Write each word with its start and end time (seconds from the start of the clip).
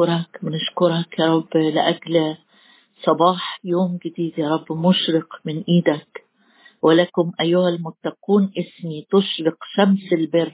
بنشكرك 0.00 0.44
بنشكرك 0.44 1.18
يا 1.18 1.34
رب 1.34 1.56
لأجل 1.56 2.36
صباح 3.02 3.60
يوم 3.64 3.98
جديد 4.04 4.38
يا 4.38 4.48
رب 4.48 4.72
مشرق 4.72 5.28
من 5.44 5.64
إيدك. 5.68 6.24
ولكم 6.82 7.32
أيها 7.40 7.68
المتقون 7.68 8.52
اسمي 8.58 9.06
تشرق 9.10 9.56
شمس 9.76 10.12
البر. 10.12 10.52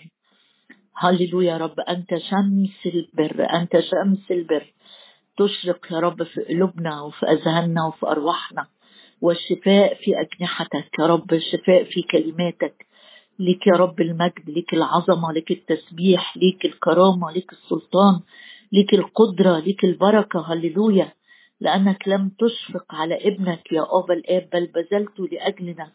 هللويا 0.97 1.53
يا 1.53 1.57
رب 1.57 1.81
أنت 1.81 2.11
شمس 2.19 2.87
البر 2.87 3.47
أنت 3.53 3.81
شمس 3.81 4.31
البر. 4.31 4.73
تشرق 5.39 5.93
يا 5.93 6.01
رب 6.01 6.23
في 6.23 6.41
قلوبنا 6.41 7.01
وفي 7.01 7.27
أذهاننا 7.27 7.87
وفي 7.87 8.07
أرواحنا. 8.07 8.67
والشفاء 9.21 9.95
في 9.95 10.11
أجنحتك 10.21 10.99
يا 10.99 11.07
رب 11.07 11.33
الشفاء 11.33 11.85
في 11.85 12.03
كلماتك. 12.03 12.87
ليك 13.39 13.67
يا 13.67 13.77
رب 13.77 14.01
المجد 14.01 14.51
ليك 14.51 14.75
العظمة 14.75 15.33
ليك 15.33 15.51
التسبيح 15.51 16.37
ليك 16.37 16.65
الكرامة 16.65 17.31
ليك 17.31 17.53
السلطان. 17.53 18.21
ليك 18.73 18.95
القدرة 18.95 19.59
ليك 19.59 19.85
البركة 19.85 20.53
هللويا. 20.53 21.13
لأنك 21.61 22.09
لم 22.09 22.31
تشفق 22.39 22.95
على 22.95 23.29
ابنك 23.29 23.73
يا 23.73 23.85
أبا 23.91 24.15
الآب 24.15 24.49
بل 24.53 24.67
بذلت 24.67 25.21
لأجلنا. 25.33 25.93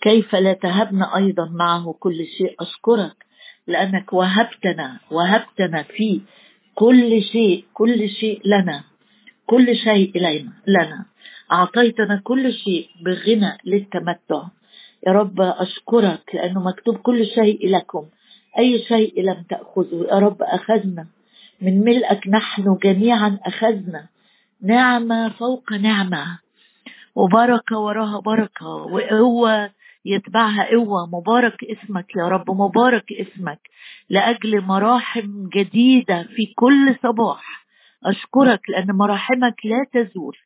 كيف 0.00 0.34
لا 0.34 0.52
تهبنا 0.52 1.16
أيضا 1.16 1.48
معه 1.48 1.94
كل 2.00 2.26
شيء؟ 2.38 2.54
أشكرك. 2.60 3.16
لأنك 3.66 4.12
وهبتنا 4.12 5.00
وهبتنا 5.10 5.82
في 5.82 6.20
كل 6.74 7.22
شيء 7.22 7.64
كل 7.74 8.08
شيء 8.08 8.40
لنا. 8.44 8.84
كل 9.46 9.76
شيء 9.76 10.16
إلينا 10.16 10.52
لنا. 10.66 11.04
أعطيتنا 11.52 12.20
كل 12.24 12.52
شيء 12.52 12.88
بغنى 13.04 13.58
للتمتع. 13.64 14.42
يا 15.06 15.12
رب 15.12 15.40
أشكرك 15.40 16.34
لأنه 16.34 16.60
مكتوب 16.62 16.96
كل 16.96 17.26
شيء 17.26 17.68
لكم. 17.68 18.06
أي 18.58 18.78
شيء 18.78 19.22
لم 19.22 19.44
تأخذه 19.50 20.06
يا 20.10 20.18
رب 20.18 20.42
أخذنا. 20.42 21.06
من 21.62 21.80
ملئك 21.84 22.28
نحن 22.28 22.78
جميعا 22.82 23.38
أخذنا. 23.46 24.06
نعمة 24.62 25.28
فوق 25.28 25.72
نعمة. 25.72 26.38
وبركة 27.14 27.78
وراها 27.78 28.20
بركة. 28.20 28.66
وقوة 28.66 29.70
يتبعها 30.04 30.70
قوة. 30.70 31.06
مبارك 31.06 31.64
اسمك 31.64 32.16
يا 32.16 32.28
رب. 32.28 32.50
مبارك 32.50 33.12
اسمك. 33.12 33.60
لأجل 34.10 34.60
مراحم 34.60 35.48
جديدة 35.48 36.22
في 36.22 36.46
كل 36.56 36.96
صباح. 37.02 37.66
أشكرك 38.04 38.60
لأن 38.70 38.86
مراحمك 38.86 39.56
لا 39.64 39.84
تزول. 39.92 40.36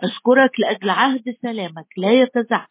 أشكرك 0.00 0.60
لأجل 0.60 0.90
عهد 0.90 1.36
سلامك 1.42 1.86
لا 1.96 2.10
يتزعزع 2.12 2.66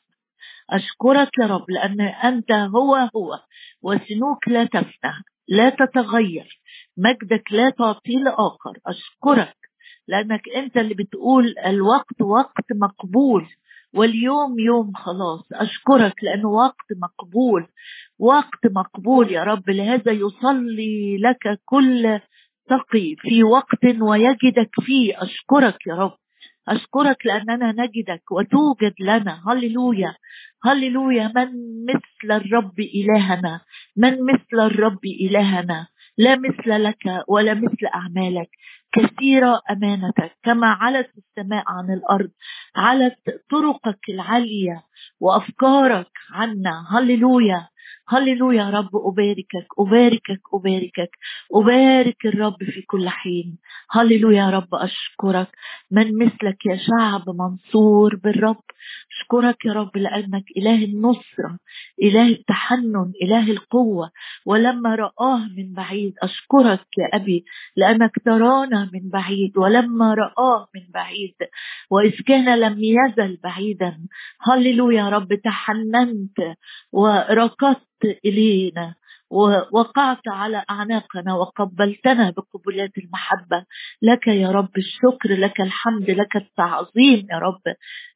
أشكرك 0.69 1.30
يا 1.39 1.45
رب 1.45 1.66
لأن 1.69 2.02
أنت 2.02 2.52
هو 2.52 2.95
هو. 2.95 3.39
وسنوك 3.81 4.47
لا 4.47 4.66
تفنى. 4.66 5.13
لا 5.47 5.69
تتغير. 5.69 6.58
مجدك 7.00 7.44
لا 7.52 7.69
تعطيه 7.69 8.17
لآخر. 8.17 8.73
أشكرك 8.88 9.55
لأنك 10.08 10.50
أنت 10.55 10.78
اللي 10.78 10.94
بتقول 10.94 11.56
الوقت 11.66 12.22
وقت 12.22 12.66
مقبول 12.75 13.45
واليوم 13.94 14.59
يوم 14.59 14.94
خلاص. 14.94 15.47
أشكرك 15.53 16.23
لأنه 16.23 16.50
وقت 16.50 16.88
مقبول. 17.02 17.67
وقت 18.19 18.67
مقبول 18.72 19.31
يا 19.31 19.44
رب 19.44 19.69
لهذا 19.69 20.11
يصلي 20.11 21.17
لك 21.17 21.59
كل 21.66 22.19
تقي 22.69 23.16
في 23.19 23.44
وقت 23.44 23.86
ويجدك 24.02 24.69
فيه. 24.81 25.23
أشكرك 25.23 25.78
يا 25.88 25.95
رب. 25.95 26.17
أشكرك 26.67 27.25
لأننا 27.25 27.72
نجدك 27.72 28.31
وتوجد 28.31 28.94
لنا. 29.00 29.44
هللويا. 29.47 30.16
هللويا. 30.63 31.31
من 31.36 31.50
مثل 31.89 32.31
الرب 32.41 32.80
إلهنا؟ 32.80 33.61
من 33.97 34.13
مثل 34.25 34.66
الرب 34.66 35.06
إلهنا؟ 35.22 35.88
لا 36.20 36.36
مثل 36.36 36.84
لك 36.84 37.23
ولا 37.28 37.53
مثل 37.53 37.86
أعمالك. 37.95 38.50
كثيرة 38.92 39.62
أمانتك 39.72 40.31
كما 40.44 40.67
علت 40.67 41.09
السماء 41.17 41.64
عن 41.67 41.94
الأرض 41.94 42.30
علت 42.75 43.17
طرقك 43.52 44.00
العالية 44.09 44.84
وأفكارك 45.20 46.12
عنا. 46.31 46.86
هللويا 46.92 47.68
هللويا 48.09 48.63
يا 48.63 48.69
رب 48.69 48.90
أباركك 48.96 49.68
أباركك 49.79 50.41
أباركك 50.53 51.12
أبارك 51.56 52.25
الرب 52.25 52.58
في 52.63 52.81
كل 52.81 53.09
حين. 53.09 53.58
هللويا 53.91 54.38
يا 54.44 54.50
رب 54.50 54.75
أشكرك. 54.75 55.50
من 55.91 56.18
مثلك 56.25 56.66
يا 56.66 56.78
شعب 56.78 57.24
منصور 57.29 58.16
بالرب. 58.16 58.63
أشكرك 59.19 59.66
يا 59.66 59.74
رب 59.74 59.97
لأنك 59.97 60.44
إله 60.57 60.85
النصرة 60.85 61.59
إله 62.03 62.28
التحنن 62.28 63.12
إله 63.24 63.52
القوة. 63.52 64.12
ولما 64.46 64.96
رآه 64.96 65.40
من 65.57 65.74
بعيد 65.74 66.13
أشكرك 66.24 66.85
يا 66.97 67.16
أبي 67.18 67.46
لأنك 67.75 68.12
ترانا 68.25 68.90
من 68.94 69.09
بعيد. 69.09 69.58
ولما 69.58 70.13
رآه 70.13 70.68
من 70.75 70.81
بعيد 70.94 71.35
وإذ 71.91 72.16
كان 72.28 72.59
لم 72.59 72.78
يزل 72.84 73.38
بعيدا 73.44 74.00
هللويا 74.41 75.00
يا 75.00 75.09
رب 75.09 75.34
تحننت 75.34 76.38
وركضت 76.91 78.19
إلينا. 78.25 78.96
ووقعت 79.29 80.28
على 80.28 80.63
أعناقنا 80.69 81.34
وقبلتنا 81.34 82.29
بقبلات 82.29 82.97
المحبة. 82.97 83.66
لك 84.01 84.28
يا 84.28 84.51
رب 84.51 84.78
الشكر 84.78 85.29
لك 85.29 85.62
الحمد 85.62 86.09
لك 86.09 86.35
التعظيم 86.35 87.28
يا 87.31 87.38
رب. 87.38 87.62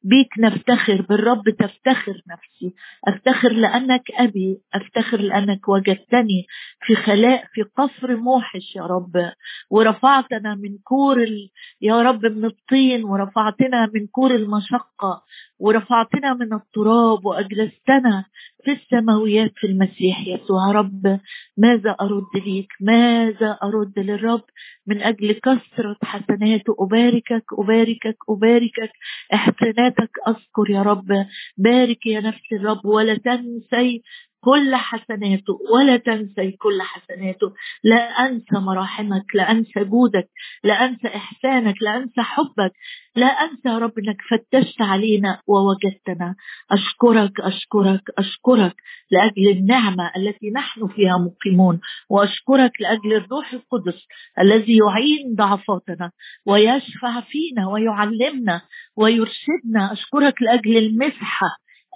بيك 0.02 0.28
نفتخر 0.38 1.02
بالرب 1.02 1.50
تفتخر 1.50 2.22
نفسي. 2.30 2.74
أفتخر 3.08 3.52
لأنك 3.52 4.02
أبي 4.18 4.58
أفتخر 4.74 5.20
لأنك 5.20 5.68
وجدتني 5.68 6.46
في 6.80 6.96
خلاء 6.96 7.44
في 7.52 7.62
قصر 7.62 8.16
موحش 8.16 8.76
يا 8.76 8.82
رب. 8.82 9.32
ورفعتنا 9.70 10.54
من 10.54 10.78
كور 10.84 11.22
ال... 11.22 11.50
يا 11.80 12.02
رب 12.02 12.26
من 12.26 12.44
الطين 12.44 13.04
ورفعتنا 13.04 13.90
من 13.94 14.06
كور 14.06 14.30
المشقة. 14.30 15.22
ورفعتنا 15.58 16.34
من 16.34 16.52
التراب 16.52 17.24
وأجلستنا 17.26 18.24
في 18.64 18.72
السماويات 18.72 19.52
في 19.56 19.66
المسيح 19.66 20.26
يسوع. 20.26 20.72
رب 20.72 21.20
ماذا 21.56 21.90
أرد 22.00 22.36
ليك؟ 22.46 22.68
ماذا 22.80 23.58
أرد 23.62 23.98
للرب؟ 23.98 24.44
من 24.86 25.02
أجل 25.02 25.32
كثرة 25.32 25.96
حسناته. 26.02 26.76
أباركك 26.80 27.44
أباركك 27.58 28.16
أباركك. 28.28 28.92
إحساناتك 29.34 30.10
أذكر 30.28 30.70
يا 30.70 30.82
رب. 30.82 31.26
بارك 31.56 32.06
يا 32.06 32.20
نفس 32.20 32.52
الرب 32.52 32.84
ولا 32.86 33.14
تنسي 33.14 34.02
كل 34.44 34.74
حسناته 34.74 35.58
ولا 35.74 35.96
تنسي 35.96 36.50
كل 36.52 36.82
حسناته. 36.82 37.52
لا 37.84 37.96
أنسى 37.96 38.56
مراحمك 38.56 39.34
لا 39.34 39.50
أنسى 39.50 39.84
جودك 39.84 40.28
لا 40.64 40.74
أنسى 40.84 41.08
إحسانك 41.08 41.74
لا 41.82 41.96
أنسى 41.96 42.22
حبك 42.22 42.72
لا 43.16 43.26
أنسى 43.26 43.68
رب 43.68 43.92
أنك 43.98 44.16
فتشت 44.30 44.82
علينا 44.82 45.40
ووجدتنا. 45.46 46.34
أشكرك 46.70 47.40
أشكرك 47.40 48.02
أشكرك 48.18 48.74
لأجل 49.10 49.48
النعمة 49.50 50.10
التي 50.16 50.50
نحن 50.50 50.88
فيها 50.88 51.18
مقيمون 51.18 51.80
وأشكرك 52.10 52.72
لأجل 52.80 53.12
الروح 53.16 53.52
القدس 53.52 54.06
الذي 54.38 54.76
يعين 54.76 55.34
ضعفاتنا 55.34 56.10
ويشفع 56.46 57.20
فينا 57.20 57.68
ويعلمنا 57.68 58.62
ويرشدنا. 58.96 59.92
أشكرك 59.92 60.42
لأجل 60.42 60.76
المسحة 60.76 61.46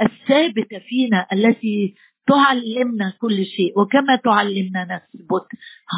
الثابتة 0.03 0.79
فينا 0.89 1.27
التي 1.33 1.95
تعلمنا 2.28 3.12
كل 3.21 3.44
شيء. 3.47 3.81
وكما 3.81 4.16
تعلمنا 4.16 4.84
نثبت. 4.84 5.47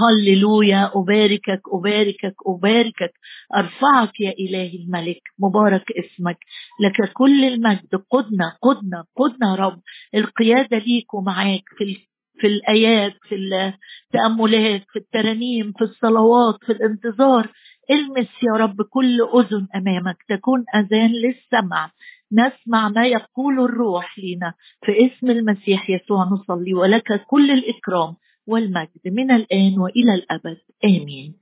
هللويا 0.00 0.90
أباركك 0.94 1.62
أباركك 1.72 2.34
أباركك. 2.46 3.12
أرفعك 3.56 4.20
يا 4.20 4.30
إلهي 4.30 4.76
الملك. 4.84 5.22
مبارك 5.38 5.84
اسمك. 5.92 6.38
لك 6.80 7.12
كل 7.12 7.44
المجد. 7.44 7.94
قدنا 8.10 8.56
قدنا 8.62 9.04
قدنا 9.16 9.54
رب. 9.54 9.80
القيادة 10.14 10.78
ليك 10.78 11.14
ومعاك 11.14 11.64
في 11.78 11.96
في 12.40 12.46
الآيات 12.46 13.12
في 13.28 13.34
التأملات 13.34 14.84
في 14.92 14.98
الترانيم 14.98 15.72
في 15.78 15.84
الصلوات 15.84 16.58
في 16.66 16.72
الانتظار. 16.72 17.52
المس 17.90 18.28
يا 18.42 18.52
رب 18.64 18.82
كل 18.82 19.18
أذن 19.34 19.66
أمامك. 19.76 20.16
تكون 20.28 20.64
أذان 20.74 21.10
للسمع. 21.12 21.90
نسمع 22.32 22.88
ما 22.88 23.06
يقول 23.06 23.60
الروح 23.64 24.18
لنا. 24.18 24.54
في 24.84 24.92
اسم 25.06 25.30
المسيح 25.30 25.90
يسوع 25.90 26.24
نصلي 26.24 26.74
ولك 26.74 27.24
كل 27.26 27.50
الإكرام 27.50 28.16
والمجد 28.46 29.00
من 29.06 29.30
الآن 29.30 29.78
وإلى 29.78 30.14
الأبد. 30.14 30.58
آمين. 30.84 31.34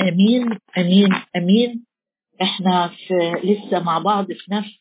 آمين. 0.00 0.58
آمين. 0.78 1.08
آمين. 1.36 1.84
إحنا 2.42 2.88
في 2.88 3.14
لسه 3.44 3.82
مع 3.82 3.98
بعض 3.98 4.26
في 4.32 4.52
نفس 4.52 4.78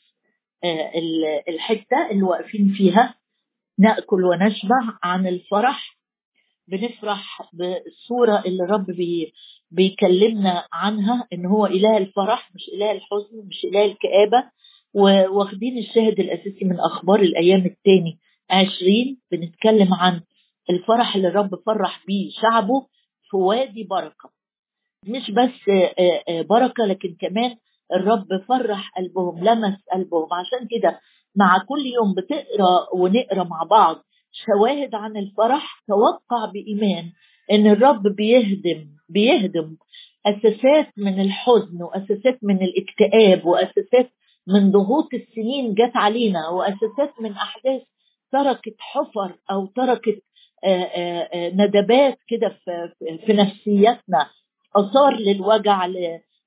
الحتة 1.49 2.09
اللي 2.11 2.23
واقفين 2.23 2.73
فيها. 2.77 3.15
نأكل 3.79 4.23
ونشبع 4.23 4.97
عن 5.03 5.27
الفرح. 5.27 5.97
بنفرح 6.67 7.49
بالصورة 7.53 8.43
اللي 8.45 8.63
الرب 8.63 8.85
بي 8.85 9.33
بيكلمنا 9.71 10.65
عنها 10.73 11.27
إن 11.33 11.45
هو 11.45 11.65
إله 11.65 11.97
الفرح 11.97 12.51
مش 12.55 12.69
إله 12.73 12.91
الحزن 12.91 13.47
مش 13.47 13.65
إله 13.65 13.85
الكآبة. 13.85 14.43
واخدين 15.29 15.77
الشاهد 15.77 16.19
الأساسي 16.19 16.65
من 16.65 16.79
أخبار 16.79 17.19
الأيام 17.19 17.65
الثاني 17.65 18.19
عشرين 18.49 19.17
بنتكلم 19.31 19.93
عن 19.93 20.21
الفرح 20.69 21.15
اللي 21.15 21.27
الرب 21.27 21.55
فرح 21.65 22.03
بيه 22.07 22.29
شعبه 22.41 22.87
في 23.29 23.37
وادي 23.37 23.83
بركة. 23.83 24.29
مش 25.05 25.31
بس 25.31 25.69
بركة 26.49 26.85
لكن 26.85 27.15
كمان 27.19 27.55
الرب 27.93 28.27
فرح 28.47 28.91
قلبهم 28.97 29.43
لمس 29.43 29.77
قلبهم. 29.93 30.33
عشان 30.33 30.67
كده 30.71 30.99
مع 31.35 31.57
كل 31.69 31.85
يوم 31.85 32.13
بتقرأ 32.13 32.87
ونقرأ 32.93 33.43
مع 33.43 33.63
بعض 33.63 33.95
شواهد 34.31 34.95
عن 34.95 35.17
الفرح 35.17 35.83
توقع 35.87 36.45
بإيمان. 36.53 37.11
إن 37.51 37.67
الرب 37.67 38.03
بيهدم 38.07 38.87
بيهدم 39.09 39.77
أساسات 40.25 40.87
من 40.97 41.21
الحزن 41.21 41.83
وأساسات 41.83 42.39
من 42.43 42.61
الاكتئاب 42.61 43.45
وأساسات 43.45 44.11
من 44.47 44.71
ضغوط 44.71 45.13
السنين 45.13 45.73
جت 45.73 45.95
علينا 45.95 46.49
وأساسات 46.49 47.21
من 47.21 47.31
أحداث 47.31 47.81
تركت 48.31 48.75
حفر 48.79 49.35
أو 49.51 49.65
تركت 49.65 50.23
ندبات 51.53 52.17
كده 52.27 52.49
في 53.25 53.33
نفسيتنا. 53.33 54.29
آثار 54.75 55.15
للوجع 55.19 55.85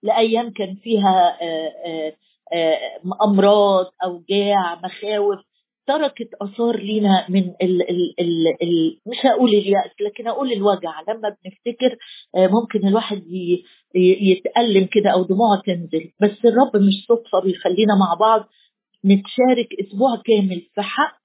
لأيام 0.03 0.51
كان 0.53 0.75
فيها 0.75 1.37
أمراض 3.23 3.87
أوجاع 4.05 4.81
مخاوف. 4.85 5.39
تركت 5.91 6.29
آثار 6.43 6.77
لينا 6.77 7.27
من 7.29 7.41
ال 7.63 7.91
ال 7.91 8.15
ال 8.21 8.47
ال 8.63 8.99
مش 9.07 9.27
هقول 9.27 9.49
اليأس 9.51 9.91
لكن 10.01 10.29
أقول 10.29 10.53
الوجع. 10.53 10.93
لما 11.09 11.29
بنفتكر 11.29 11.97
ممكن 12.37 12.89
الواحد 12.89 13.23
يتألم 13.95 14.85
كده 14.87 15.11
أو 15.11 15.23
دموعه 15.25 15.63
تنزل 15.67 16.11
بس 16.21 16.45
الرب 16.45 16.77
مش 16.77 17.07
صدفة 17.09 17.41
بيخلينا 17.41 17.95
مع 18.01 18.15
بعض 18.15 18.49
نتشارك 19.05 19.69
أسبوع 19.81 20.23
كامل 20.27 20.61
في 20.75 20.83
حق 20.83 21.19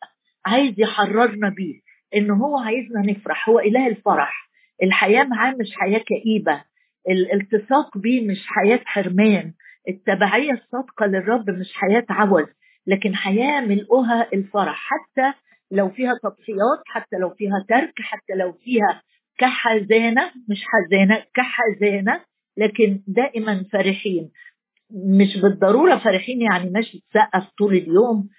عايز 0.45 0.73
يحررنا 0.79 1.50
بيه. 1.50 1.79
ان 2.15 2.31
هو 2.31 2.57
عايزنا 2.57 3.01
نفرح 3.12 3.50
هو 3.50 3.59
إله 3.59 3.88
الفرح. 3.88 4.50
الحياة 4.83 5.23
معاه 5.23 5.51
مش 5.51 5.71
حياة 5.75 6.00
كئيبة. 6.00 6.63
الالتصاق 7.09 7.97
بيه 7.97 8.27
مش 8.27 8.44
حياة 8.47 8.79
حرمان. 8.85 9.53
التبعية 9.89 10.51
الصادقة 10.51 11.06
للرب 11.06 11.50
مش 11.50 11.73
حياة 11.73 12.06
عوز. 12.09 12.45
لكن 12.88 13.16
حياه 13.16 13.62
ملؤها 13.62 14.28
الفرح 14.34 14.76
حتى 14.90 15.34
لو 15.72 15.90
فيها 15.90 16.14
تضحيات 16.24 16.82
حتى 16.86 17.16
لو 17.18 17.30
فيها 17.30 17.66
ترك 17.70 17.94
حتى 18.00 18.34
لو 18.36 18.54
فيها 18.54 19.02
كحزانة 19.38 20.32
مش 20.50 20.64
حزانة 20.66 21.24
كحزانة 21.34 22.22
لكن 22.58 23.04
دائما 23.08 23.66
فرحين. 23.74 24.32
مش 24.92 25.38
بالضرورة 25.38 25.98
فرحين 25.98 26.42
يعني 26.42 26.70
ماشي 26.70 27.04
تسقف 27.12 27.50
طول 27.58 27.74
اليوم 27.74 28.30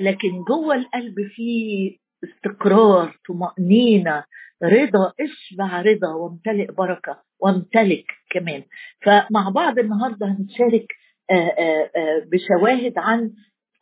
لكن 0.00 0.42
جوه 0.48 0.74
القلب 0.74 1.14
فيه 1.34 1.96
استقرار 2.24 3.16
طمأنينة 3.28 4.24
رضا 4.62 5.12
اشبع 5.20 5.80
رضا 5.82 6.14
وامتلئ 6.14 6.72
بركة 6.72 7.22
وامتلك 7.40 8.04
كمان. 8.30 8.62
فمع 9.02 9.48
بعض 9.54 9.78
النهاردة 9.78 10.26
هنشارك 10.26 10.86
بشواهد 12.32 12.92
عن 12.96 13.32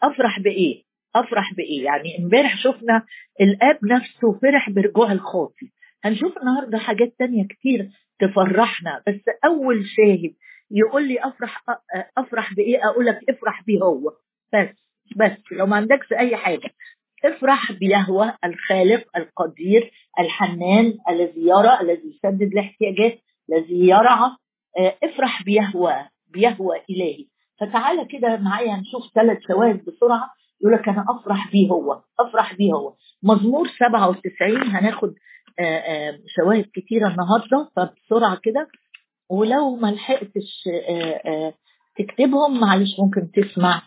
أفرح 0.03 0.41
بإيه؟ 0.41 0.83
أفرح 1.15 1.55
بإيه؟ 1.55 1.85
يعني 1.85 2.19
إمبارح 2.19 2.57
شفنا 2.57 3.07
الآب 3.41 3.79
نفسه 3.85 4.33
فرح 4.43 4.71
برجوع 4.71 5.13
الخاطي. 5.13 5.73
هنشوف 6.05 6.39
النهاردة 6.39 6.79
حاجات 6.79 7.15
تانية 7.19 7.47
كتير 7.49 7.89
تفرحنا 8.19 9.03
بس 9.09 9.21
أول 9.45 9.85
شاهد 9.87 10.35
يقول 10.71 11.09
لي 11.09 11.19
أفرح 11.21 11.65
أفرح 12.19 12.55
بإيه؟ 12.55 12.85
أقول 12.89 13.07
لك 13.07 13.19
افرح 13.29 13.63
بيه 13.67 13.79
هو. 13.83 14.11
بس 14.55 14.69
بس 15.17 15.53
لو 15.53 15.67
ما 15.67 15.77
عندكش 15.77 16.13
أي 16.13 16.37
حاجة 16.37 16.71
افرح 17.25 17.73
بيهوى 17.73 18.33
الخالق 18.45 19.17
القدير 19.17 19.91
الحنان 20.21 20.95
الذي 21.09 21.41
يرى 21.41 21.81
الذي 21.81 22.09
يسدد 22.17 22.43
الاحتياجات 22.53 23.19
الذي 23.53 23.89
يرعى. 23.89 24.31
افرح 25.05 25.43
بيهوى 25.43 25.95
بيهوى 26.29 26.77
إلهي. 26.91 27.27
فتعالى 27.61 28.05
كده 28.05 28.37
معايا 28.37 28.77
نشوف 28.77 29.03
ثلاث 29.15 29.39
شواهد 29.49 29.85
بسرعة. 29.85 30.31
يقول 30.61 30.75
لك 30.75 30.89
أنا 30.89 31.05
أفرح 31.09 31.51
بيه 31.53 31.69
هو 31.71 32.03
أفرح 32.21 32.55
بيه 32.55 32.73
هو. 32.73 32.95
مزمور 33.23 33.69
97 33.69 34.63
هناخد 34.63 35.15
شواهد 36.37 36.67
كتيرة 36.75 37.09
النهارده. 37.09 37.71
فبسرعة 37.77 38.39
كده. 38.43 38.69
ولو 39.31 39.77
ما 39.77 39.89
لحقتش 39.91 40.69
تكتبهم 41.99 42.61
معلش 42.61 43.01
ممكن 43.01 43.31
تسمع 43.31 43.83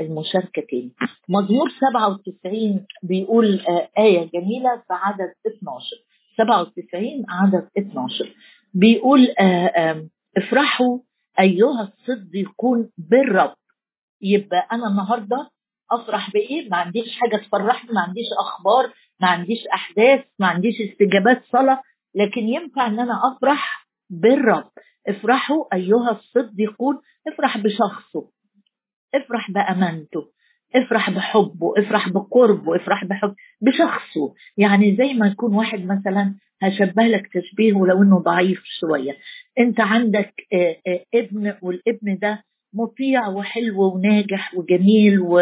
المشاركة 0.00 0.62
تاني. 0.70 0.92
مزمور 1.28 1.68
97 1.90 2.86
بيقول 3.02 3.60
آية 3.98 4.30
جميلة 4.30 4.76
في 4.76 4.90
عدد 4.90 5.32
12 5.46 5.96
97 6.38 7.24
عدد 7.28 7.68
12 7.78 8.34
بيقول 8.74 9.28
افرحوا 10.36 10.98
أيها 11.40 11.82
الصديقون 11.92 12.90
بالرب. 12.98 13.54
يبقى 14.20 14.68
أنا 14.72 14.86
النهاردة 14.88 15.50
أفرح 15.92 16.30
بإيه؟ 16.32 16.68
ما 16.70 16.76
عنديش 16.76 17.18
حاجة 17.20 17.36
تفرحني 17.36 17.92
ما 17.92 18.00
عنديش 18.00 18.26
أخبار 18.40 18.92
ما 19.20 19.28
عنديش 19.28 19.66
أحداث 19.74 20.24
ما 20.38 20.46
عنديش 20.46 20.74
استجابات 20.80 21.42
صلاة 21.52 21.82
لكن 22.14 22.40
ينفع 22.40 22.86
إن 22.86 23.00
أنا 23.00 23.20
أفرح 23.32 23.88
بالرب. 24.10 24.70
افرحوا 25.08 25.74
أيها 25.74 26.10
الصديقون 26.10 27.00
افرح 27.28 27.58
بشخصه 27.58 28.30
افرح 29.14 29.50
بأمانته 29.50 30.30
افرح 30.76 31.10
بحبه 31.10 31.72
افرح 31.78 32.08
بقربه 32.08 32.76
افرح 32.76 33.04
بحب 33.04 33.34
بشخصه. 33.60 34.34
يعني 34.56 34.96
زي 34.96 35.14
ما 35.14 35.26
يكون 35.26 35.54
واحد 35.54 35.84
مثلا 35.84 36.34
هشبه 36.62 37.02
لك 37.02 37.30
تشبيه 37.34 37.72
ولو 37.72 38.02
إنه 38.02 38.18
ضعيف 38.18 38.62
شوية. 38.64 39.16
انت 39.58 39.80
عندك 39.80 40.34
آه 40.52 40.76
آه 40.86 41.04
ابن 41.14 41.54
والابن 41.62 42.18
ده 42.18 42.44
مطيع 42.76 43.28
وحلو 43.28 43.82
وناجح 43.94 44.54
وجميل 44.54 45.20
و... 45.20 45.38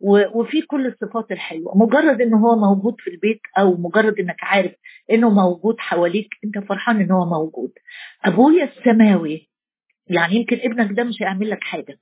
و... 0.00 0.22
وفي 0.40 0.62
كل 0.62 0.86
الصفات 0.86 1.32
الحلوة. 1.32 1.76
مجرد 1.78 2.20
إن 2.20 2.34
هو 2.34 2.56
موجود 2.56 2.94
في 2.98 3.10
البيت 3.10 3.40
أو 3.58 3.76
مجرد 3.76 4.18
إنك 4.20 4.36
عارف 4.42 4.72
إنه 5.12 5.30
موجود 5.30 5.76
حواليك 5.78 6.28
أنت 6.44 6.58
فرحان 6.58 7.00
إن 7.00 7.10
هو 7.10 7.24
موجود. 7.26 7.72
أبويا 8.24 8.64
السماوي 8.64 9.48
يعني 10.06 10.34
يمكن 10.36 10.56
ابنك 10.62 10.96
ده 10.96 11.04
مش 11.04 11.22
هيعمل 11.22 11.50
لك 11.50 11.64
حاجة. 11.64 11.98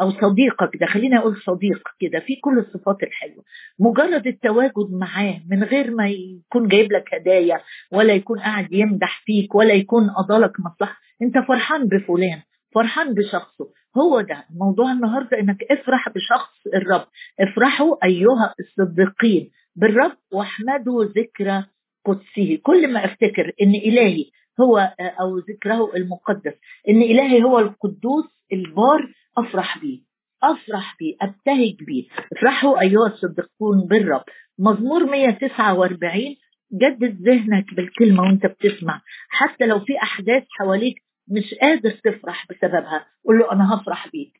أو 0.00 0.10
صديقك 0.10 0.76
ده 0.80 0.86
خلينا 0.86 1.18
أقول 1.18 1.36
صديق 1.36 1.82
كده 2.00 2.20
في 2.20 2.36
كل 2.36 2.58
الصفات 2.58 3.02
الحلوة. 3.02 3.44
مجرد 3.78 4.26
التواجد 4.26 4.90
معاه 4.90 5.40
من 5.50 5.64
غير 5.64 5.90
ما 5.90 6.08
يكون 6.08 6.68
جايب 6.68 6.92
لك 6.92 7.14
هدايا 7.14 7.60
ولا 7.92 8.12
يكون 8.12 8.38
قاعد 8.40 8.72
يمدح 8.72 9.22
فيك 9.24 9.54
ولا 9.54 9.74
يكون 9.74 10.10
قضالك 10.10 10.52
مصلحة. 10.60 10.98
أنت 11.22 11.38
فرحان 11.48 11.88
بفلان 11.88 12.42
فرحان 12.74 13.14
بشخصه. 13.14 13.68
هو 13.96 14.20
ده. 14.20 14.44
موضوع 14.60 14.92
النهارده 14.92 15.38
إنك 15.40 15.62
افرح 15.70 16.08
بشخص 16.08 16.66
الرب. 16.74 17.06
افرحوا 17.40 18.04
أيها 18.04 18.54
الصديقين 18.60 19.50
بالرب 19.76 20.16
واحمدوا 20.32 21.04
ذكرى 21.04 21.64
قدسه. 22.04 22.58
كل 22.62 22.92
ما 22.92 23.04
أفتكر 23.04 23.52
إن 23.62 23.70
إلهي 23.74 24.24
هو 24.60 24.78
أو 25.00 25.38
ذكره 25.38 25.96
المقدس 25.96 26.54
إن 26.88 27.02
إلهي 27.02 27.42
هو 27.42 27.58
القدوس 27.58 28.24
البار 28.52 29.12
أفرح 29.38 29.78
بيه 29.78 29.98
أفرح 30.42 30.96
بيه 31.00 31.16
أبتهج 31.20 31.84
بيه. 31.86 32.04
افرحوا 32.36 32.80
أيها 32.80 33.06
الصديقون 33.06 33.86
بالرب. 33.90 34.24
مزمور 34.58 35.04
149 35.04 36.36
جدد 36.72 37.22
ذهنك 37.28 37.74
بالكلمة 37.74 38.22
وأنت 38.22 38.46
بتسمع. 38.46 39.00
حتى 39.28 39.66
لو 39.66 39.80
في 39.80 39.92
أحداث 40.02 40.44
حواليك 40.50 41.02
مش 41.28 41.54
قادر 41.62 41.90
تفرح 41.90 42.46
بسببها 42.50 43.06
قول 43.24 43.38
له 43.38 43.52
أنا 43.52 43.74
هفرح 43.74 44.08
بيك. 44.08 44.32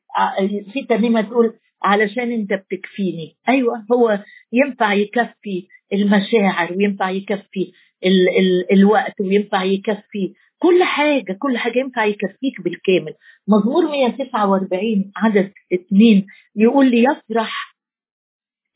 في 0.73 0.83
ترنيمة 0.89 1.21
تقول 1.21 1.53
علشان 1.83 2.33
أنت 2.33 2.53
بتكفيني. 2.53 3.37
أيوه 3.49 3.85
هو 3.93 4.19
ينفع 4.53 4.93
يكفي 4.93 5.67
المشاعر 5.93 6.73
وينفع 6.73 7.11
يكفي 7.11 7.73
ال 8.05 8.29
ال 8.39 8.73
الوقت 8.73 9.21
وينفع 9.21 9.63
يكفي 9.63 10.35
كل 10.59 10.85
حاجة 10.85 11.33
كل 11.39 11.59
حاجة 11.59 11.79
ينفع 11.79 12.05
يكفيك 12.05 12.61
بالكامل. 12.65 13.15
مزمور 13.49 13.91
149 13.91 15.13
عدد 15.17 15.53
2 15.73 16.27
يقول 16.57 16.91
لي 16.91 17.03
يفرح 17.03 17.77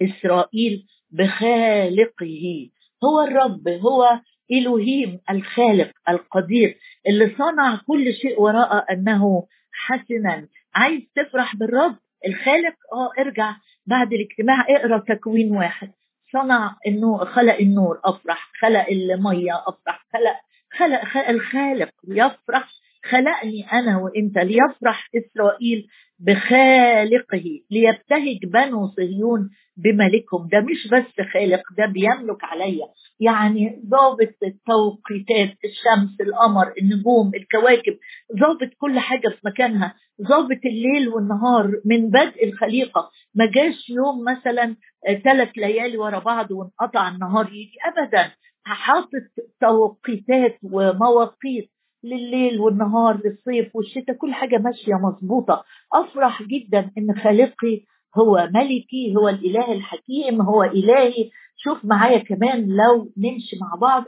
إسرائيل 0.03 0.87
بخالقه. 1.11 2.69
هو 3.05 3.21
الرب 3.21 3.69
هو 3.69 4.21
إلهيم 4.51 5.21
الخالق 5.31 5.91
القدير 6.09 6.79
اللي 7.09 7.35
صنع 7.39 7.81
كل 7.87 8.15
شيء 8.15 8.41
وراء 8.41 8.93
أنه 8.93 9.47
حسنا. 9.73 10.49
عايز 10.75 11.03
تفرح 11.17 11.57
بالرب 11.57 11.97
الخالق؟ 12.27 12.75
آه 12.93 13.21
ارجع 13.23 13.57
بعد 13.87 14.13
الاجتماع 14.13 14.67
اقرأ 14.69 14.99
تكوين 14.99 15.57
واحد. 15.57 15.93
صنع 16.33 16.77
النور 16.87 17.25
خلق 17.27 17.55
النور 17.55 18.01
أفرح 18.05 18.51
خلق 18.61 18.87
المية 18.89 19.63
أفرح 19.67 20.07
خلق 20.13 20.37
خلق, 20.79 21.29
الخالق 21.29 21.91
يفرح 22.09 22.69
خلقني 23.11 23.67
أنا 23.73 23.99
وإنت 23.99 24.39
ليفرح 24.39 25.09
إسرائيل 25.17 25.87
بخالقه 26.19 27.45
ليبتهج 27.71 28.39
بنو 28.53 28.87
صهيون 28.89 29.51
بملكهم. 29.77 30.49
ده 30.53 30.61
مش 30.61 30.89
بس 30.93 31.27
خالق 31.33 31.63
ده 31.79 31.87
بيملك 31.87 32.45
عليا. 32.45 32.87
يعني 33.21 33.83
ضابط 33.89 34.35
التوقيتات 34.43 35.57
الشمس 35.65 36.21
القمر 36.21 36.73
النجوم 36.83 37.31
الكواكب 37.35 37.99
ضابط 38.41 38.73
كل 38.79 38.99
حاجة 38.99 39.29
في 39.29 39.41
مكانها. 39.45 39.95
ضابط 40.29 40.61
الليل 40.67 41.09
والنهار 41.09 41.71
من 41.85 42.11
بدء 42.11 42.45
الخليقة. 42.49 43.11
ما 43.35 43.47
جاش 43.47 43.91
يوم 43.91 44.25
مثلا 44.25 44.77
ثلاث 45.25 45.49
ليالي 45.57 45.97
ورا 45.97 46.19
بعض 46.19 46.51
وانقطع 46.51 47.09
النهار 47.09 47.47
يجي 47.47 47.77
ابدا. 47.87 48.33
حاطط 48.65 49.23
توقيتات 49.61 50.59
ومواقيت 50.63 51.71
لليل 52.05 52.61
والنهار 52.61 53.21
للصيف 53.25 53.77
والشتاء 53.77 54.17
كل 54.17 54.35
حاجة 54.35 54.59
ماشية 54.59 54.95
مظبوطة. 54.95 55.65
أفرح 55.95 56.43
جدا 56.43 56.91
إن 56.99 57.15
خالقي 57.23 57.81
هو 58.19 58.49
ملكي 58.55 59.15
هو 59.17 59.29
الإله 59.29 59.73
الحكيم 59.73 60.43
هو 60.43 60.63
إلهي. 60.65 61.31
شوف 61.57 61.85
معايا 61.85 62.19
كمان 62.19 62.61
لو 62.69 63.13
نمشي 63.17 63.57
مع 63.61 63.75
بعض 63.81 64.05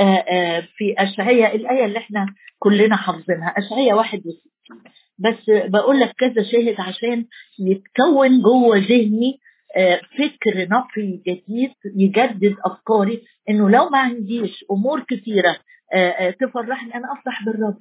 آآ 0.00 0.24
آآ 0.30 0.60
في 0.60 0.94
اشعياء 0.98 1.56
الآية 1.56 1.84
اللي 1.84 1.98
إحنا 1.98 2.26
كلنا 2.58 2.96
حافظينها 2.96 3.48
اشعياء 3.58 3.96
61 3.96 4.42
بس 5.18 5.50
بقول 5.70 6.00
لك 6.00 6.12
كذا 6.18 6.42
شاهد 6.42 6.80
عشان 6.80 7.26
يتكون 7.60 8.42
جوه 8.42 8.76
ذهني 8.76 9.38
فكر 10.18 10.68
نقي 10.70 11.20
جديد 11.26 11.70
يجدد 11.96 12.56
أفكاري 12.64 13.22
إنه 13.50 13.70
لو 13.70 13.88
ما 13.88 13.98
عنديش 13.98 14.64
أمور 14.70 15.00
كثيرة 15.08 15.56
تفرحني 16.40 16.94
أنا 16.94 17.12
أفرح 17.12 17.44
بالرب 17.44 17.76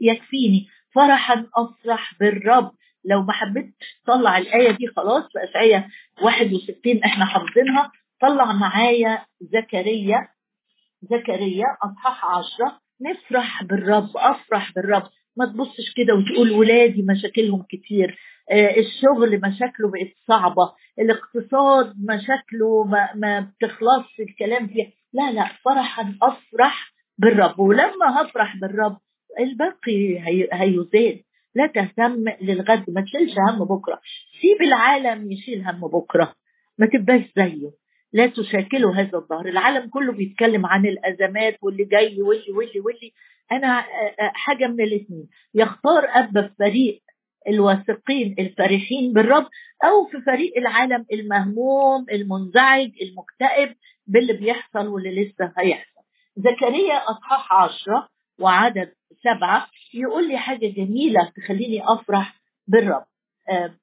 يكفيني. 0.00 0.66
فرحا 0.94 1.46
أفرح 1.56 2.14
بالرب. 2.20 2.70
لو 3.04 3.22
ما 3.22 3.32
حبيتش 3.32 4.00
تطلع 4.06 4.38
الآية 4.38 4.70
دي 4.70 4.86
خلاص 4.96 5.22
في 5.32 5.44
اشعياء 5.50 5.88
61 6.22 7.04
إحنا 7.04 7.24
حافظينها. 7.24 7.92
طلع 8.20 8.52
معايا 8.52 9.26
زكريا. 9.40 10.28
زكريا 11.02 11.64
أصحاح 11.82 12.24
10 12.24 12.80
نفرح 13.00 13.62
بالرب 13.64 14.10
أفرح 14.16 14.72
بالرب. 14.74 15.02
ما 15.36 15.46
تبصش 15.46 15.92
كده 15.96 16.14
وتقول 16.14 16.50
ولادي 16.50 17.02
مشاكلهم 17.02 17.62
كتير. 17.62 18.10
آه 18.10 18.37
الشغل 18.52 19.40
مشاكله 19.40 19.90
بقت 19.90 20.12
صعبة 20.26 20.72
الاقتصاد 20.98 21.94
مشاكله 22.08 22.84
ما, 22.84 23.08
ما 23.14 23.40
بتخلصش 23.40 24.20
الكلام 24.20 24.66
فيها. 24.66 24.86
لا 25.12 25.32
لا 25.32 25.48
فرحا 25.64 26.14
أفرح 26.22 26.92
بالرب. 27.18 27.60
ولما 27.60 28.22
هفرح 28.22 28.56
بالرب 28.56 28.96
الباقي 29.40 30.18
هي 30.18 30.48
هيزاد 30.52 31.20
لا 31.54 31.66
تهتم 31.66 32.24
للغد 32.42 32.84
ما 32.90 33.00
تشيلش 33.00 33.34
هم 33.50 33.64
بكرة. 33.64 34.00
سيب 34.40 34.62
العالم 34.62 35.32
يشيل 35.32 35.64
هم 35.64 35.80
بكرة. 35.80 36.34
ما 36.78 36.86
تبقاش 36.86 37.22
زيه. 37.36 37.70
لا 38.12 38.26
تشاكلوا 38.26 38.94
هذا 38.94 39.18
الظهر. 39.18 39.48
العالم 39.48 39.90
كله 39.90 40.12
بيتكلم 40.12 40.66
عن 40.66 40.86
الأزمات 40.86 41.56
واللي 41.62 41.84
جاي 41.84 42.22
واللي 42.22 42.52
واللي 42.52 42.80
واللي. 42.80 43.12
أنا 43.52 43.84
حاجة 44.18 44.66
من 44.66 44.80
الاثنين 44.80 45.28
يختار 45.54 46.04
أب 46.08 46.50
فريق 46.58 47.02
الواثقين 47.48 48.34
الفرحين 48.38 49.12
بالرب 49.12 49.46
أو 49.84 50.04
في 50.10 50.20
فريق 50.26 50.52
العالم 50.56 51.06
المهموم 51.12 52.06
المنزعج 52.12 52.90
المكتئب 53.02 53.74
باللي 54.06 54.32
بيحصل 54.32 54.86
واللي 54.86 55.24
لسه 55.24 55.52
هيحصل. 55.58 56.00
زكريا 56.36 56.94
أصحاح 57.10 57.52
عشرة 57.52 58.08
وعدد 58.40 58.92
سبعة 59.24 59.66
يقول 59.94 60.28
لي 60.28 60.38
حاجة 60.38 60.66
جميلة 60.66 61.32
تخليني 61.36 61.82
أفرح 61.84 62.40
بالرب. 62.66 63.04
آه 63.50 63.74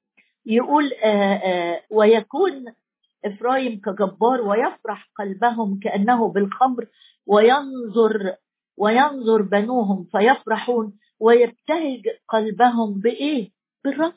يقول 0.46 0.92
آه 1.04 1.34
آه 1.34 1.80
ويكون 1.90 2.64
إفرايم 3.24 3.80
كجبار 3.80 4.40
ويفرح 4.40 5.10
قلبهم 5.18 5.78
كأنه 5.82 6.28
بالخمر 6.32 6.86
وينظر 7.26 8.34
وينظر 8.78 9.42
بنوهم 9.42 10.04
فيفرحون. 10.12 10.92
ويبتهج 11.20 12.02
قلبهم 12.28 13.00
بإيه؟ 13.00 13.50
بالرب. 13.84 14.14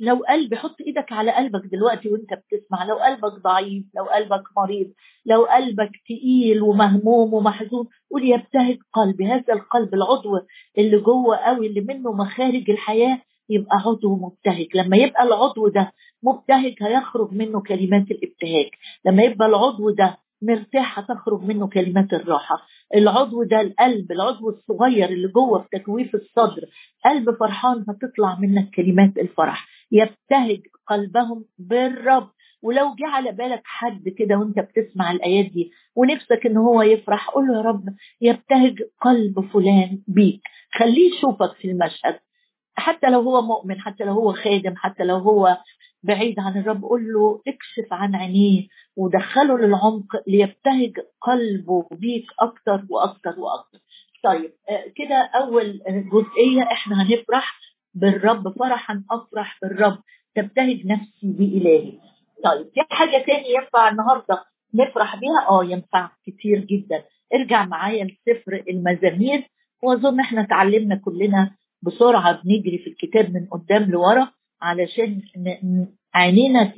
لو 0.00 0.16
قلبي 0.28 0.56
حط 0.56 0.76
إيدك 0.86 1.12
على 1.12 1.30
قلبك 1.30 1.66
دلوقتي 1.66 2.08
وأنت 2.08 2.34
بتسمع. 2.34 2.84
لو 2.84 2.94
قلبك 2.94 3.32
ضعيف 3.42 3.84
لو 3.96 4.04
قلبك 4.04 4.42
مريض 4.56 4.92
لو 5.26 5.44
قلبك 5.44 5.90
تقيل 6.04 6.62
ومهموم 6.62 7.34
ومحزون 7.34 7.88
قول 8.10 8.24
يبتهج 8.28 8.78
قلبي. 8.92 9.26
هذا 9.26 9.52
القلب 9.54 9.94
العضو 9.94 10.38
اللي 10.78 10.98
جوه 11.00 11.36
قوي 11.36 11.66
اللي 11.66 11.80
منه 11.80 12.12
مخارج 12.12 12.70
الحياة 12.70 13.20
يبقى 13.48 13.76
عضو 13.86 14.16
مبتهج. 14.16 14.66
لما 14.74 14.96
يبقى 14.96 15.22
العضو 15.22 15.68
ده 15.68 15.92
مبتهج 16.22 16.74
هيخرج 16.82 17.32
منه 17.32 17.60
كلمات 17.60 18.10
الابتهاج. 18.10 18.70
لما 19.06 19.22
يبقى 19.22 19.48
العضو 19.48 19.90
ده 19.90 20.18
مرتاح 20.42 20.98
هتخرج 20.98 21.42
منه 21.42 21.68
كلمات 21.68 22.12
الراحة. 22.12 22.56
العضو 22.94 23.42
ده 23.42 23.60
القلب 23.60 24.12
العضو 24.12 24.48
الصغير 24.50 25.08
اللي 25.08 25.28
جوه 25.28 25.62
في 25.62 25.78
تكويف 25.78 26.14
الصدر 26.14 26.62
قلب 27.04 27.30
فرحان 27.40 27.84
هتطلع 27.88 28.38
منك 28.38 28.70
كلمات 28.70 29.18
الفرح. 29.18 29.66
يبتهج 29.92 30.60
قلبهم 30.86 31.44
بالرب. 31.58 32.30
ولو 32.62 32.94
جه 32.94 33.06
على 33.06 33.32
بالك 33.32 33.62
حد 33.64 34.08
كده 34.08 34.36
وانت 34.36 34.58
بتسمع 34.58 35.12
الآيات 35.12 35.52
دي 35.52 35.70
ونفسك 35.96 36.46
إن 36.46 36.56
هو 36.56 36.82
يفرح 36.82 37.30
قول 37.30 37.46
له 37.46 37.56
يا 37.56 37.60
رب 37.62 37.84
يبتهج 38.20 38.78
قلب 39.00 39.40
فلان 39.40 40.02
بيك. 40.08 40.40
خليه 40.78 41.14
يشوفك 41.16 41.52
في 41.52 41.70
المشهد. 41.70 42.18
حتى 42.74 43.10
لو 43.10 43.20
هو 43.20 43.42
مؤمن 43.42 43.80
حتى 43.80 44.04
لو 44.04 44.12
هو 44.12 44.32
خادم 44.32 44.74
حتى 44.76 45.04
لو 45.04 45.16
هو 45.16 45.56
بعيد 46.02 46.40
عن 46.40 46.58
الرب 46.60 46.82
قول 46.82 47.12
له 47.12 47.40
اكشف 47.48 47.92
عن 47.92 48.14
عينيه 48.14 48.66
ودخله 48.96 49.58
للعمق 49.58 50.22
ليبتهج 50.26 50.92
قلبه 51.20 51.88
بيك 51.92 52.26
أكتر 52.40 52.84
وأكتر 52.90 53.34
وأكتر. 53.40 53.78
طيب 54.24 54.52
كده 54.96 55.30
أول 55.34 55.80
جزئية 55.88 56.62
إحنا 56.62 57.02
هنفرح 57.02 57.58
بالرب 57.94 58.58
فرحا 58.58 59.04
أفرح 59.10 59.58
بالرب 59.62 59.98
تبتهج 60.34 60.86
نفسي 60.86 61.32
بإلهي. 61.32 61.92
طيب 62.44 62.66
في 62.74 62.80
حاجة 62.90 63.24
تاني 63.26 63.54
ينفع 63.54 63.88
النهارده 63.88 64.44
نفرح 64.74 65.16
بيها؟ 65.16 65.48
آه 65.50 65.64
ينفع 65.64 66.10
كتير 66.26 66.58
جدا. 66.58 67.04
ارجع 67.34 67.64
معايا 67.64 68.04
لسفر 68.04 68.64
المزامير 68.68 69.48
وأظن 69.82 70.20
إحنا 70.20 70.40
اتعلمنا 70.40 70.96
كلنا 70.96 71.50
بسرعة 71.82 72.32
بنجري 72.42 72.78
في 72.78 72.90
الكتاب 72.90 73.34
من 73.34 73.46
قدام 73.50 73.90
لورا. 73.90 74.32
علشان 74.62 75.22
عينينا 76.14 76.72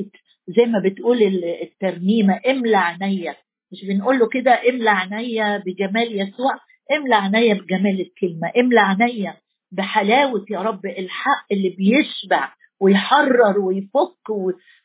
زي 0.48 0.66
ما 0.66 0.78
بتقول 0.84 1.22
الترنيمة 1.62 2.40
املى 2.48 2.76
عينيا. 2.76 3.36
مش 3.72 3.84
بنقول 3.84 4.18
له 4.18 4.28
كده 4.28 4.68
املى 4.70 4.90
عينيا 4.90 5.58
بجمال 5.66 6.20
يسوع 6.20 6.54
املى 6.92 7.14
عينيا 7.14 7.54
بجمال 7.54 8.00
الكلمة 8.00 8.52
املى 8.58 8.80
عينيا 8.80 9.36
بحلاوة 9.72 10.44
يا 10.50 10.58
رب 10.58 10.86
الحق 10.86 11.46
اللي 11.52 11.68
بيشبع 11.68 12.52
ويحرر 12.80 13.58
ويفك 13.58 14.30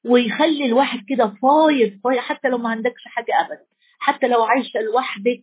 ويخلي 0.06 0.66
الواحد 0.66 1.00
كده 1.10 1.28
فايض 1.42 2.00
فايض. 2.04 2.20
حتى 2.20 2.48
لو 2.48 2.58
ما 2.58 2.70
عندكش 2.70 3.02
حاجة 3.06 3.42
ابدا 3.46 3.66
حتى 4.00 4.28
لو 4.28 4.44
عايشة 4.44 4.80
لوحدك 4.82 5.42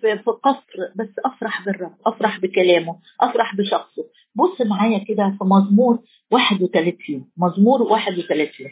في 0.00 0.30
قصر 0.42 0.92
بس 0.96 1.08
أفرح 1.24 1.64
بالرب 1.64 1.96
أفرح 2.06 2.38
بكلامه 2.40 3.00
أفرح 3.20 3.56
بشخصه. 3.56 4.02
بص 4.34 4.60
معايا 4.60 4.98
كده 4.98 5.36
في 5.38 5.44
مزمور 5.44 5.98
31 6.30 7.30
مزمور 7.36 7.82
31 7.82 8.66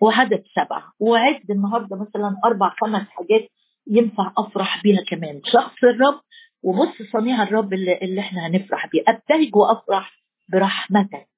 وعدد 0.00 0.44
سبعة. 0.54 0.92
وعد 1.00 1.50
النهارده 1.50 1.96
مثلا 1.96 2.36
أربع 2.44 2.74
خمس 2.80 3.06
حاجات 3.08 3.48
ينفع 3.86 4.32
أفرح 4.38 4.82
بيها 4.82 5.02
كمان. 5.08 5.40
شخص 5.44 5.84
الرب 5.84 6.20
وبص 6.62 7.02
صنيع 7.12 7.42
الرب 7.42 7.72
اللي, 7.72 7.98
اللي 8.02 8.20
إحنا 8.20 8.46
هنفرح 8.46 8.86
بيه. 8.86 9.02
أبتهج 9.08 9.56
وأفرح 9.56 10.12
برحمتك. 10.52 11.28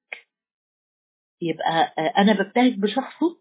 يبقى 1.41 1.93
أنا 2.17 2.33
ببتهج 2.33 2.73
بشخصه 2.79 3.37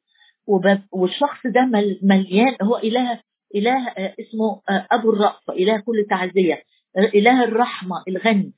والشخص 0.93 1.47
ده 1.47 1.61
مليان 2.03 2.57
هو 2.63 2.77
إله 2.77 3.21
إله 3.55 3.89
اسمه 4.21 4.61
أبو 4.69 5.13
الرأفة 5.13 5.53
إله 5.53 5.81
كل 5.81 6.07
تعزية 6.11 6.63
إله 6.99 7.45
الرحمة 7.45 8.03
الغني 8.09 8.53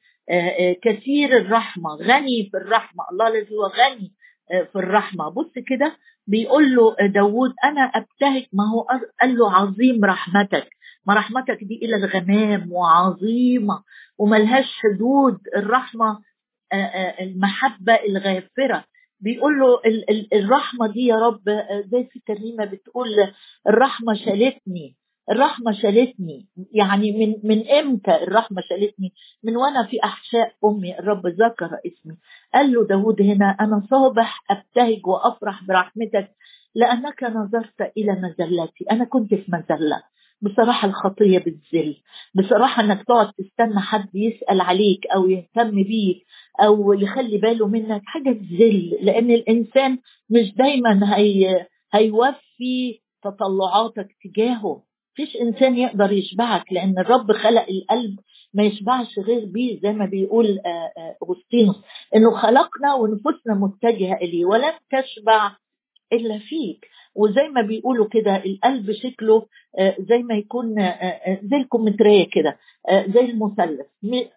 كثير 0.83 1.37
الرحمة 1.37 1.91
غني 1.95 2.49
في 2.51 2.57
الرحمة 2.57 3.05
الله 3.13 3.29
الذي 3.29 3.55
هو 3.55 3.67
غني 3.67 4.13
في 4.73 4.77
الرحمة. 4.77 5.29
بص 5.29 5.53
كده 5.67 5.97
بيقول 6.27 6.75
له 6.75 6.97
داود 7.07 7.53
أنا 7.65 7.81
أبتهج 7.81 8.47
ما 8.53 8.65
هو 8.71 8.81
قال 9.21 9.39
له 9.39 9.53
عظيم 9.57 10.05
رحمتك. 10.05 10.69
ما 11.07 11.15
رحمتك 11.15 11.59
دي 11.65 11.81
إلى 11.83 11.97
الغمام 11.97 12.73
وعظيمة 12.73 13.83
وملهاش 14.19 14.67
حدود. 14.81 15.39
الرحمة 15.57 16.19
المحبة 17.21 17.95
الغافرة. 17.95 18.85
بيقول 19.23 19.52
له 19.61 19.81
الرحمة 20.33 20.87
دي 20.93 21.00
يا 21.07 21.17
رب 21.17 21.43
زي 21.93 22.05
في 22.05 22.21
ترنيمة 22.26 22.64
بتقول 22.64 23.09
الرحمة 23.69 24.14
شالتني 24.14 24.97
الرحمة 25.31 25.73
شالتني. 25.73 26.49
يعني 26.73 27.12
من 27.12 27.35
من 27.50 27.69
إمتى 27.69 28.14
الرحمة 28.23 28.62
شالتني؟ 28.69 29.12
من 29.45 29.57
وأنا 29.57 29.87
في 29.87 29.97
أحشاء 30.05 30.52
أمي 30.64 30.99
الرب 30.99 31.26
ذكر 31.26 31.71
اسمي. 31.87 32.17
قال 32.55 32.73
له 32.73 32.87
داود 32.87 33.23
هنا 33.23 33.57
أنا 33.61 33.83
صابح 33.91 34.45
أبتهج 34.50 35.07
وأفرح 35.07 35.64
برحمتك 35.64 36.31
لأنك 36.75 37.23
نظرت 37.23 37.81
إلى 37.97 38.12
مزلتي 38.12 38.85
أنا 38.91 39.05
كنت 39.05 39.35
في 39.35 39.45
مزلة. 39.49 40.02
بصراحة 40.43 40.89
الخطية 40.89 41.39
بتذل 41.39 41.97
بصراحة 42.35 42.83
إنك 42.85 43.03
تقعد 43.07 43.33
تستنى 43.33 43.81
حد 43.81 44.09
يسأل 44.15 44.61
عليك 44.61 45.07
أو 45.07 45.27
يهتم 45.29 45.71
بيك 45.71 46.27
أو 46.65 46.93
يخلي 46.93 47.39
باله 47.39 47.67
منك 47.69 48.03
حاجة 48.05 48.31
تذل 48.33 48.99
لأن 49.01 49.31
الإنسان 49.31 49.99
مش 50.31 50.55
دايما 50.55 51.17
هي 51.17 51.67
هيوفي 51.95 53.01
تطلعاتك 53.25 54.17
تجاهه. 54.25 54.83
فيش 55.15 55.37
إنسان 55.37 55.77
يقدر 55.77 56.13
يشبعك 56.13 56.73
لأن 56.73 56.99
الرب 56.99 57.33
خلق 57.33 57.67
القلب 57.69 58.19
ما 58.55 58.63
يشبعش 58.63 59.19
غير 59.19 59.45
بيه 59.45 59.81
زي 59.81 59.93
ما 59.93 60.07
بيقول 60.07 60.59
أغسطينوس. 61.23 61.77
إنه 62.17 62.31
خلقنا 62.37 62.95
ونفوسنا 62.95 63.55
متجهة 63.55 64.15
إليه 64.15 64.45
ولم 64.45 64.73
تشبع 64.91 65.57
إلا 66.13 66.39
فيك. 66.39 66.87
وزي 67.14 67.49
ما 67.49 67.62
بيقولوا 67.62 68.09
كده 68.09 68.37
القلب 68.45 68.92
شكله 68.92 69.47
زي 69.99 70.19
ما 70.23 70.35
يكون 70.35 70.75
زي 71.42 71.57
الكمتريه 71.57 72.26
كده 72.33 72.59
زي 72.90 73.21
المثلث. 73.21 73.87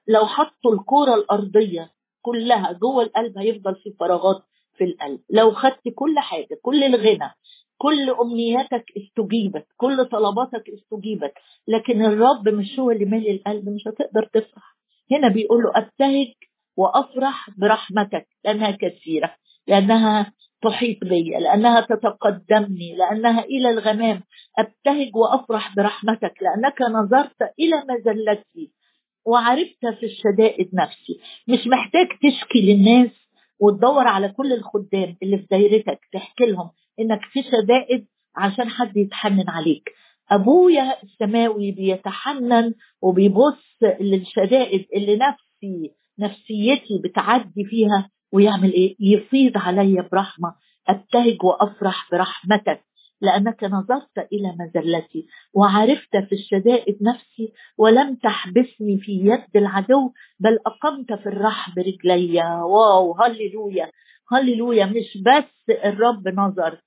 لو 0.08 0.25
حطوا 0.25 0.74
الكره 0.74 1.15
الأرضية 1.15 1.91
كلها 2.22 2.72
جوه 2.72 3.03
القلب 3.03 3.38
هيفضل 3.38 3.75
في 3.75 3.94
فراغات 4.00 4.44
في 4.77 4.84
القلب. 4.84 5.20
لو 5.29 5.51
خدت 5.51 5.88
كل 5.96 6.20
حاجة 6.20 6.60
كل 6.62 6.84
الغنى 6.84 7.32
كل 7.77 8.10
أمنياتك 8.10 8.86
استجيبت 8.98 9.65
كل 9.77 10.05
طلباتك 10.05 10.63
استجيبت 10.70 11.34
لكن 11.67 12.05
الرب 12.05 12.50
مش 12.50 12.79
هو 12.79 12.91
اللي 12.91 13.05
مالي 13.05 13.32
القلب 13.32 13.70
مش 13.70 13.88
هتقدر 13.88 14.29
تفرح. 14.34 14.75
هنا 15.12 15.27
بيقول 15.27 15.63
له 15.63 15.72
أبتهج 15.75 16.34
وأفرح 16.77 17.50
برحمتك 17.58 18.27
لأنها 18.46 18.72
كثيرة 18.72 19.36
لأنها 19.67 20.34
تحيط 20.62 21.04
بي 21.04 21.30
لأنها 21.30 21.82
تتقدمني 21.82 22.96
لأنها 22.96 23.44
إلى 23.44 23.70
الغمام. 23.70 24.24
أبتهج 24.60 25.16
وأفرح 25.16 25.76
برحمتك 25.76 26.34
لأنك 26.42 26.82
نظرت 26.82 27.42
إلى 27.60 27.84
مزلتي 27.90 28.72
وعرفت 29.26 29.86
في 30.00 30.06
الشدائد 30.06 30.70
نفسي. 30.76 31.20
مش 31.48 31.68
محتاج 31.68 32.08
تشكي 32.08 32.62
للناس 32.74 33.12
وتدور 33.60 34.08
على 34.08 34.30
كل 34.30 34.54
الخدام 34.54 35.18
اللي 35.24 35.38
في 35.38 35.46
دايرتك 35.52 36.00
تحكي 36.14 36.46
لهم 36.46 36.70
إنك 37.00 37.20
في 37.22 37.44
شدائد 37.44 38.08
عشان 38.36 38.70
حد 38.70 38.98
يتحنن 38.98 39.50
عليك. 39.50 39.90
أبويا 40.32 41.04
السماوي 41.04 41.72
بيتحنن 41.72 42.74
وبيبص 43.02 43.64
للشدائد 44.02 44.86
اللي 44.96 45.16
نفسي 45.18 45.92
نفسيتي 46.20 47.02
بتعدي 47.04 47.64
فيها 47.66 48.10
ويعمل 48.36 48.74
إيه؟ 48.74 48.96
يفيض 49.00 49.58
عليا 49.58 50.10
برحمة 50.12 50.56
أبتهج 50.88 51.44
وأفرح 51.44 52.08
برحمتك 52.12 52.82
لأنك 53.22 53.63
نظرت 53.63 54.18
إلى 54.34 54.56
مزلتي 54.60 55.27
وعرفت 55.54 56.18
في 56.18 56.36
الشدائد 56.36 56.98
نفسي 57.04 57.54
ولم 57.77 58.15
تحبسني 58.15 58.98
في 58.98 59.12
يد 59.12 59.56
العدو 59.56 60.12
بل 60.39 60.60
أقمت 60.65 61.13
في 61.13 61.25
الرحب 61.30 61.80
رجلي. 61.80 62.42
واو 62.62 63.13
هللويا 63.22 63.92
هللويا 64.32 64.86
مش 64.86 65.18
بس 65.25 65.75
الرب 65.86 66.27
نظر 66.27 66.77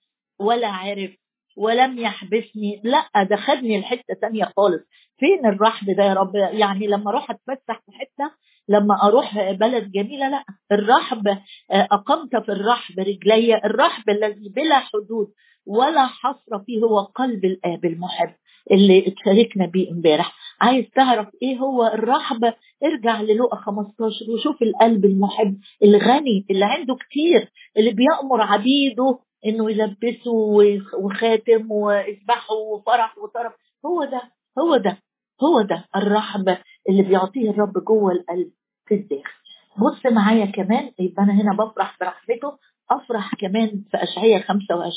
ولا 0.40 0.68
عرف 0.68 1.10
ولم 1.58 1.98
يحبسني. 1.98 2.80
لا 2.84 3.22
ده 3.22 3.36
خدني 3.36 3.80
لحتة 3.80 4.14
تانية 4.20 4.44
خالص. 4.56 4.80
فين 5.18 5.46
الرحب 5.46 5.86
ده 5.96 6.04
يا 6.04 6.14
رب؟ 6.14 6.34
يعني 6.36 6.86
لما 6.86 7.10
أروح 7.10 7.30
أتفسح 7.30 7.80
في 7.86 7.92
حتة 7.92 8.30
لما 8.68 9.02
أروح 9.02 9.50
بلد 9.52 9.90
جميلة 9.92 10.28
لا. 10.28 10.44
الرحب 10.72 11.38
أقمت 11.70 12.36
في 12.36 12.52
الرحب 12.52 13.00
رجلي. 13.00 13.56
الرحب 13.64 14.10
الذي 14.10 14.48
بلا 14.56 14.78
حدود 14.78 15.26
ولا 15.66 16.06
حصر 16.06 16.58
فيه 16.66 16.80
هو 16.82 16.98
قلب 17.00 17.44
الآب 17.44 17.84
المحب 17.84 18.34
اللي 18.70 19.08
اتشاركنا 19.08 19.66
بيه 19.66 19.90
امبارح. 19.90 20.32
عايز 20.60 20.84
تعرف 20.94 21.28
إيه 21.42 21.56
هو 21.58 21.86
الرحب؟ 21.86 22.52
ارجع 22.84 23.20
للقى 23.20 23.56
15 23.56 24.30
وشوف 24.34 24.62
القلب 24.62 25.04
المحب 25.04 25.58
الغني 25.84 26.46
اللي 26.50 26.64
عنده 26.64 26.94
كتير 26.94 27.50
اللي 27.76 27.90
بيأمر 27.92 28.40
عبيده 28.40 29.18
إنه 29.46 29.70
يلبسوا 29.70 30.62
وخاتم 30.98 31.72
ويذبحوا 31.72 32.56
وفرح 32.56 33.18
وطرف 33.18 33.52
هو 33.86 34.04
ده 34.04 34.22
هو 34.58 34.76
ده 34.76 34.98
هو 35.42 35.60
ده 35.62 35.84
الرحب 35.96 36.56
اللي 36.88 37.02
بيعطيه 37.02 37.50
الرب 37.50 37.84
جوه 37.84 38.12
القلب 38.12 38.50
في 38.86 38.94
الداخل. 38.94 39.38
بص 39.78 40.06
معايا 40.12 40.46
كمان 40.46 40.92
يبقى 40.98 41.22
أنا 41.22 41.32
هنا 41.32 41.52
بفرح 41.56 41.96
برحمته 42.00 42.58
أفرح 42.90 43.34
كمان 43.34 43.84
في 43.90 43.96
اشعياء 44.02 44.42
25 44.42 44.92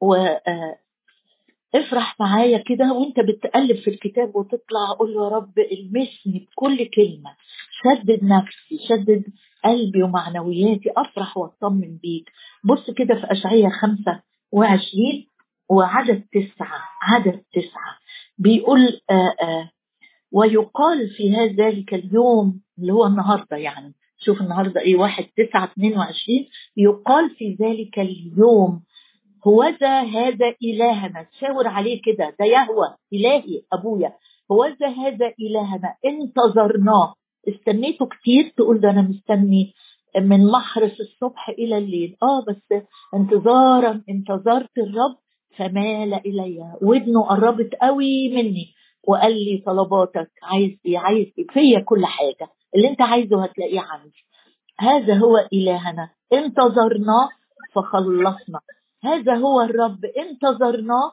و 0.00 0.14
افرح 1.74 2.20
معايا 2.20 2.58
كده 2.58 2.92
وأنت 2.92 3.20
بتقلب 3.20 3.76
في 3.76 3.90
الكتاب 3.90 4.36
وتطلع 4.36 4.92
قول 4.98 5.12
يا 5.14 5.28
رب 5.28 5.58
المسني 5.58 6.48
بكل 6.52 6.76
كلمة. 6.90 7.36
شدد 7.82 8.24
نفسي 8.24 8.78
شدد 8.88 9.24
قلبي 9.64 10.02
ومعنوياتي 10.02 10.90
أفرح 10.96 11.36
وأطمن 11.36 11.96
بيك. 12.02 12.30
بص 12.64 12.90
كده 12.90 13.14
في 13.14 13.32
اشعياء 13.32 13.70
25 13.70 15.26
وعدد 15.70 16.24
تسعة 16.32 16.80
عدد 17.02 17.42
تسعة. 17.54 17.98
بيقول 18.38 18.80
آآ 19.10 19.34
آآ 19.42 19.68
ويقال 20.32 21.08
في 21.16 21.36
هذا 21.36 21.52
ذلك 21.52 21.94
اليوم 21.94 22.60
اللي 22.78 22.92
هو 22.92 23.06
النهارده 23.06 23.56
يعني 23.56 23.94
شوف 24.18 24.40
النهارده 24.40 24.80
إيه 24.80 24.96
واحد 24.96 25.24
تسعة 25.36 25.64
22 25.64 26.46
يقال 26.76 27.30
في 27.30 27.56
ذلك 27.60 27.98
اليوم 27.98 28.82
هوذا 29.46 30.00
هذا 30.02 30.54
إلهنا. 30.62 31.22
تشاور 31.22 31.68
عليه 31.68 32.02
كده 32.02 32.36
ده 32.40 32.44
يهوى 32.46 32.94
إلهي 33.12 33.62
أبويا. 33.72 34.12
هوذا 34.52 34.88
هذا 34.88 35.32
إلهنا 35.40 35.94
انتظرناه. 36.06 37.14
استنيته 37.48 38.06
كتير 38.06 38.52
تقول 38.56 38.80
ده 38.80 38.90
أنا 38.90 39.02
مستني 39.02 39.74
من 40.16 40.46
محرس 40.46 41.00
الصبح 41.00 41.48
إلى 41.48 41.78
الليل. 41.78 42.16
آه 42.22 42.44
بس 42.48 42.82
انتظارا 43.14 44.02
انتظرت 44.08 44.78
الرب 44.78 45.16
فمال 45.56 46.14
إلي. 46.14 46.76
ودنه 46.82 47.22
قربت 47.22 47.74
قوي 47.82 48.28
مني. 48.28 48.74
وقال 49.08 49.32
لي 49.32 49.62
طلباتك 49.66 50.30
عايز 50.42 50.70
إيه؟ 50.86 50.98
عايز 50.98 51.26
إيه؟ 51.38 51.46
فيا 51.50 51.80
كل 51.80 52.06
حاجة. 52.06 52.50
اللي 52.76 52.88
أنت 52.88 53.02
عايزه 53.02 53.44
هتلاقيه 53.44 53.80
عندي. 53.80 54.24
هذا 54.80 55.14
هو 55.14 55.48
إلهنا. 55.52 56.10
انتظرناه 56.32 57.28
فخلصنا. 57.74 58.60
هذا 59.04 59.34
هو 59.34 59.60
الرب. 59.60 60.04
انتظرناه 60.04 61.12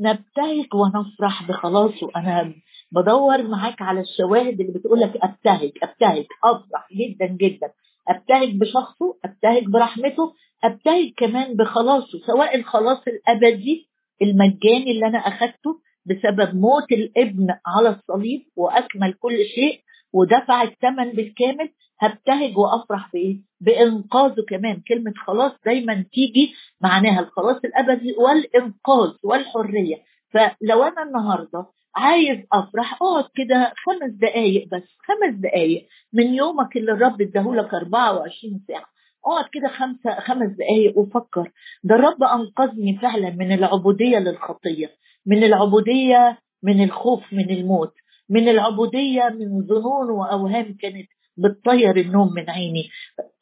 نبتهج 0.00 0.74
ونفرح 0.74 1.48
بخلاصه. 1.48 2.10
أنا 2.16 2.54
بدور 2.92 3.42
معاك 3.42 3.82
على 3.82 4.00
الشواهد 4.00 4.60
اللي 4.60 4.72
بتقول 4.72 5.00
لك 5.00 5.12
أبتهج 5.22 5.70
أبتهج 5.82 6.24
أفرح 6.44 6.88
جدا 6.92 7.26
جدا. 7.26 7.72
أبتهج 8.08 8.56
بشخصه 8.58 9.16
أبتهج 9.24 9.64
برحمته 9.64 10.32
أبتهج 10.64 11.12
كمان 11.16 11.56
بخلاصه 11.56 12.18
سواء 12.26 12.56
الخلاص 12.56 12.98
الأبدي 13.08 13.88
المجاني 14.22 14.90
اللي 14.90 15.06
أنا 15.06 15.18
اخذته 15.18 15.80
بسبب 16.06 16.54
موت 16.54 16.92
الابن 16.92 17.46
على 17.66 17.88
الصليب 17.88 18.42
وأكمل 18.56 19.12
كل 19.12 19.36
شيء 19.54 19.80
ودفع 20.12 20.62
الثمن 20.62 21.12
بالكامل 21.12 21.70
هبتهج 22.00 22.58
وأفرح 22.58 23.12
بإيه؟ 23.12 23.40
بإنقاذه 23.60 24.42
كمان. 24.48 24.82
كلمة 24.88 25.12
خلاص 25.26 25.52
دايما 25.66 26.04
تيجي 26.12 26.54
معناها 26.80 27.20
الخلاص 27.20 27.56
الأبدي 27.64 28.14
والإنقاذ 28.18 29.10
والحرية. 29.24 29.96
فلو 30.30 30.82
أنا 30.82 31.02
النهارده 31.02 31.66
عايز 31.96 32.38
أفرح 32.52 33.02
أقعد 33.02 33.24
كده 33.34 33.72
خمس 33.86 34.10
دقايق 34.12 34.68
بس 34.72 34.82
خمس 34.82 35.34
دقايق. 35.34 35.88
من 36.12 36.34
يومك 36.34 36.76
اللي 36.76 36.92
الرب 36.92 37.22
اداهولك 37.22 37.74
24 37.74 38.60
ساعة. 38.68 38.84
أقعد 39.26 39.44
كده 39.52 39.68
خمسة 39.68 40.20
خمس 40.20 40.50
دقايق 40.50 40.98
وفكر. 40.98 41.52
ده 41.84 41.94
الرب 41.94 42.22
أنقذني 42.22 42.98
فعلا 42.98 43.30
من 43.30 43.52
العبودية 43.52 44.18
للخطية 44.18 44.90
من 45.26 45.44
العبودية 45.44 46.38
من 46.62 46.84
الخوف 46.84 47.32
من 47.32 47.50
الموت 47.50 47.92
من 48.30 48.48
العبودية 48.48 49.22
من 49.28 49.66
ظنون 49.66 50.10
وأوهام 50.10 50.76
كانت 50.80 51.08
بتطير 51.36 51.96
النوم 51.96 52.32
من 52.34 52.50
عيني. 52.50 52.88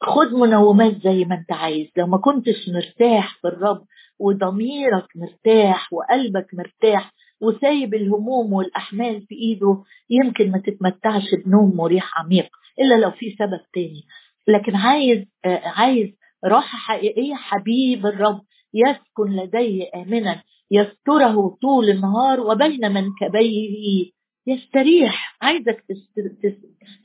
خد 0.01 0.33
منومات 0.33 1.01
زي 1.03 1.25
ما 1.25 1.35
أنت 1.35 1.51
عايز. 1.51 1.87
لو 1.97 2.07
ما 2.07 2.17
كنتش 2.17 2.69
مرتاح 2.69 3.37
في 3.41 3.47
الرب 3.47 3.85
وضميرك 4.19 5.05
مرتاح 5.15 5.93
وقلبك 5.93 6.47
مرتاح 6.53 7.11
وسايب 7.41 7.93
الهموم 7.93 8.53
والأحمال 8.53 9.25
في 9.27 9.35
إيده 9.35 9.83
يمكن 10.09 10.51
ما 10.51 10.59
تتمتعش 10.59 11.35
بنوم 11.45 11.75
مريح 11.77 12.19
عميق 12.19 12.49
إلا 12.79 12.95
لو 12.95 13.11
في 13.11 13.35
سبب 13.39 13.59
تاني. 13.73 14.03
لكن 14.47 14.75
عايز 14.75 15.25
عايز 15.65 16.09
راحة 16.45 16.77
حقيقية 16.77 17.35
حبيب 17.35 18.05
الرب 18.05 18.41
يسكن 18.73 19.35
لديه 19.35 19.89
امنا 19.95 20.43
يستره 20.71 21.57
طول 21.61 21.89
النهار 21.89 22.39
وبين 22.39 22.91
منكبيه. 22.93 24.11
يستريح 24.47 25.37
عايزك 25.41 25.85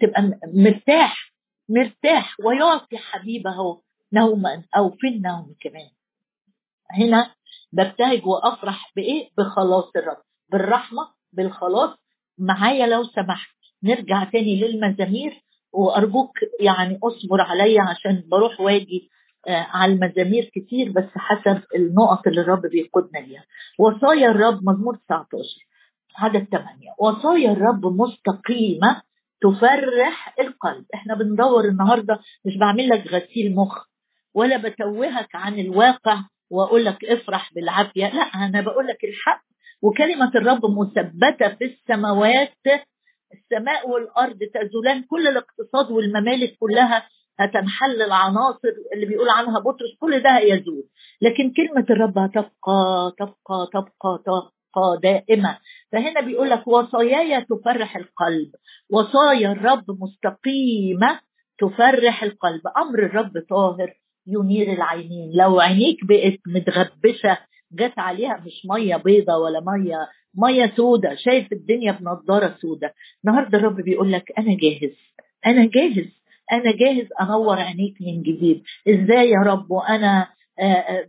تبقى 0.00 0.38
مرتاح 0.54 1.32
مرتاح 1.68 2.36
ويعطي 2.44 2.98
حبيبه 2.98 3.80
نوما 4.12 4.64
أو 4.76 4.90
في 4.90 5.08
النوم 5.08 5.54
كمان. 5.60 5.90
هنا 6.90 7.34
ببتهج 7.72 8.26
وأفرح 8.26 8.92
بإيه؟ 8.96 9.28
بخلاص 9.38 9.90
الرب. 9.96 10.22
بالرحمة 10.48 11.08
بالخلاص. 11.32 11.98
معايا 12.38 12.86
لو 12.86 13.04
سمحت. 13.04 13.56
نرجع 13.82 14.24
تاني 14.24 14.60
للمزامير 14.60 15.32
وأرجوك 15.72 16.38
يعني 16.60 16.98
اصبر 17.02 17.40
عليا 17.40 17.82
عشان 17.82 18.22
بروح 18.30 18.60
واجي 18.60 19.10
آه 19.48 19.66
على 19.70 19.92
المزامير 19.92 20.44
كتير 20.54 20.92
بس 20.92 21.08
حسب 21.16 21.62
النقط 21.76 22.26
اللي 22.26 22.40
الرب 22.40 22.62
بيقودنا 22.66 23.18
ليها. 23.18 23.44
وصايا 23.78 24.30
الرب 24.30 24.68
مزمور 24.68 24.96
19 24.96 25.42
عدد 26.16 26.44
8 26.52 26.66
وصايا 26.98 27.52
الرب 27.52 27.86
مستقيمة 27.86 29.02
تفرح 29.40 30.34
القلب. 30.40 30.84
إحنا 30.94 31.14
بندور 31.14 31.64
النهارده 31.64 32.20
مش 32.44 32.56
بعمل 32.56 32.88
لك 32.88 33.06
غسيل 33.06 33.54
مخ 33.54 33.86
ولا 34.34 34.56
بتوهك 34.56 35.34
عن 35.34 35.58
الواقع 35.58 36.20
وأقول 36.50 36.84
لك 36.84 37.04
افرح 37.04 37.54
بالعافية. 37.54 38.06
لا 38.14 38.22
أنا 38.22 38.60
بقول 38.60 38.86
لك 38.86 39.04
الحق 39.04 39.42
وكلمة 39.86 40.30
الرب 40.34 40.60
مثبتة 40.78 41.48
في 41.54 41.64
السماوات 41.64 42.52
السماء 43.34 43.88
والأرض 43.90 44.38
تزولان 44.54 45.02
كل 45.02 45.26
الاقتصاد 45.28 45.90
والممالك 45.90 46.56
كلها 46.60 47.08
هتنحل 47.40 48.02
العناصر 48.02 48.68
اللي 48.94 49.06
بيقول 49.06 49.28
عنها 49.28 49.58
بطرس 49.60 49.94
كل 50.00 50.22
ده 50.22 50.30
هيزول. 50.38 50.84
لكن 51.22 51.52
كلمة 51.52 51.86
الرب 51.90 52.18
هتبقى 52.18 53.12
تبقى 53.18 53.68
تبقى 53.72 54.22
تبقى 54.26 55.00
دائمة. 55.02 55.58
فهنا 55.92 56.20
بيقول 56.20 56.50
لك 56.50 56.68
وصاياي 56.68 57.44
تفرح 57.44 57.96
القلب. 57.96 58.50
وصايا 58.90 59.52
الرب 59.52 59.84
مستقيمة 59.88 61.20
تفرح 61.58 62.22
القلب. 62.22 62.60
أمر 62.76 62.98
الرب 62.98 63.32
طاهر 63.50 63.92
ينير 64.26 64.72
العينين. 64.72 65.32
لو 65.34 65.60
عينيك 65.60 65.98
بقت 66.04 66.38
متغبشة 66.46 67.38
جت 67.76 67.98
عليها 67.98 68.42
مش 68.46 68.66
مية 68.70 68.96
بيضة 68.96 69.36
ولا 69.36 69.60
مية 69.60 70.08
مية 70.34 70.72
سودة 70.76 71.14
شايف 71.14 71.52
الدنيا 71.52 71.92
بنضاره 71.92 72.56
سودة. 72.60 72.94
النهارده 73.24 73.58
الرب 73.58 73.76
بيقول 73.76 74.12
لك 74.12 74.32
أنا 74.38 74.56
جاهز 74.56 74.96
أنا 75.46 75.66
جاهز 75.66 76.08
أنا 76.52 76.72
جاهز 76.72 77.06
أنور 77.20 77.58
عينيك 77.58 77.94
من 78.00 78.22
جديد. 78.22 78.62
إزاي 78.88 79.30
يا 79.30 79.40
رب؟ 79.46 79.70
وأنا 79.70 80.28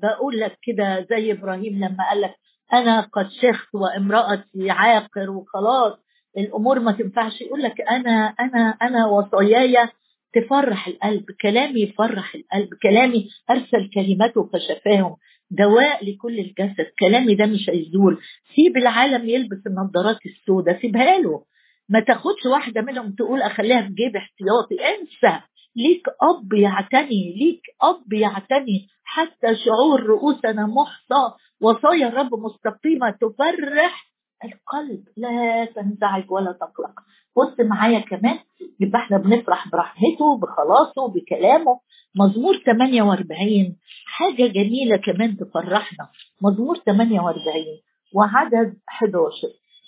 بقول 0.03 0.39
لك 0.39 0.57
كده 0.63 1.07
زي 1.09 1.31
إبراهيم 1.31 1.77
لما 1.85 2.09
قال 2.09 2.21
لك 2.21 2.35
أنا 2.73 3.01
قد 3.01 3.29
شخت 3.41 3.75
وامرأتي 3.75 4.69
عاقر 4.69 5.29
وخلاص 5.29 5.93
الأمور 6.37 6.79
ما 6.79 6.91
تنفعش. 6.91 7.41
يقول 7.41 7.61
لك 7.61 7.81
أنا 7.81 8.35
أنا 8.39 8.69
أنا 8.81 9.07
وصاياي 9.07 9.89
تفرح 10.33 10.87
القلب 10.87 11.25
كلامي 11.41 11.81
يفرح 11.81 12.35
القلب 12.35 12.69
كلامي 12.83 13.27
أرسل 13.49 13.89
كلمته 13.93 14.49
فشفاهم. 14.53 15.15
دواء 15.51 16.05
لكل 16.05 16.39
الجسد. 16.39 16.87
كلامي 16.99 17.35
ده 17.35 17.45
مش 17.45 17.69
هيزول 17.69 18.21
سيب 18.55 18.77
العالم 18.77 19.29
يلبس 19.29 19.67
النظارات 19.67 20.25
السوداء 20.25 20.81
سيبها 20.81 21.17
له. 21.19 21.43
ما 21.89 21.99
تاخدش 21.99 22.45
واحدة 22.45 22.81
منهم 22.81 23.11
تقول 23.11 23.41
أخليها 23.41 23.81
في 23.81 23.93
جيب 23.93 24.15
احتياطي. 24.15 24.75
انسى. 24.95 25.39
ليك 25.75 26.07
أب 26.21 26.53
يعتني 26.53 27.35
ليك 27.39 27.61
أب 27.81 28.13
يعتني. 28.13 28.87
حتى 29.03 29.55
شعور 29.55 30.03
رؤوسنا 30.03 30.65
محصى. 30.65 31.33
وصايا 31.61 32.07
الرب 32.07 32.29
مستقيمة 32.33 33.09
تفرح. 33.09 34.07
القلب 34.45 35.03
لا 35.17 35.65
تنزعج 35.65 36.31
ولا 36.31 36.51
تقلق. 36.51 36.99
بص 37.37 37.59
معايا 37.59 37.99
كمان. 37.99 38.39
يبقى 38.79 38.99
إحنا 38.99 39.17
بنفرح 39.17 39.67
برحمته 39.69 40.39
بخلاصه 40.41 41.07
بكلامه. 41.13 41.79
مزمور 42.15 42.57
48 42.65 43.75
حاجة 44.05 44.47
جميلة 44.47 44.97
كمان 44.97 45.37
تفرحنا. 45.37 46.09
مزمور 46.41 46.77
48 46.77 47.65
وعدد 48.13 48.77
11 48.89 49.31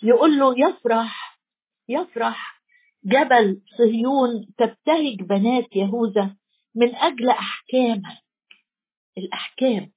يقول 0.03 0.39
له 0.39 0.53
يفرح 0.69 1.39
يفرح 1.89 2.62
جبل 3.05 3.62
صهيون 3.77 4.47
تبتهج 4.58 5.21
بنات 5.21 5.75
يهوذا 5.75 6.36
من 6.75 6.95
أجل 6.95 7.29
احكامك 7.29 8.17
الأحكام 9.17 9.91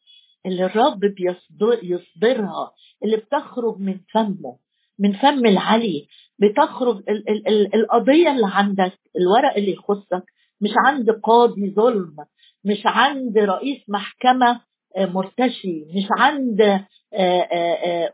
اللي 0.46 0.64
الرب 0.64 1.00
بيصدر 1.00 1.78
يصدرها 1.82 2.72
اللي 3.04 3.16
بتخرج 3.16 3.78
من 3.78 4.00
فمه 4.12 4.56
من 4.98 5.12
فم 5.12 5.46
العلي 5.46 6.06
بتخرج 6.38 6.96
ال 7.08 7.28
ال 7.30 7.48
ال 7.48 7.74
القضية 7.74 8.30
اللي 8.30 8.46
عندك 8.52 8.98
الورق 9.16 9.56
اللي 9.56 9.72
يخصك 9.72 10.24
مش 10.62 10.70
عند 10.86 11.10
قاضي 11.10 11.70
ظلم 11.74 12.16
مش 12.64 12.82
عند 12.84 13.38
رئيس 13.38 13.82
محكمة 13.88 14.60
مرتشي 14.98 15.84
مش 15.94 16.06
عند 16.18 16.84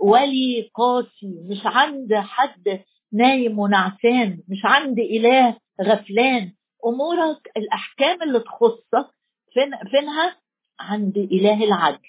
ولي 0.00 0.70
قاسي 0.74 1.34
مش 1.50 1.60
عند 1.64 2.14
حد 2.14 2.80
نايم 3.12 3.58
ونعسان 3.58 4.38
مش 4.48 4.60
عند 4.64 4.98
إله 4.98 5.56
غفلان. 5.82 6.52
أمورك 6.86 7.50
الأحكام 7.56 8.22
اللي 8.22 8.40
تخصك 8.40 9.10
فين 9.52 9.70
فينها؟ 9.90 10.36
عند 10.80 11.16
إله 11.18 11.64
العدل 11.64 12.08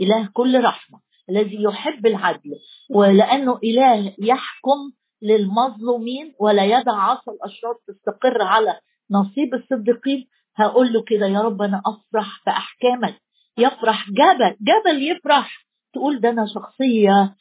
إله 0.00 0.28
كل 0.34 0.64
رحمة 0.64 1.00
الذي 1.30 1.62
يحب 1.62 2.06
العدل. 2.06 2.50
ولأنه 2.90 3.58
إله 3.64 4.14
يحكم 4.18 4.92
للمظلومين 5.22 6.34
ولا 6.40 6.64
يدع 6.64 6.92
عصا 6.92 7.32
الأشرار 7.32 7.74
تستقر 7.88 8.42
على 8.42 8.80
نصيب 9.10 9.54
الصديقين 9.54 10.26
هقول 10.56 10.92
له 10.92 11.02
كده 11.02 11.26
يا 11.26 11.40
رب 11.40 11.62
أنا 11.62 11.82
أفرح 11.86 12.42
بأحكامك. 12.46 13.14
يفرح 13.58 14.10
جبل 14.10 14.56
جبل 14.60 15.02
يفرح. 15.10 15.66
تقول 15.94 16.20
ده 16.20 16.30
أنا 16.30 16.46
شخصية 16.46 17.34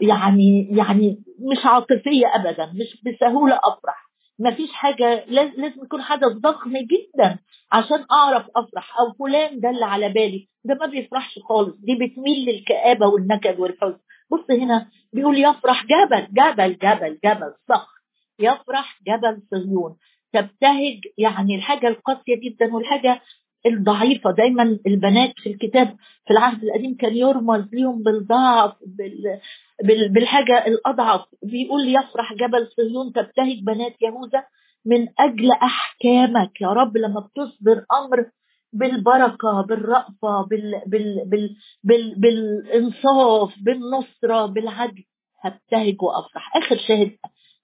يعني 0.00 0.68
يعني 0.76 1.22
مش 1.52 1.58
عاطفية 1.66 2.26
ابدا 2.34 2.66
مش 2.66 3.02
بسهولة 3.06 3.54
أفرح. 3.64 4.10
ما 4.38 4.50
فيش 4.54 4.72
حاجة 4.72 5.24
لازم 5.28 5.82
يكون 5.84 6.02
حدث 6.02 6.32
ضخم 6.32 6.72
جدا 6.72 7.38
عشان 7.72 8.04
أعرف 8.12 8.46
أفرح. 8.56 8.98
أو 9.00 9.12
فلان 9.12 9.60
ده 9.60 9.70
اللي 9.70 9.84
على 9.84 10.08
بالي. 10.08 10.48
ده 10.64 10.74
ما 10.74 10.86
بيفرحش 10.86 11.38
خالص. 11.48 11.74
دي 11.76 11.94
بتميل 11.94 12.48
للكآبة 12.48 13.06
والنكد 13.06 13.60
والحزن. 13.60 13.98
بص 14.32 14.50
هنا 14.50 14.86
بيقول 15.12 15.38
يفرح 15.38 15.86
جبل 15.86 16.26
جبل 16.32 16.78
جبل 16.78 17.18
جبل 17.24 17.54
صخر. 17.68 18.00
يفرح 18.38 18.98
جبل 19.06 19.42
صهيون. 19.50 19.96
تبتهج 20.32 21.00
يعني 21.18 21.56
الحاجة 21.56 21.88
القاسية 21.88 22.36
جدا 22.44 22.74
والحاجة 22.74 23.20
الضعيفة. 23.66 24.30
دايما 24.30 24.78
البنات 24.86 25.32
في 25.36 25.50
الكتاب 25.50 25.96
في 26.26 26.30
العهد 26.30 26.64
القديم 26.64 26.96
كان 26.96 27.16
يرمز 27.16 27.64
ليهم 27.72 28.02
بالضعف 28.02 28.72
بال... 28.86 29.40
بال... 29.84 30.08
بالحاجة 30.12 30.66
الأضعف. 30.66 31.20
بيقول 31.42 31.88
يفرح 31.88 32.32
جبل 32.34 32.68
صهيون 32.76 33.12
تبتهج 33.12 33.58
بنات 33.66 33.94
يهوذا 34.02 34.44
من 34.86 35.08
أجل 35.18 35.50
أحكامك 35.52 36.60
يا 36.60 36.68
رب 36.68 36.96
لما 36.96 37.20
بتصدر 37.20 37.84
أمر 37.92 38.26
بالبركة 38.72 39.60
بالرأفة 39.68 40.42
بال... 40.50 40.82
بال... 40.86 41.24
بال... 41.26 41.56
بال... 41.84 42.14
بالإنصاف 42.20 43.54
بالنصرة 43.64 44.46
بالعدل. 44.46 45.04
هبتهج 45.42 46.02
وأفرح. 46.02 46.56
آخر 46.56 46.76
شاهد 46.88 47.16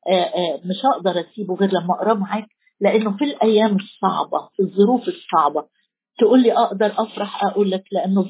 آآ 0.08 0.12
آآ 0.12 0.60
مش 0.64 0.76
هقدر 0.84 1.20
أسيبه 1.20 1.54
غير 1.54 1.70
لما 1.72 1.94
أقرأه 1.94 2.14
معاك. 2.14 2.48
لأنه 2.80 3.16
في 3.16 3.24
الأيام 3.24 3.76
الصعبة 3.76 4.48
في 4.56 4.62
الظروف 4.62 5.08
الصعبة 5.08 5.64
تقول 6.18 6.42
لي 6.42 6.52
أقدر 6.52 6.86
أفرح 6.86 7.44
أقول 7.44 7.70
لك 7.70 7.84
لأنه 7.92 8.22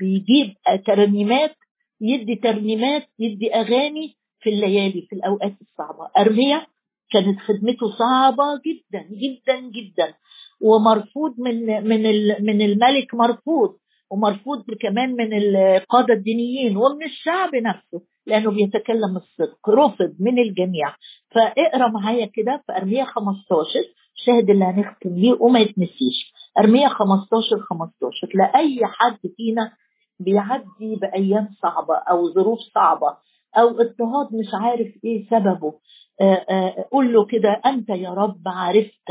بيجيب 0.00 0.54
ترنيمات 0.86 1.56
يدي 2.00 2.34
ترنيمات 2.34 3.06
يدي 3.18 3.54
أغاني 3.54 4.16
في 4.40 4.50
الليالي 4.50 5.06
في 5.10 5.12
الأوقات 5.16 5.54
الصعبة. 5.60 6.08
أرميا 6.18 6.66
كانت 7.10 7.38
خدمته 7.40 7.90
صعبة 7.98 8.44
جدا 8.66 9.02
جدا 9.10 9.60
جدا. 9.60 10.14
ومرفوض 10.60 11.34
من 11.38 11.66
من 11.88 12.02
من 12.44 12.62
الملك 12.62 13.14
مرفوض 13.14 13.76
ومرفوض 14.10 14.64
كمان 14.80 15.12
من 15.16 15.32
القادة 15.38 16.14
الدينيين 16.14 16.76
ومن 16.76 17.04
الشعب 17.04 17.54
نفسه 17.54 18.00
لأنه 18.26 18.50
بيتكلم 18.50 19.16
الصدق 19.16 19.70
رفض 19.70 20.14
من 20.20 20.38
الجميع. 20.38 20.94
فاقرأ 21.30 21.88
معايا 21.88 22.26
كده 22.26 22.62
في 22.66 22.72
ارميا 22.76 23.04
15 23.04 23.80
الشاهد 24.16 24.50
اللي 24.50 24.64
هنختم 24.64 25.14
بيه 25.14 25.32
وما 25.40 25.60
يتنسيش. 25.60 26.32
ارميا 26.58 26.88
15 26.88 27.60
15 27.60 28.28
لأي 28.34 28.80
حد 28.86 29.18
فينا 29.36 29.72
بيعدي 30.20 30.96
بأيام 30.96 31.48
صعبة 31.62 31.94
أو 31.96 32.28
ظروف 32.32 32.58
صعبة 32.74 33.16
أو 33.58 33.68
اضطهاد 33.68 34.34
مش 34.34 34.54
عارف 34.54 34.88
إيه 35.04 35.26
سببه 35.30 35.74
آآ 36.20 36.46
آآ 36.50 36.84
قول 36.92 37.12
له 37.12 37.26
كده 37.26 37.60
أنت 37.66 37.88
يا 37.88 38.10
رب 38.10 38.42
عرفت. 38.46 39.10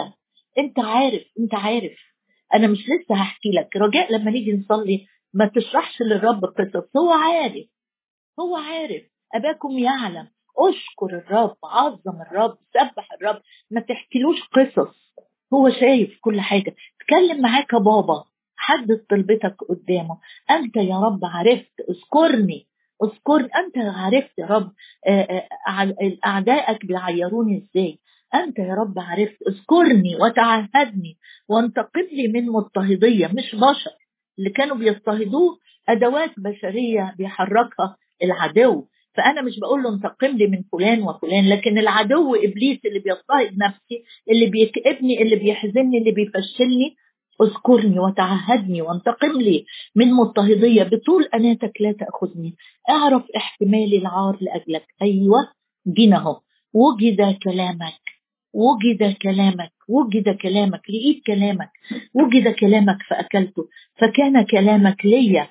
أنت 0.57 0.79
عارف 0.79 1.23
أنت 1.39 1.55
عارف. 1.55 1.97
أنا 2.53 2.67
مش 2.67 2.77
لسه 2.79 3.15
هحكي 3.15 3.49
لك. 3.51 3.75
رجاء 3.75 4.13
لما 4.13 4.31
نيجي 4.31 4.51
نصلي 4.57 5.07
ما 5.33 5.51
تشرحش 5.55 6.01
للرب 6.01 6.45
قصص. 6.45 6.97
هو 6.97 7.11
عارف. 7.11 7.65
هو 8.39 8.55
عارف. 8.55 9.03
أباكم 9.35 9.71
يعلم. 9.79 10.27
أشكر 10.59 11.17
الرب 11.17 11.57
عظم 11.63 12.21
الرب 12.21 12.57
سبح 12.73 13.13
الرب. 13.13 13.41
ما 13.71 13.81
تحكيلوش 13.81 14.41
قصص. 14.43 15.15
هو 15.53 15.69
شايف 15.69 16.17
كل 16.21 16.41
حاجة. 16.41 16.75
اتكلم 17.01 17.41
معاه 17.41 17.61
كبابا 17.61 18.23
حدد 18.57 19.05
طلبتك 19.09 19.55
قدامه. 19.69 20.17
أنت 20.51 20.75
يا 20.75 20.99
رب 20.99 21.19
عرفت. 21.25 21.73
اذكرني. 21.89 22.67
اذكر 23.03 23.39
أنت 23.41 23.77
عرفت 23.77 24.39
يا 24.39 24.45
رب 24.45 24.71
أعدائك 26.25 26.85
بيعيروني 26.85 27.57
إزاي. 27.57 27.99
أنت 28.35 28.59
يا 28.59 28.73
رب 28.73 28.99
عرفت. 28.99 29.37
اذكرني 29.47 30.15
وتعهدني 30.21 31.17
وانتقم 31.49 32.07
لي 32.11 32.27
من 32.27 32.45
مضطهدية 32.45 33.27
مش 33.27 33.55
بشر. 33.55 33.91
اللي 34.39 34.49
كانوا 34.49 34.77
بيضطهدوه 34.77 35.59
أدوات 35.89 36.31
بشرية 36.37 37.15
بيحركها 37.17 37.97
العدو. 38.23 38.87
فأنا 39.17 39.41
مش 39.41 39.59
بقول 39.59 39.83
له 39.83 39.89
انتقم 39.93 40.37
لي 40.37 40.47
من 40.47 40.63
فلان 40.71 41.01
وفلان 41.03 41.49
لكن 41.49 41.77
العدو 41.77 42.35
إبليس 42.35 42.79
اللي 42.85 42.99
بيضطهد 42.99 43.57
نفسي 43.57 44.03
اللي 44.31 44.45
بيكئبني 44.45 45.21
اللي 45.21 45.35
بيحزنني 45.35 45.97
اللي 45.97 46.11
بيفشلني 46.11 46.95
اذكرني 47.41 47.99
وتعهدني 47.99 48.81
وانتقم 48.81 49.41
لي 49.41 49.65
من 49.95 50.13
مضطهدية 50.13 50.83
بطول 50.83 51.23
أناتك 51.33 51.81
لا 51.81 51.91
تأخذني. 51.91 52.55
اعرف 52.89 53.23
احتمالي 53.35 53.97
العار 53.97 54.37
لأجلك. 54.41 54.85
أيوه 55.01 55.51
جينا 55.87 56.17
أهو. 56.17 56.41
وجد 56.73 57.37
كلامك. 57.43 58.01
وجد 58.53 59.13
كلامك. 59.21 59.71
وجد 59.89 60.29
كلامك. 60.29 60.81
لقيت 60.89 61.23
كلامك. 61.27 61.69
وجد 62.13 62.47
كلامك 62.47 62.97
فأكلته. 63.09 63.67
فكان 63.95 64.45
كلامك 64.45 65.05
ليا. 65.05 65.47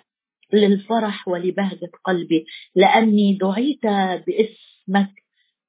للفرح 0.53 1.29
ولبهجة 1.29 1.91
قلبي 2.05 2.45
لأني 2.75 3.39
دعيت 3.41 3.83
باسمك. 4.27 5.11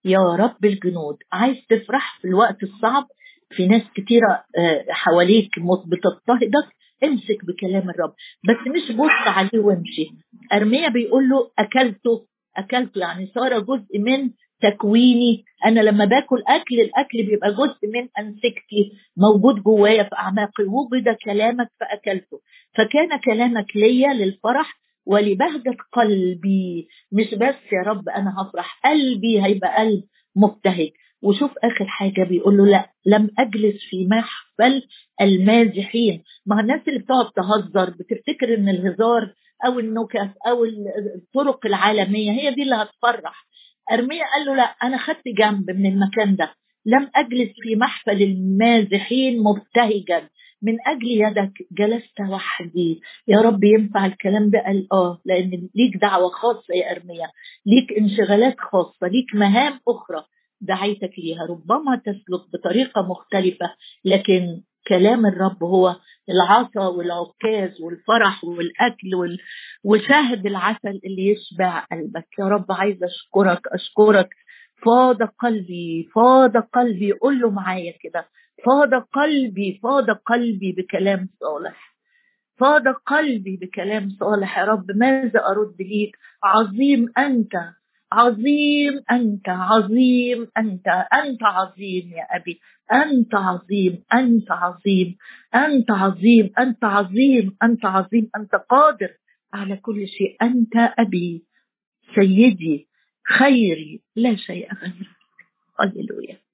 يا 0.06 0.20
رب 0.20 0.66
الجنود 0.66 1.18
عايز 1.34 1.58
تفرح 1.70 2.20
في 2.22 2.28
الوقت 2.28 2.64
الصعب؟ 2.64 3.08
في 3.50 3.68
ناس 3.68 3.82
كتيرة 3.96 4.44
حواليك 4.90 5.50
بتضطهدك؟ 5.88 6.68
امسك 7.04 7.46
بكلام 7.46 7.90
الرب 7.90 8.14
بس 8.50 8.56
مش 8.68 8.92
بص 8.96 9.28
عليه 9.28 9.60
وامشي. 9.60 10.10
أرميا 10.54 10.90
بيقول 10.90 11.30
له 11.30 11.52
أكلته 11.60 12.28
أكلته 12.58 13.00
يعني 13.00 13.28
صار 13.36 13.60
جزء 13.60 14.00
من 14.00 14.30
تكويني. 14.62 15.44
أنا 15.66 15.80
لما 15.80 16.06
باكل 16.06 16.44
أكل 16.48 16.80
الأكل 16.80 17.24
بيبقى 17.24 17.52
جزء 17.54 17.88
من 17.94 18.08
أنسكتي 18.20 18.92
موجود 19.18 19.64
جوايا 19.64 20.04
في 20.04 20.16
أعماقي 20.16 20.64
وجد 20.64 21.16
كلامك 21.26 21.70
فأكلته. 21.80 22.40
فكان 22.78 23.20
كلامك 23.20 23.76
ليا 23.76 24.14
للفرح 24.14 24.80
ولبهجة 25.06 25.78
قلبي. 25.94 26.88
مش 27.12 27.34
بس 27.36 27.56
يا 27.74 27.82
رب 27.86 28.10
أنا 28.10 28.34
هفرح 28.42 28.80
قلبي 28.86 29.46
هيبقى 29.46 29.78
قلب 29.78 30.04
مبتهج. 30.36 30.90
وشوف 31.22 31.52
آخر 31.64 31.86
حاجة 31.86 32.24
بيقول 32.24 32.58
له 32.58 32.66
لا 32.66 32.90
لم 33.06 33.30
أجلس 33.40 33.76
في 33.90 34.08
محفل 34.08 34.84
المازحين. 35.22 36.24
ما 36.46 36.60
الناس 36.62 36.82
اللي 36.88 37.00
بتقعد 37.00 37.32
تهزر 37.32 37.90
بتفتكر 37.90 38.54
إن 38.56 38.70
الهزار 38.70 39.34
أو 39.66 39.80
النكت 39.80 40.32
أو 40.48 40.66
الطرق 41.16 41.66
العالمية 41.66 42.32
هي 42.32 42.52
دي 42.54 42.64
اللي 42.64 42.76
هتفرح. 42.76 43.48
أرميا 43.92 44.26
قال 44.34 44.46
له 44.46 44.56
لا 44.56 44.64
أنا 44.64 44.98
خدت 44.98 45.28
جنب 45.28 45.72
من 45.72 45.86
المكان 45.86 46.36
ده. 46.36 46.54
لم 46.86 47.10
أجلس 47.16 47.50
في 47.64 47.76
محفل 47.76 48.22
المازحين 48.22 49.44
مبتهجا. 49.44 50.30
من 50.62 50.76
أجل 50.88 51.08
يدك 51.08 51.52
جلست 51.72 52.20
وحدي. 52.30 53.02
يا 53.28 53.38
رب 53.42 53.64
ينفع 53.64 54.06
الكلام 54.06 54.50
ده؟ 54.50 54.60
قال 54.66 54.88
آه 54.94 55.22
لأن 55.26 55.70
ليك 55.76 55.98
دعوة 56.02 56.30
خاصة 56.30 56.74
يا 56.76 56.92
أرميا 56.92 57.28
ليك 57.66 57.94
انشغالات 57.98 58.56
خاصة 58.60 59.08
ليك 59.08 59.36
مهام 59.36 59.80
أخرى 59.88 60.24
دعيتك 60.62 61.12
ليها. 61.18 61.46
ربما 61.50 61.96
تسلك 62.06 62.42
بطريقة 62.54 63.02
مختلفة 63.02 63.74
لكن 64.06 64.62
كلام 64.88 65.26
الرب 65.26 65.64
هو 65.64 65.96
العصا 66.30 66.88
والعكاز 66.88 67.82
والفرح 67.82 68.44
والأكل 68.44 69.16
وال... 69.16 69.40
وشاهد 69.84 70.46
العسل 70.46 71.00
اللي 71.06 71.28
يشبع 71.28 71.80
قلبك. 71.80 72.28
يا 72.40 72.46
رب 72.46 72.72
عايزه 72.72 73.06
أشكرك 73.06 73.68
أشكرك. 73.68 74.30
فاض 74.86 75.24
قلبي 75.24 76.10
فاض 76.16 76.58
قلبي. 76.58 77.12
قول 77.12 77.40
له 77.40 77.50
معايا 77.50 77.94
كده. 78.04 78.28
فاض 78.66 78.94
قلبي 78.94 79.80
فاض 79.84 80.10
قلبي 80.10 80.72
بكلام 80.72 81.30
صالح. 81.40 81.98
فاض 82.60 82.88
قلبي 82.88 83.58
بكلام 83.58 84.10
صالح. 84.10 84.58
يا 84.60 84.66
رب 84.66 84.92
ماذا 84.92 85.46
أرد 85.46 85.76
ليك؟ 85.80 86.18
عظيم 86.44 87.06
أنت. 87.18 87.52
عظيم 88.12 89.04
أنت 89.12 89.50
عظيم 89.50 90.48
أنت 90.58 90.88
أنت 91.14 91.44
عظيم 91.44 92.12
يا 92.12 92.24
أبي. 92.36 92.60
أنت 92.94 93.36
عظيم 93.36 94.04
أنت 94.14 94.52
عظيم 94.52 95.18
أنت 95.56 95.92
عظيم 95.92 96.52
أنت 96.60 96.84
عظيم 96.84 97.58
أنت 97.64 97.86
عظيم 97.86 98.30
أنت 98.36 98.56
قادر 98.70 99.10
على 99.54 99.78
كل 99.78 100.08
شيء. 100.08 100.36
أنت 100.42 100.76
أبي 101.00 101.44
سيدي 102.16 102.88
خيري 103.38 104.02
لا 104.16 104.36
شيء 104.36 104.74
غيرك. 104.74 104.96
هللويا. 105.80 106.47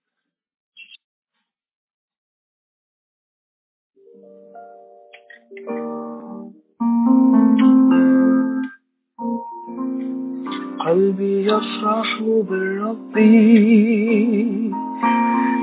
قلبي 10.86 11.46
يفرح 11.46 12.20
بالرب 12.22 13.14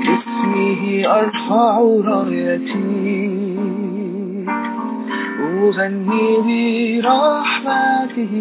باسمه 0.01 1.03
أرفع 1.05 1.79
رأيتي. 2.05 3.57
أغني 5.39 7.01
برحمته. 7.01 8.35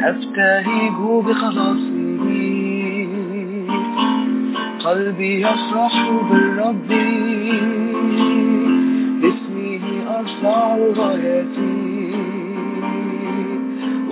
أبتهج 0.00 0.98
بخلاصه. 1.26 2.24
قلبي 4.84 5.40
يفرح 5.40 6.10
بالرب 6.30 6.88
باسمه 9.22 9.84
أرفع 10.18 10.76
رأيتي. 10.76 11.73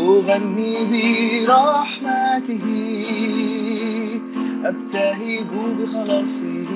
أغني 0.08 0.72
برحمته. 1.46 2.66
أبتهج 4.64 5.50
بخلاصه 5.78 6.70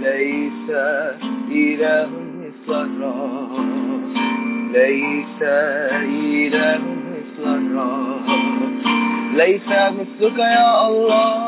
ليس 0.00 0.70
إله 1.50 2.10
مثل 2.40 3.00
ليس 4.72 5.42
إله 5.42 6.84
مثل 7.10 7.76
ليس 9.36 9.68
مثلك 9.68 10.38
يا 10.38 10.88
الله. 10.88 11.45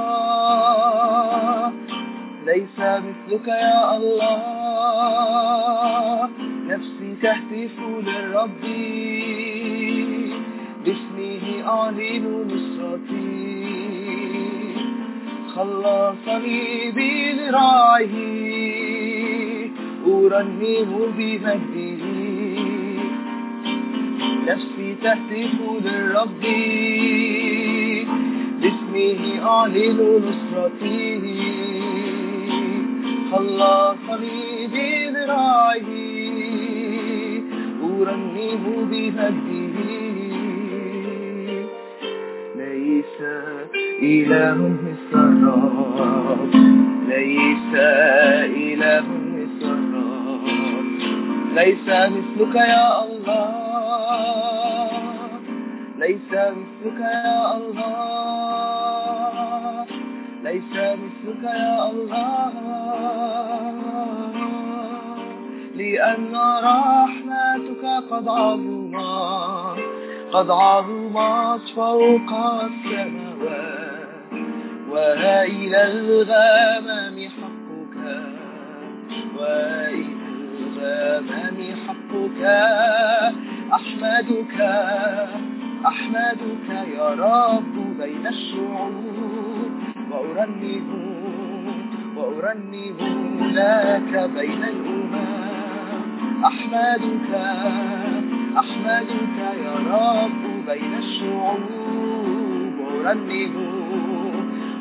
ليس 2.49 2.79
مثلك 2.79 3.49
يا 3.49 3.97
الله. 3.97 4.39
نفسي 6.69 7.17
تهتف 7.23 7.79
للرب 8.07 8.65
باسمه 10.85 11.45
أعلن 11.69 12.25
نصرتي. 12.49 13.65
خلصني 15.55 16.91
بذراعه. 16.91 18.15
أرنم 20.07 20.93
بمجده. 21.19 22.03
نفسي 24.49 24.89
تهتف 25.03 25.57
للرب 25.85 26.45
باسمه 28.63 29.23
أعلن 29.49 29.99
نصرتي. 30.29 31.18
خلصني 33.33 34.67
بذراعه 34.73 35.91
أرنم 37.83 38.65
بمجده 38.91 39.77
ليس 42.57 43.19
إله 44.03 44.59
مثل 44.85 45.45
ليس 47.09 47.73
إله 47.75 49.07
مثل 49.35 49.79
ليس 51.55 51.89
مثلك 51.89 52.55
يا 52.55 53.05
الله. 53.05 53.49
ليس 55.99 56.31
مثلك 56.33 57.01
يا 57.01 57.57
الله. 57.57 58.78
ليس 60.45 60.73
مثلك 60.73 61.43
يا 61.45 61.91
الله. 61.91 62.53
لأن 65.77 66.35
رحمتك 66.65 67.85
قد 68.11 68.29
عظمت 68.29 69.79
قد 70.33 70.51
عظمت 70.51 71.69
فوق 71.77 72.31
السماوات. 72.63 74.09
وإلى 74.91 75.81
الغمام 75.93 77.17
حقك 77.37 77.97
وإلى 79.39 80.19
الغمام 80.59 81.59
حقك. 81.87 82.43
أحمدك 83.73 84.59
أحمدك 85.87 86.69
يا 86.97 87.09
رب 87.09 87.75
بين 88.01 88.27
الشعوب. 88.27 89.18
وأرنم 90.11 90.89
وأرنم 92.17 92.97
لك 93.53 94.31
بين 94.37 94.63
الأمم 94.65 95.15
أحمدك 96.45 97.31
أحمدك 98.59 99.39
يا 99.65 99.75
رب 99.91 100.43
بين 100.69 100.95
الشعوب. 100.99 102.75
وأرنم 102.81 103.55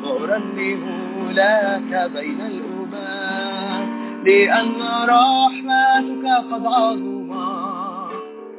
وأرنم 0.04 0.82
لك 1.30 2.10
بين 2.14 2.40
الأمم 2.40 3.98
لأن 4.24 4.74
رحمتك 5.08 6.24
قد 6.52 6.66
عظمت 6.66 8.10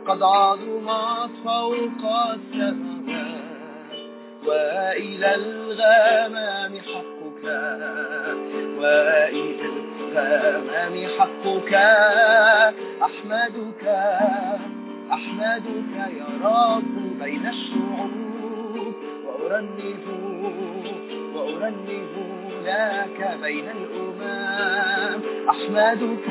قد 0.08 0.24
عظمت 0.24 1.32
فوق 1.46 2.04
السماوات 2.34 2.99
وإلى 4.50 5.36
الغمام 5.36 6.74
حقك 6.90 7.46
وإلى 8.80 9.66
الغمام 9.66 10.96
حقك. 11.20 11.74
أحمدك 13.08 13.84
أحمدك 15.12 15.94
يا 16.20 16.30
رب 16.44 17.20
بين 17.22 17.46
الشعوب 17.48 18.94
وأرنم 19.26 20.06
وأرنم 21.36 22.08
لك 22.66 23.20
بين 23.42 23.66
الأمم. 23.70 25.22
أحمدك 25.50 26.30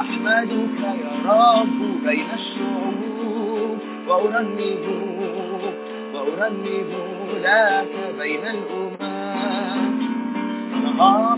أحمدك 0.00 0.80
يا 1.04 1.14
رب 1.26 1.78
بين 2.06 2.28
الشعوب 2.34 3.78
وأرنم 4.08 5.09
وأرنم 6.20 6.90
لك 7.44 8.14
بين 8.18 8.44
الأمم. 8.46 10.00
أنا 10.74 11.36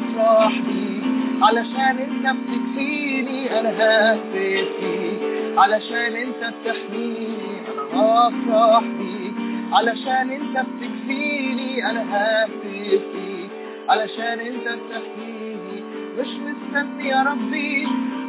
بيك 0.66 1.02
علشان 1.42 1.96
انت 1.98 2.36
بتكفيني 2.36 3.60
أنا 3.60 4.18
فيك 4.32 4.72
علشان 5.58 6.16
انت 6.16 6.52
بتحميني. 6.54 7.62
أنا 7.94 8.00
هفرح 8.00 8.82
بيك 8.98 9.34
علشان 9.72 10.30
انت 10.30 10.66
بتكفيني 10.66 11.90
أنا 11.90 12.48
فيك 12.62 13.02
علشان 13.88 14.40
انت 14.40 14.68
بتحميني. 14.68 15.82
مش 16.18 16.28
مستني 16.28 17.08
يا 17.08 17.22
ربي 17.22 17.86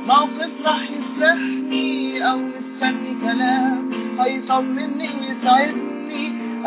موقف 0.07 0.51
راح 0.65 0.81
يفرحني 0.91 2.31
أو 2.31 2.37
مستني 2.37 3.15
كلام 3.21 3.91
هيطمني 4.19 5.09
ويسعدني 5.19 5.92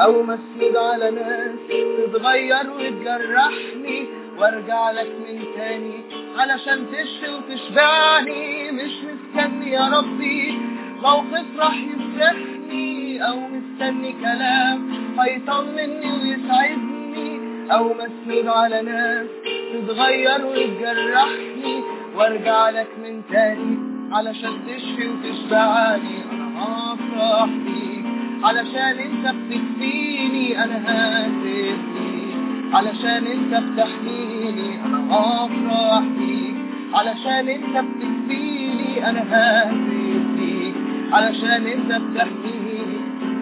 أو 0.03 0.23
مسند 0.23 0.77
على 0.77 1.11
ناس 1.11 1.59
تتغير 1.99 2.71
وتجرحني 2.71 4.07
وارجع 4.39 4.91
لك 4.91 5.11
من 5.29 5.45
تاني 5.57 6.01
علشان 6.39 6.87
تشفي 6.93 7.29
وتشبعني. 7.35 8.73
مش 8.73 8.93
مستني 9.05 9.71
يا 9.73 9.89
ربي 9.89 10.59
موقف 11.03 11.47
راح 11.59 11.75
يفرحني 11.75 13.29
أو 13.29 13.41
مستني 13.41 14.13
كلام 14.13 14.91
هيطمني 15.21 16.13
ويسعدني. 16.13 17.41
أو 17.73 17.95
مسنود 17.95 18.47
على 18.47 18.83
ناس 18.83 19.27
تتغير 19.73 20.47
وتجرحني 20.47 21.83
وارجع 22.17 22.71
لك 22.71 22.89
من 23.03 23.23
تاني 23.33 23.79
علشان 24.13 24.55
تشفي 24.67 25.09
وتشبعني. 25.09 26.19
أنا 26.33 26.95
هفرح 26.95 27.49
بيك 27.49 27.96
علشان 28.43 28.99
انت 28.99 29.35
بتكفيني 29.37 30.65
أنا 30.65 30.77
هاتف 30.87 31.79
ليك 31.95 32.75
علشان 32.75 33.27
انت 33.27 33.55
بتحميني 33.65 34.85
أنا 34.85 35.15
هفرح 35.15 36.05
بيك 36.19 36.57
علشان 36.93 37.49
انت 37.49 37.85
بتكفيني 37.87 39.11
أنا 39.11 39.23
هاتف 39.31 40.37
ليك 40.37 40.75
علشان 41.13 41.67
انت 41.67 41.93
بتحميني 42.03 42.97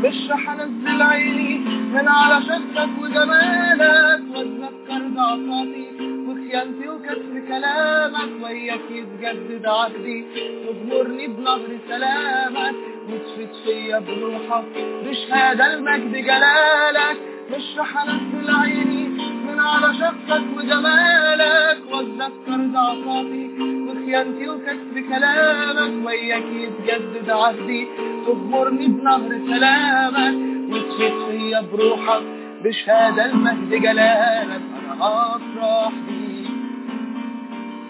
مش 0.04 0.30
رح 0.30 0.50
انزل 0.50 1.02
عيني 1.02 1.58
من 1.94 2.08
على 2.08 2.42
شخصك 2.42 2.88
وجمالك. 3.00 4.22
واتذكر 4.34 5.08
ضعفاتي 5.14 5.86
وخيانتي 6.28 6.88
وكسر 6.88 7.40
كلامك. 7.48 8.42
وياك 8.42 8.90
يتجدد 8.90 9.66
عهدي 9.66 10.24
تغمرني 10.64 11.26
بنهر 11.26 11.78
سلامك. 11.88 12.74
وتفيد 13.08 13.48
فيا 13.64 13.98
بروحك 13.98 14.64
بشهادة 15.06 15.74
المجد 15.74 16.12
جلالك 16.16 17.18
مش 17.50 17.78
انزل 18.08 18.50
عيني 18.56 19.08
من 19.46 19.60
على 19.60 19.94
شخصك 19.94 20.42
وجمالك 20.56 21.78
واتذكر 21.92 22.56
ضعفاتي 22.72 23.50
وخيانتي 23.88 24.48
وكسر 24.48 25.00
كلامك 25.08 26.06
وياك 26.06 26.42
يتجدد 26.52 27.30
عهدي 27.30 27.86
تغمرني 28.26 28.86
بنهر 28.88 29.40
سلامك 29.50 30.34
وتفيد 30.70 31.12
فيا 31.30 31.60
بروحك 31.72 32.22
بشهادة 32.64 33.24
المجد 33.26 33.70
جلالك 33.74 34.60
أنا 34.76 35.04
هفرح 35.04 35.92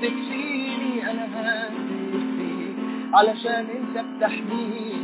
تكفيني 0.03 1.11
أنا 1.11 1.25
هاتف 1.35 1.75
فيك 2.39 2.77
علشان 3.15 3.67
انت 3.77 4.05
بتحميني 4.17 5.04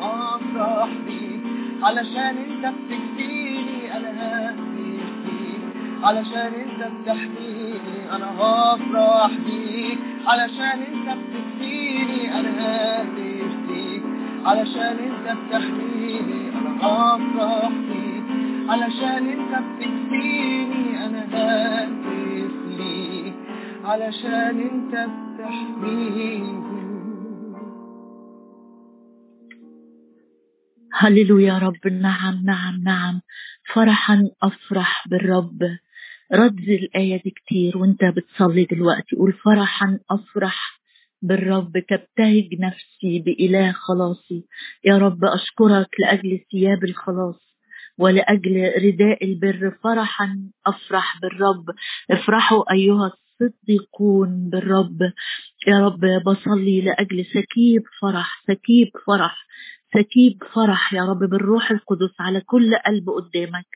هفرح 0.00 0.88
بيك 1.06 1.40
علشان 1.82 2.36
انت 2.38 2.66
بتكفيني 2.66 3.96
أنا 3.96 4.54
فيك 4.56 5.60
علشان 6.02 6.52
انت 6.54 6.90
بتحميني 7.02 7.98
أنا 8.16 8.30
هفرح 8.40 9.30
بيك 9.46 9.98
علشان 10.26 10.78
انت 10.92 11.18
بتكفيني 11.18 12.40
أنا 12.40 12.50
هاتف 12.60 13.52
فيك 13.68 14.02
علشان 14.44 14.96
انت 15.08 15.36
بتحميني 15.38 16.48
أنا 16.58 16.76
هفرح 16.86 17.68
بيك 17.88 18.24
علشان 18.68 19.26
انت 19.28 19.62
بتكفيني 19.68 21.06
أنا 21.06 21.24
هاتف 21.32 22.52
ليك 22.78 23.34
علشان 23.84 24.60
انت 24.70 25.06
بتحميني 25.10 26.67
هللويا 31.00 31.46
يا 31.54 31.58
رب. 31.58 31.86
نعم 31.92 32.44
نعم 32.44 32.82
نعم. 32.82 33.20
فرحا 33.74 34.30
أفرح 34.42 35.08
بالرب. 35.08 35.58
رد 36.34 36.68
الآية 36.68 37.22
دي 37.22 37.30
كتير 37.30 37.78
وانت 37.78 38.04
بتصلي 38.04 38.64
دلوقتي. 38.64 39.16
قول 39.16 39.32
فرحا 39.32 39.98
أفرح 40.10 40.80
بالرب. 41.22 41.72
تبتهج 41.72 42.48
نفسي 42.60 43.18
بإله 43.18 43.72
خلاصي 43.72 44.44
يا 44.84 44.98
رب 44.98 45.24
أشكرك 45.24 45.88
لأجل 46.00 46.40
ثياب 46.52 46.84
الخلاص 46.84 47.40
ولأجل 47.98 48.72
رداء 48.84 49.24
البر. 49.24 49.78
فرحا 49.84 50.50
أفرح 50.66 51.20
بالرب. 51.22 51.64
افرحوا 52.10 52.72
أيها 52.72 53.10
الصديقون 53.12 54.50
بالرب. 54.50 55.02
يا 55.68 55.78
رب 55.86 56.00
بصلي 56.26 56.80
لأجل 56.80 57.24
سكيب 57.24 57.82
فرح 58.00 58.42
سكيب 58.46 58.88
فرح. 59.06 59.48
سكيب 59.94 60.42
فرح 60.54 60.94
يا 60.94 61.02
رب 61.02 61.18
بالروح 61.18 61.70
القدس 61.70 62.20
على 62.20 62.40
كل 62.40 62.74
قلب 62.74 63.10
قدامك. 63.10 63.66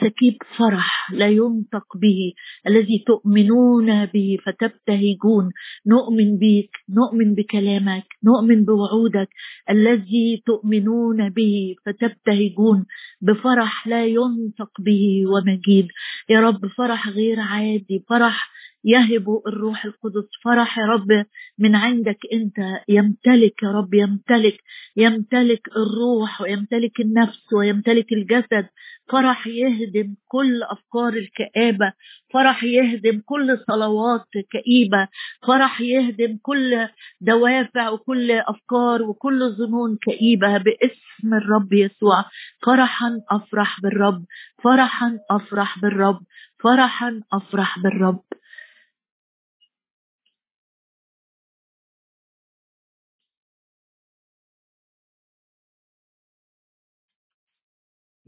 سكيب 0.00 0.36
فرح 0.56 1.12
لا 1.12 1.28
ينطق 1.28 1.96
به 1.96 2.32
الذي 2.66 3.04
تؤمنون 3.06 4.06
به 4.06 4.38
فتبتهجون. 4.46 5.50
نؤمن 5.86 6.38
بك 6.38 6.70
نؤمن 6.88 7.34
بكلامك 7.34 8.06
نؤمن 8.24 8.64
بوعودك. 8.64 9.28
الذي 9.70 10.42
تؤمنون 10.46 11.28
به 11.30 11.74
فتبتهجون. 11.86 12.86
بفرح 13.22 13.86
لا 13.86 14.06
ينطق 14.06 14.80
به 14.80 15.22
ومجيد 15.26 15.88
يا 16.28 16.40
رب 16.40 16.66
فرح 16.66 17.08
غير 17.08 17.40
عادي 17.40 18.04
فرح 18.08 18.50
يهب 18.84 19.42
الروح 19.46 19.84
القدس 19.84 20.28
فرح 20.44 20.78
يا 20.78 20.84
رب 20.84 21.24
من 21.58 21.74
عندك 21.76 22.18
أنت. 22.32 22.56
يمتلك 22.88 23.62
يا 23.62 23.68
رب 23.72 23.94
يمتلك 23.94 24.60
يمتلك 24.96 25.68
الروح 25.76 26.40
ويمتلك 26.40 27.00
النفس 27.00 27.52
ويمتلك 27.52 28.12
الجسد. 28.12 28.66
فرح 29.12 29.46
يهدم 29.46 30.14
كل 30.28 30.62
أفكار 30.62 31.12
الكآبة. 31.12 31.92
فرح 32.34 32.64
يهدم 32.64 33.20
كل 33.26 33.58
صلوات 33.66 34.26
كئيبة. 34.50 35.08
فرح 35.46 35.80
يهدم 35.80 36.38
كل 36.42 36.88
دوافع 37.20 37.88
وكل 37.90 38.30
أفكار 38.30 39.02
وكل 39.02 39.50
ظنون 39.58 39.96
كئيبة 40.02 40.58
باسم 40.58 41.34
الرب 41.34 41.72
يسوع. 41.72 42.24
فرحا 42.66 43.20
أفرح 43.30 43.80
بالرب. 43.80 44.24
فرحا 44.64 45.18
أفرح 45.30 45.78
بالرب. 45.78 46.20
فرحا 46.62 47.20
أفرح 47.32 47.78
بالرب. 47.78 48.22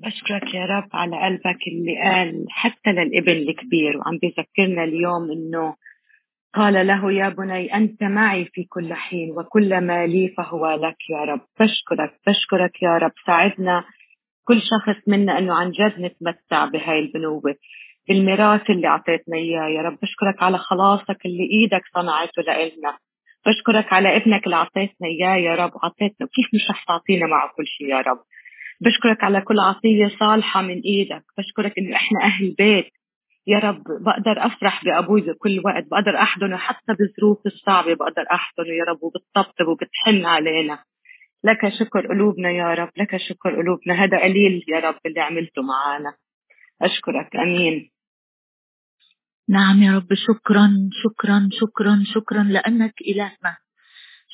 بشكرك 0.02 0.54
يا 0.54 0.64
رب 0.66 0.88
على 0.92 1.16
قلبك 1.24 1.58
اللي 1.68 2.02
قال 2.02 2.46
حتى 2.50 2.90
للابن 2.92 3.32
الكبير 3.32 3.96
وعم 3.96 4.18
بيذكرنا 4.18 4.84
اليوم 4.84 5.30
إنه 5.30 5.76
قال 6.54 6.86
له 6.86 7.12
يا 7.12 7.28
بني 7.28 7.74
أنت 7.74 8.02
معي 8.02 8.44
في 8.44 8.64
كل 8.64 8.94
حين 8.94 9.30
وكل 9.30 9.80
ما 9.80 10.06
لي 10.06 10.28
فهو 10.28 10.70
لك 10.70 10.96
يا 11.10 11.24
رب. 11.24 11.40
بشكرك 11.60 12.12
بشكرك 12.26 12.82
يا 12.82 12.98
رب. 12.98 13.12
ساعدنا 13.26 13.84
كل 14.44 14.60
شخص 14.60 15.08
منا 15.08 15.38
أنه 15.38 15.54
عن 15.54 15.70
جد 15.70 16.00
نتمتع 16.00 16.64
بهاي 16.64 16.98
البنوبة. 16.98 17.54
بالميراث 18.08 18.70
اللي 18.70 18.88
أعطيتنا 18.88 19.36
إياه 19.36 19.68
يا 19.68 19.82
رب. 19.82 19.98
بشكرك 20.02 20.42
على 20.42 20.58
خلاصك 20.58 21.26
اللي 21.26 21.48
إيدك 21.52 21.82
صنعته 21.94 22.42
لإلنا. 22.42 22.98
بشكرك 23.46 23.92
على 23.92 24.16
ابنك 24.16 24.44
اللي 24.44 24.56
أعطيتنا 24.56 25.08
إياه 25.08 25.36
يا 25.36 25.54
رب. 25.54 25.70
وعطيتنا 25.74 26.26
وكيف 26.26 26.46
مش 26.54 26.70
رح 26.70 26.84
تعطينا 26.84 27.26
معه 27.26 27.50
كل 27.56 27.66
شيء 27.66 27.86
يا 27.88 28.00
رب؟ 28.00 28.18
بشكرك 28.80 29.24
على 29.24 29.40
كل 29.40 29.60
عطية 29.60 30.08
صالحة 30.20 30.62
من 30.62 30.80
إيدك. 30.80 31.24
بشكرك 31.38 31.78
إنه 31.78 31.96
إحنا 31.96 32.20
أهل 32.22 32.54
بيت. 32.58 32.92
يا 33.46 33.58
رب 33.58 33.82
بقدر 33.84 34.46
أفرح 34.46 34.84
بأبوي 34.84 35.20
بكل 35.20 35.60
وقت. 35.64 35.84
بقدر 35.90 36.16
أحضنه 36.22 36.56
حتى 36.56 36.94
بالظروف 36.98 37.46
الصعبة 37.46 37.94
بقدر 37.94 38.24
أحضنه 38.32 38.68
يا 38.68 38.84
رب. 38.84 38.98
وبتطبطب 39.02 39.66
وبتحن 39.68 40.26
علينا. 40.26 40.84
لك 41.44 41.68
شكر 41.68 42.06
قلوبنا 42.06 42.50
يا 42.50 42.74
رب. 42.74 42.90
لك 42.96 43.16
شكر 43.16 43.56
قلوبنا. 43.56 43.94
هذا 44.04 44.22
قليل 44.22 44.64
يا 44.68 44.80
رب 44.80 44.98
اللي 45.06 45.20
عملته 45.20 45.62
معنا 45.62 46.14
أشكرك. 46.82 47.36
أمين. 47.36 47.90
نعم 49.48 49.82
يا 49.82 49.92
رب. 49.96 50.14
شكرا 50.14 50.68
شكرا 51.02 51.48
شكرا 51.52 52.02
شكرا. 52.14 52.42
لأنك 52.42 52.94
إلهنا. 53.08 53.56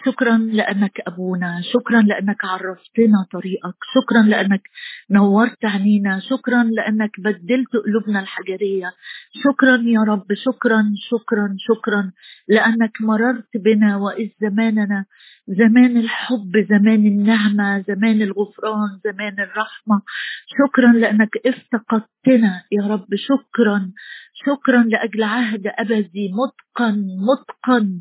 شكرا 0.06 0.38
لأنك 0.38 1.00
أبونا 1.06 1.60
شكرا 1.72 2.00
لأنك 2.02 2.44
عرفتنا 2.44 3.26
طريقك 3.32 3.76
شكرا 3.94 4.22
لأنك 4.22 4.62
نورت 5.10 5.64
عينينا 5.64 6.20
شكرا 6.20 6.62
لأنك 6.64 7.10
بدلت 7.18 7.72
قلوبنا 7.84 8.20
الحجرية. 8.20 8.92
شكرا 9.44 9.76
يا 9.76 10.00
رب 10.00 10.26
شكرا 10.34 10.82
شكرا 11.10 11.56
شكرا 11.58 12.12
لأنك 12.48 12.92
مررت 13.00 13.56
بنا 13.56 13.96
وإذ 13.96 14.28
زماننا 14.40 15.04
زمان 15.48 15.96
الحب 15.96 16.52
زمان 16.70 17.06
النعمة 17.06 17.80
زمان 17.88 18.22
الغفران 18.22 18.90
زمان 19.04 19.40
الرحمة. 19.40 20.02
شكرا 20.58 20.92
لأنك 20.92 21.30
افتقدتنا 21.46 22.62
يا 22.72 22.82
رب 22.86 23.06
شكرا 23.14 23.90
شكرا 24.44 24.82
لأجل 24.82 25.22
عهد 25.22 25.62
أبدي 25.66 26.32
متقن 26.32 27.06
متقن 27.28 28.00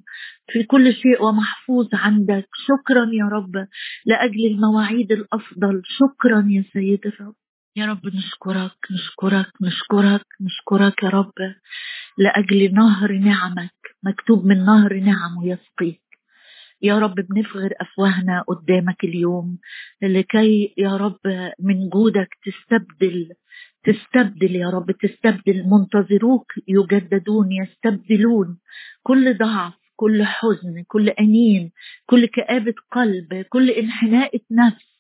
في 0.51 0.63
كل 0.63 0.93
شيء 0.93 1.23
ومحفوظ 1.23 1.87
عندك. 1.93 2.47
شكرا 2.67 3.09
يا 3.13 3.25
رب 3.25 3.67
لأجل 4.05 4.45
المواعيد 4.45 5.11
الأفضل. 5.11 5.81
شكرا 5.85 6.45
يا 6.49 6.63
سيد 6.73 6.99
الرب. 7.05 7.35
يا 7.75 7.85
رب 7.85 8.05
نشكرك 8.07 8.77
نشكرك 8.91 9.51
نشكرك 9.61 10.25
نشكرك 10.41 11.03
يا 11.03 11.09
رب 11.09 11.33
لأجل 12.17 12.73
نهر 12.73 13.11
نعمك. 13.11 13.75
مكتوب 14.03 14.45
من 14.45 14.65
نهر 14.65 14.93
نعمه 14.93 15.47
يسقيك. 15.47 16.01
يا 16.81 16.99
رب 16.99 17.15
بنفغر 17.15 17.69
أفواهنا 17.81 18.41
قدامك 18.47 19.03
اليوم 19.03 19.57
لكي 20.01 20.73
يا 20.77 20.97
رب 20.97 21.19
من 21.59 21.89
جودك 21.89 22.29
تستبدل 22.45 23.29
تستبدل 23.85 24.55
يا 24.55 24.69
رب 24.69 24.91
تستبدل. 24.91 25.63
منتظروك 25.69 26.45
يجددون 26.67 27.51
يستبدلون. 27.51 28.59
كل 29.03 29.37
ضعف 29.37 29.73
كل 29.95 30.23
حزن 30.23 30.83
كل 30.87 31.09
أنين 31.09 31.71
كل 32.05 32.25
كآبة 32.25 32.73
قلب 32.91 33.45
كل 33.49 33.69
انحناء 33.69 34.41
نفس 34.51 34.94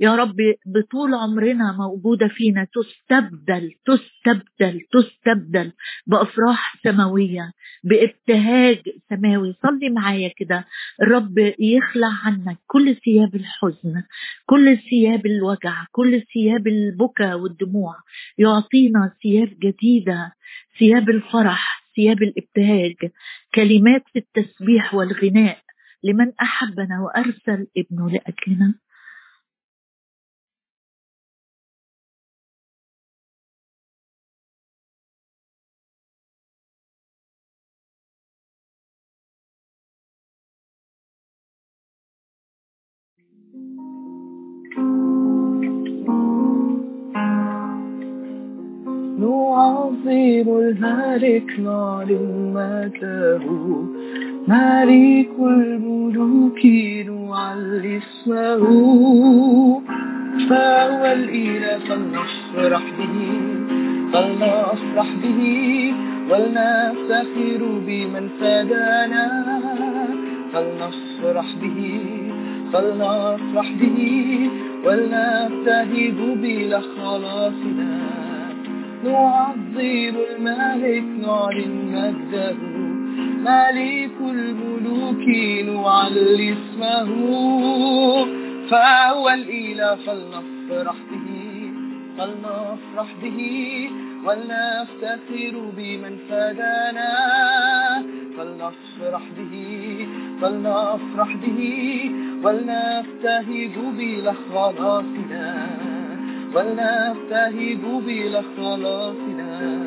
يا 0.00 0.14
رب 0.16 0.36
بطول 0.66 1.14
عمرنا 1.14 1.72
موجودة 1.72 2.28
فينا 2.28 2.66
تستبدل 2.74 3.72
تستبدل 3.86 4.80
تستبدل 4.92 5.72
بأفراح 6.06 6.76
سماوية 6.82 7.52
بابتهاج 7.84 8.82
سماوي. 9.08 9.54
صلي 9.62 9.90
معايا 9.90 10.30
كده. 10.36 10.64
الرب 11.02 11.38
يخلع 11.58 12.08
عنك 12.24 12.58
كل 12.66 12.94
ثياب 13.04 13.34
الحزن 13.34 14.02
كل 14.46 14.78
ثياب 14.90 15.26
الوجع 15.26 15.84
كل 15.92 16.22
ثياب 16.34 16.66
البكا 16.66 17.34
والدموع. 17.34 17.96
يعطينا 18.38 19.12
ثياب 19.22 19.48
جديدة 19.58 20.32
ثياب 20.78 21.10
الفرح 21.10 21.82
ثياب 21.96 22.22
الابتهاج. 22.22 23.10
كلمات 23.54 24.04
التسبيح 24.16 24.94
والغناء 24.94 25.58
لمن 26.04 26.32
أحبنا 26.42 27.00
وأرسل 27.00 27.66
ابنه 27.76 28.10
لأجلنا 28.10 28.74
الملك 50.48 51.60
نعلن 51.60 52.52
مجده 52.54 53.44
ملك 54.48 55.34
الملوك 55.40 56.60
نعلي 57.08 57.98
اسمه 57.98 58.62
فهو 60.48 61.02
الإله 61.04 61.78
فلنفرح 61.78 62.82
به 62.98 63.16
فلنفرح 64.12 65.08
به 65.22 65.40
ولنفتخر 66.30 67.62
بمن 67.86 68.28
فدانا. 68.40 69.26
فلنفرح 70.52 71.46
به 71.62 72.00
فلنفرح 72.72 73.68
به 73.80 73.98
ولنبتهج 74.84 76.18
بلا 76.42 76.80
خلاصنا 76.80 77.97
نعظم 79.04 80.16
الملك 80.30 81.04
نعلن 81.26 81.74
مجده 81.92 82.56
ملك 83.48 84.16
الملوك 84.20 85.26
نعلي 85.68 86.52
اسمه 86.52 87.08
فهو 88.70 89.28
الإله 89.28 89.94
فلنفرح 89.94 90.96
به 91.10 91.28
فلنفرح 92.18 93.14
به 93.22 93.40
ولنفتخر 94.24 95.54
بمن 95.76 96.16
فدانا. 96.28 97.14
فلنفرح 98.36 99.22
به 99.36 100.06
فلنفرح 100.40 101.36
به 101.36 101.60
ولنفتهج 102.42 103.74
بلخلاصنا 103.98 105.66
ولنفتهج 106.54 107.82
بلخلاصنا 108.06 109.78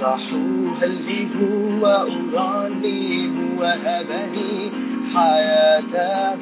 صحوا 0.00 0.70
هل 0.80 1.28
هو 1.40 1.86
أراني 1.86 3.28
هو 3.28 3.62
أبني 3.84 4.70
حياته. 5.14 6.38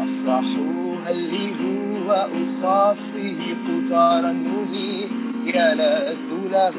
أفرحوا 0.00 0.96
هل 1.06 1.52
هو 1.62 2.12
أصافي 2.12 3.34
النبي 4.30 5.08
يلذ 5.46 6.30
له. 6.52 6.74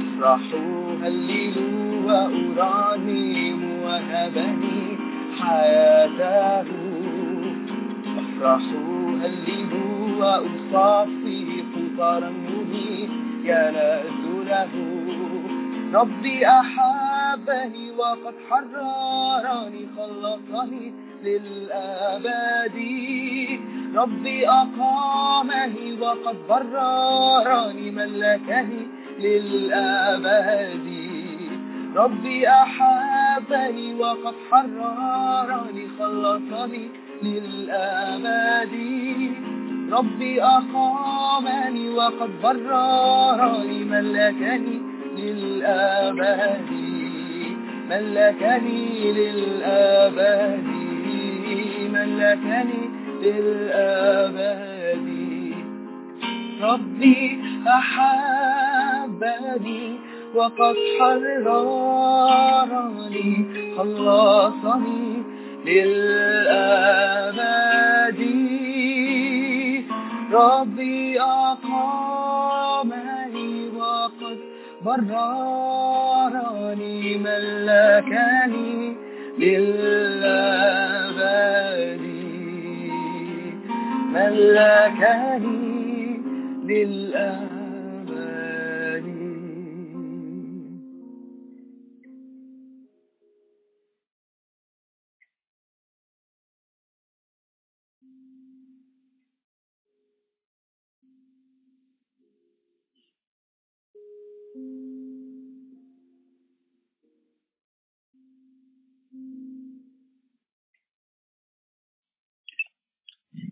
أفرحوا 0.00 0.94
هللوا 1.02 1.80
وأرانم 2.06 3.62
وهبني 3.84 4.89
حياته. 5.42 6.68
أفرحوا 8.18 9.18
هللوا 9.22 10.00
وأصافي 10.20 11.64
قطار 11.74 12.28
النبي 12.28 13.08
يلذ 13.44 14.24
له 14.50 14.72
ربي 15.94 16.46
أحبني 16.46 17.90
وقد 17.90 18.34
حررني 18.50 19.86
خلصني 19.96 20.94
للأبد. 21.24 22.78
ربي 23.94 24.48
أقامني 24.48 25.98
وقد 26.00 26.36
بررني 26.48 27.90
ملكني 27.90 28.82
للأبد. 29.20 31.09
ربي 31.96 32.48
أحبني 32.48 33.94
وقد 33.94 34.34
حررني 34.50 35.88
خلصني 35.98 36.88
للأبد 37.22 38.74
ربي 39.92 40.42
أقامني 40.42 41.88
وقد 41.90 42.30
بررني 42.42 43.84
ملكني 43.84 44.80
للأبد 45.16 46.70
ملكني 47.90 49.12
للأبد 49.12 50.66
ملكني 51.92 52.82
للأبد 53.22 55.06
ربي 56.62 57.40
أحبني 58.60 59.98
وقد 60.34 60.76
حررني 61.00 61.46
خلصني 63.78 65.22
للأبد. 65.66 67.30
ربي 70.32 71.20
أقامني 71.20 72.32
وقد 73.76 74.38
بررني 74.84 77.18
ملكني 77.18 78.96
للأبد. 79.38 80.40
ملكني 84.14 86.20
للأبد. 86.64 87.59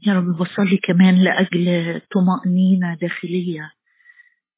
يا 0.08 0.14
رب 0.14 0.36
بصلي 0.36 0.76
كمان 0.76 1.14
لأجل 1.14 2.00
طمأنينة 2.14 2.94
داخلية. 2.94 3.70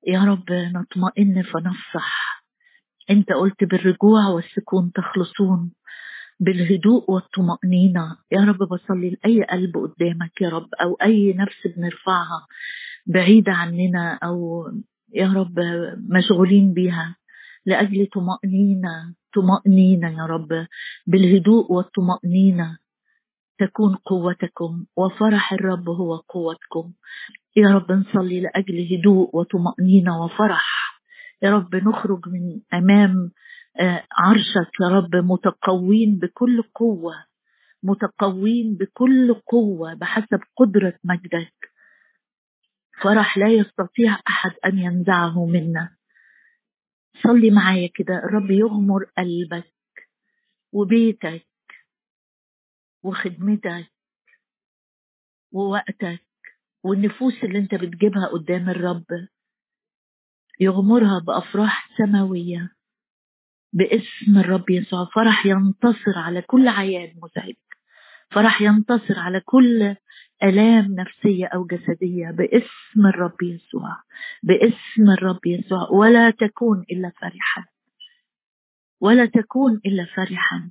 يا 0.06 0.24
رب 0.24 0.44
نطمئن 0.50 1.42
فنفصح. 1.42 2.44
أنت 3.10 3.32
قلت 3.32 3.64
بالرجوع 3.64 4.26
والسكون 4.28 4.92
تخلصون 4.92 5.72
بالهدوء 6.40 7.10
والطمأنينة. 7.10 8.16
يا 8.32 8.40
رب 8.40 8.58
بصلي 8.58 9.10
لأي 9.10 9.44
قلب 9.44 9.76
قدامك 9.76 10.40
يا 10.40 10.48
رب 10.48 10.68
أو 10.82 10.94
أي 10.94 11.32
نفس 11.32 11.66
بنرفعها 11.76 12.46
بعيدة 13.06 13.52
عننا 13.52 14.18
أو 14.22 14.64
يا 15.14 15.32
رب 15.32 15.58
مشغولين 16.08 16.72
بيها. 16.72 17.16
لأجل 17.66 18.06
طمأنينة 18.06 19.14
طمأنينة 19.34 20.18
يا 20.18 20.26
رب 20.26 20.66
بالهدوء 21.06 21.72
والطمأنينة. 21.72 22.78
تكون 23.60 23.94
قوتكم 23.94 24.86
وفرح 24.96 25.52
الرب 25.52 25.88
هو 25.88 26.16
قوتكم. 26.16 26.92
يا 27.56 27.68
رب 27.68 27.92
نصلي 27.92 28.40
لأجل 28.40 28.88
هدوء 28.92 29.36
وطمأنينة 29.36 30.24
وفرح. 30.24 30.66
يا 31.42 31.50
رب 31.50 31.76
نخرج 31.76 32.28
من 32.28 32.60
أمام 32.74 33.30
عرشك 34.18 34.80
يا 34.80 34.88
رب 34.88 35.16
متقوين 35.16 36.18
بكل 36.18 36.62
قوة 36.74 37.14
متقوين 37.82 38.76
بكل 38.76 39.34
قوة 39.34 39.94
بحسب 39.94 40.40
قدرة 40.56 40.94
مجدك. 41.04 41.70
فرح 43.02 43.38
لا 43.38 43.48
يستطيع 43.48 44.18
أحد 44.28 44.52
أن 44.64 44.78
ينزعه 44.78 45.46
منا. 45.46 45.96
صلي 47.22 47.50
معايا 47.50 47.88
كده 47.94 48.14
الرب 48.14 48.50
يغمر 48.50 49.04
قلبك 49.18 49.72
وبيتك 50.72 51.46
وخدمتك 53.02 53.90
ووقتك 55.52 56.26
والنفوس 56.82 57.44
اللي 57.44 57.58
انت 57.58 57.74
بتجيبها 57.74 58.26
قدام 58.26 58.70
الرب 58.70 59.06
يغمرها 60.60 61.18
بأفراح 61.18 61.88
سماوية 61.98 62.72
باسم 63.72 64.38
الرب 64.38 64.70
يسوع. 64.70 65.04
فرح 65.04 65.46
ينتصر 65.46 66.18
على 66.18 66.42
كل 66.42 66.68
عيان 66.68 67.14
مزعج. 67.22 67.54
فرح 68.30 68.62
ينتصر 68.62 69.18
على 69.18 69.40
كل 69.40 69.96
آلام 70.42 70.94
نفسية 70.94 71.46
أو 71.46 71.66
جسدية 71.66 72.30
باسم 72.30 73.06
الرب 73.06 73.42
يسوع. 73.42 73.96
باسم 74.42 75.10
الرب 75.18 75.46
يسوع. 75.46 75.88
ولا 75.92 76.30
تكون 76.30 76.84
إلا 76.90 77.12
فرحا. 77.20 77.66
ولا 79.00 79.26
تكون 79.26 79.80
إلا 79.86 80.04
فرحا. 80.04 80.70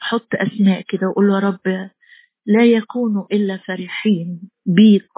حط 0.00 0.28
أسماء 0.34 0.82
كده 0.88 1.06
وقول 1.08 1.30
يا 1.30 1.38
رب 1.38 1.90
لا 2.46 2.64
يكونوا 2.64 3.26
إلا 3.32 3.56
فرحين 3.56 4.50
بيك 4.66 5.08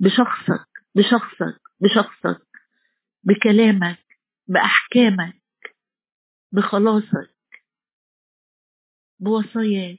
بشخصك 0.00 0.66
بشخصك 0.94 1.60
بشخصك 1.80 2.46
بكلامك 3.24 3.98
بأحكامك 4.48 5.42
بخلاصك 6.52 7.34
بوصاياك 9.20 9.98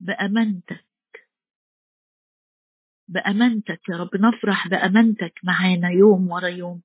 بأمانتك 0.00 0.84
بأمانتك 3.08 3.80
يا 3.88 3.96
رب 3.96 4.10
نفرح 4.16 4.68
بأمانتك 4.68 5.32
معانا 5.44 5.90
يوم 5.90 6.30
ورا 6.30 6.48
يوم 6.48 6.82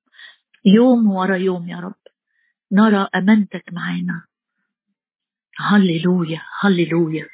يوم 0.66 1.12
ورا 1.12 1.36
يوم 1.38 1.68
يا 1.70 1.80
رب. 1.80 2.07
نرى 2.72 3.08
أمانتك 3.16 3.64
معانا 3.72 4.22
هللويا 5.58 6.42
هللويا. 6.62 7.26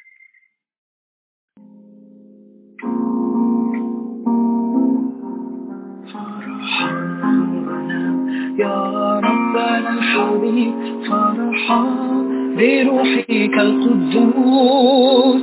يا 8.58 9.20
ربنا 9.20 9.90
الحبيب. 9.90 11.02
فرحان 11.08 12.56
بروحك 12.56 13.58
القدوس. 13.60 15.42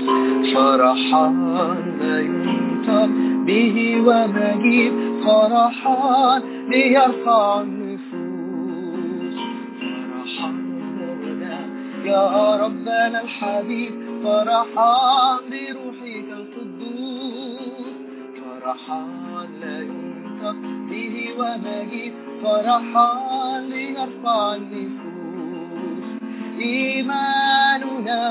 فرحان 0.55 1.97
لا 1.99 2.19
ينطق 2.19 3.09
به 3.45 4.01
ومجيب. 4.01 4.93
فرحان 5.25 6.69
ليرفع 6.69 7.80
يا 12.05 12.55
ربنا 12.55 13.21
الحبيب 13.21 13.93
فرحان 14.23 15.49
بروحك 15.49 16.27
القدوس. 16.39 17.95
فرحان 18.41 19.49
لا 19.61 19.77
ينطق 19.79 20.59
به 20.89 21.15
ومجيب 21.39 22.13
فرحان 22.43 23.61
ليرفع 23.69 24.55
النفوس. 24.55 26.05
إيماننا 26.59 28.21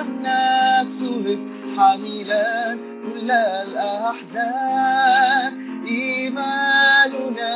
أنك 0.00 0.88
سلك 1.00 1.42
حميلا 1.76 2.78
كل 3.02 3.30
الأحزان. 3.66 5.52
إيماننا 5.88 7.54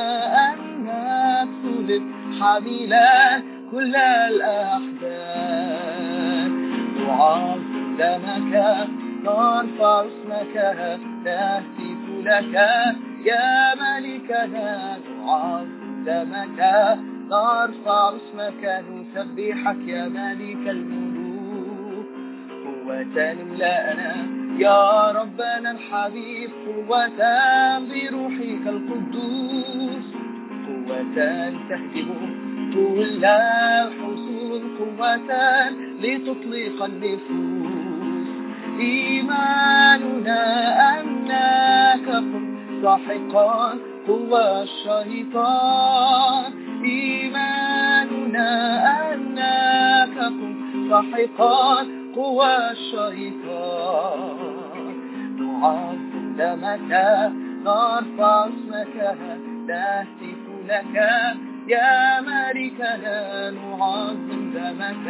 أنك 0.49 1.49
سلك 1.63 2.05
حميلا 2.39 3.41
كل 3.71 3.95
الأحزان. 3.95 4.90
نعظم 7.11 7.95
دمك 7.99 8.53
نرفع 9.23 10.03
اسمك 10.05 10.55
نهتف 11.25 12.03
لك 12.23 12.53
يا 13.25 13.75
ملكنا 13.81 14.97
نعظم 15.19 16.03
دمك 16.05 16.59
نرفع 17.31 18.09
اسمك 18.15 18.63
نسبحك 18.89 19.87
يا 19.87 20.07
ملك 20.07 20.63
الملوك. 20.75 22.05
قوة 22.65 23.31
املأنا 23.31 24.13
يا 24.59 25.11
ربنا 25.11 25.71
الحبيب. 25.71 26.49
قوة 26.65 27.19
بروحك 27.89 28.63
القدوس. 28.67 30.07
قوة 30.67 31.03
تهدم 31.15 32.09
كل 32.73 33.25
الحصون. 33.25 34.61
قوة 34.79 35.31
لتطلق 36.03 36.77
النفوس. 36.83 38.29
إيماننا 38.79 40.43
أنك 40.99 42.07
قم 42.09 42.35
ساحقا 42.81 43.77
قوى 44.07 44.61
الشيطان 44.61 46.51
إيماننا 46.83 48.51
أنك 49.13 50.17
قم 50.17 50.55
ساحقا 50.89 51.61
قوى 52.15 52.53
الشيطان 52.71 54.37
نعظم 55.39 56.25
دمك 56.37 56.91
نرفع 57.65 58.33
اسمك 58.47 58.95
نهتف 59.67 60.43
لك. 60.69 60.95
يا 61.67 62.21
ملكنا 62.21 63.19
نعظم 63.51 64.41
دمك 64.53 65.07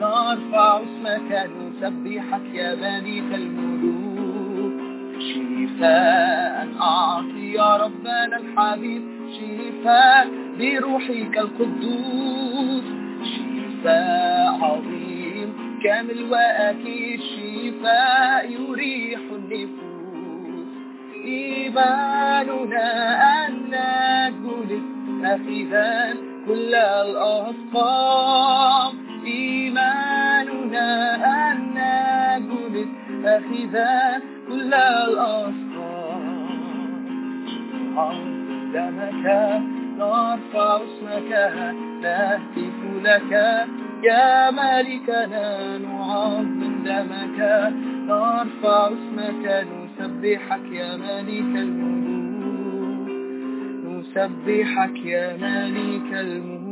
نرفع 0.00 0.80
اسمك 0.80 1.30
نسبحك 1.56 2.46
يا 2.54 2.74
ملك 2.74 3.34
الملوك 3.34 4.74
شفاء 5.20 6.68
أعطي 6.80 7.52
يا 7.52 7.76
ربنا 7.76 8.36
الحبيب 8.36 9.02
شفاء 9.38 10.28
بروحك 10.58 11.38
القدوس. 11.38 12.84
شفاء 13.24 14.58
عظيم 14.62 15.48
كامل 15.84 16.20
وأكيد. 16.30 17.20
شفاء 17.20 18.50
يريح 18.50 19.20
النفوس. 19.32 20.68
إيماننا 21.24 22.88
أن 23.46 23.52
نجلس 23.70 24.84
أخذا 25.24 26.14
كل 26.46 26.74
الأسقام 27.84 28.92
إيماننا 29.26 30.88
أن 31.52 31.74
نجلس 32.42 32.88
أخذا 33.24 34.22
كل 34.48 34.74
الأسقام 34.74 36.24
عندمك 37.96 39.26
نرفع 39.98 40.76
اسمك 40.76 41.30
نهتف 42.02 42.78
لك. 43.04 43.32
يا 44.02 44.50
ملكنا 44.50 45.78
نعظم 45.78 46.82
دمك 46.84 47.38
نرفع 48.08 48.88
اسمك 48.88 49.44
نسبحك 49.72 50.66
يا 50.72 50.96
ملك 50.96 51.52
الملوك. 51.64 53.08
نسبحك 53.86 54.96
يا 55.04 55.36
ملك 55.36 56.10
الملوك. 56.12 56.63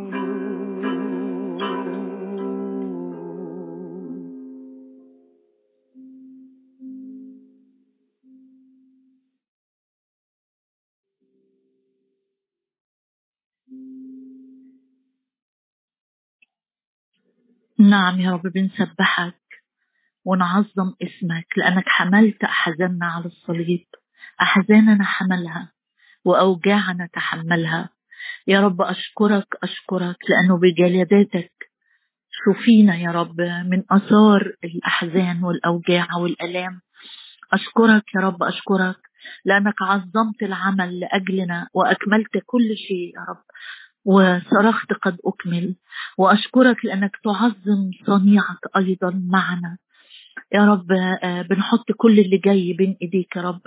نعم 17.92 18.20
يا 18.20 18.30
رب 18.30 18.42
بنسبحك 18.42 19.42
ونعظم 20.24 20.92
اسمك 21.02 21.46
لأنك 21.56 21.84
حملت 21.86 22.44
أحزاننا 22.44 23.06
على 23.06 23.26
الصليب. 23.26 23.86
أحزاننا 24.42 25.04
حملها 25.04 25.72
وأوجاعنا 26.24 27.08
تحملها. 27.12 27.88
يا 28.46 28.60
رب 28.60 28.82
أشكرك 28.82 29.46
أشكرك 29.62 30.16
لأنه 30.30 30.58
بجلداتك 30.58 31.52
شفينا 32.30 32.96
يا 32.96 33.10
رب 33.10 33.40
من 33.40 33.82
أثار 33.90 34.52
الأحزان 34.64 35.44
والأوجاع 35.44 36.16
والألام. 36.16 36.80
أشكرك 37.52 38.04
يا 38.14 38.20
رب 38.20 38.42
أشكرك 38.42 38.96
لأنك 39.44 39.82
عظمت 39.82 40.42
العمل 40.42 41.00
لأجلنا 41.00 41.68
وأكملت 41.74 42.38
كل 42.46 42.76
شيء 42.88 43.12
يا 43.16 43.24
رب. 43.28 43.44
وصرخت 44.04 44.92
قد 45.02 45.16
أكمل. 45.26 45.76
وأشكرك 46.18 46.84
لأنك 46.84 47.16
تعظم 47.24 47.90
صنيعك 48.06 48.62
أيضا 48.76 49.22
معنا. 49.26 49.78
يا 50.54 50.64
رب 50.64 50.92
آه، 51.22 51.42
بنحط 51.42 51.92
كل 51.96 52.18
اللي 52.20 52.38
جاي 52.38 52.72
بين 52.72 52.96
إيديك 53.02 53.36
يا 53.36 53.42
رب. 53.42 53.60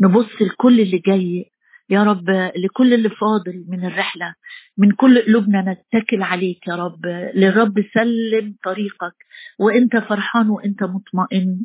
نبص 0.00 0.42
لكل 0.42 0.80
اللي 0.80 0.98
جاي 0.98 1.50
يا 1.90 2.02
رب 2.02 2.30
لكل 2.56 2.94
اللي 2.94 3.08
فاضل 3.10 3.64
من 3.68 3.84
الرحلة. 3.84 4.34
من 4.78 4.92
كل 4.92 5.22
قلوبنا 5.22 5.76
نتكل 5.94 6.22
عليك 6.22 6.68
يا 6.68 6.74
رب. 6.76 7.06
للرب 7.34 7.84
سلم 7.94 8.54
طريقك. 8.64 9.14
وإنت 9.58 9.96
فرحان 9.96 10.50
وإنت 10.50 10.82
مطمئن. 10.82 11.64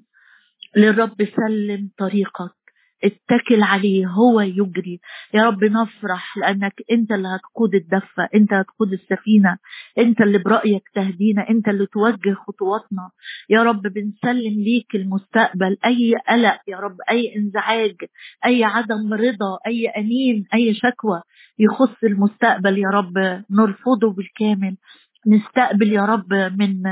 للرب 0.77 1.15
سلم 1.35 1.89
طريقك. 1.97 2.60
اتكل 3.03 3.63
عليه 3.63 4.07
هو 4.07 4.41
يجري. 4.41 4.99
يا 5.33 5.43
رب 5.43 5.63
نفرح 5.63 6.37
لأنك 6.37 6.73
أنت 6.91 7.11
اللي 7.11 7.27
هتقود 7.27 7.75
الدفة 7.75 8.29
أنت 8.35 8.53
هتقود 8.53 8.93
السفينة 8.93 9.57
أنت 9.97 10.21
اللي 10.21 10.37
برأيك 10.37 10.83
تهدينا 10.95 11.49
أنت 11.49 11.67
اللي 11.67 11.85
توجه 11.85 12.33
خطواتنا. 12.33 13.09
يا 13.49 13.63
رب 13.63 13.81
بنسلم 13.81 14.61
ليك 14.63 14.95
المستقبل. 14.95 15.77
أي 15.85 16.15
قلق 16.29 16.59
يا 16.67 16.77
رب 16.77 16.97
أي 17.09 17.35
انزعاج 17.37 17.95
أي 18.45 18.63
عدم 18.63 19.13
رضا 19.13 19.57
أي 19.67 19.87
أنين 19.87 20.45
أي 20.53 20.73
شكوى 20.73 21.21
يخص 21.59 22.03
المستقبل 22.03 22.77
يا 22.77 22.89
رب. 22.89 23.43
نرفضه 23.51 24.11
بالكامل. 24.13 24.77
نستقبل 25.27 25.93
يا 25.93 26.05
رب 26.05 26.33
من 26.33 26.83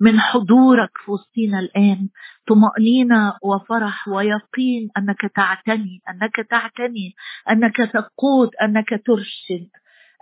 من 0.00 0.20
حضورك 0.20 0.90
في 1.04 1.10
وسطينا 1.10 1.58
الآن. 1.58 2.08
طمأنينة 2.48 3.34
وفرح 3.42 4.08
ويقين 4.08 4.88
أنك 4.98 5.20
تعتني 5.36 6.02
أنك 6.10 6.36
تعتني 6.50 7.14
أنك 7.50 7.76
تقود 7.76 8.50
أنك 8.62 8.88
ترشد. 9.06 9.68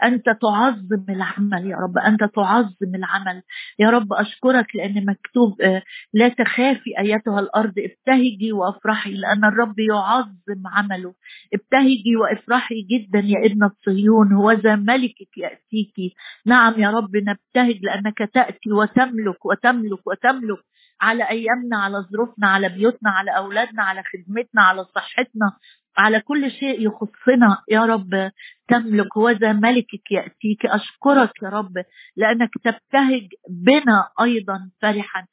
أنت 0.04 0.24
تعظم 0.42 1.04
العمل 1.08 1.66
يا 1.70 1.76
رب 1.76 1.98
أنت 1.98 2.24
تعظم 2.24 2.94
العمل. 2.94 3.42
يا 3.78 3.90
رب 3.90 4.12
أشكرك 4.12 4.76
لأن 4.76 5.06
مكتوب 5.06 5.62
آه، 5.62 5.82
لا 6.14 6.28
تخافي 6.28 6.98
أيتها 6.98 7.40
الأرض 7.40 7.72
ابتهجي 7.78 8.52
وأفرحي 8.52 9.14
لأن 9.14 9.44
الرب 9.44 9.78
يعظم 9.78 10.62
عمله. 10.66 11.14
ابتهجي 11.54 12.16
وإفرحي 12.16 12.82
جدا 12.90 13.18
يا 13.18 13.46
ابنة 13.46 13.70
صهيون 13.86 14.32
هو 14.32 14.52
ذا 14.52 14.76
ملكك 14.76 15.38
يأتيك. 15.38 16.14
نعم 16.46 16.74
يا 16.80 16.90
رب 16.90 17.16
نبتهج 17.16 17.78
لأنك 17.82 18.18
تأتي 18.34 18.72
وتملك 18.72 19.44
وتملك 19.46 20.06
وتملك 20.06 20.58
على 21.00 21.24
أيامنا 21.30 21.76
على 21.78 21.96
ظروفنا 22.12 22.46
على 22.48 22.68
بيوتنا 22.68 23.10
على 23.10 23.36
أولادنا 23.36 23.82
على 23.82 24.02
خدمتنا 24.02 24.62
على 24.62 24.84
صحتنا. 24.84 25.52
على 25.98 26.20
كل 26.20 26.50
شيء 26.50 26.86
يخصنا 26.86 27.62
يا 27.70 27.84
رب. 27.84 28.30
تملك 28.68 29.16
وذا 29.16 29.52
ملكك 29.52 30.10
يأتيك. 30.10 30.66
أشكرك 30.66 31.32
يا 31.42 31.48
رب 31.48 31.84
لأنك 32.16 32.50
تبتهج 32.64 33.28
بنا 33.50 34.08
أيضا 34.20 34.70
فرحا. 34.82 35.26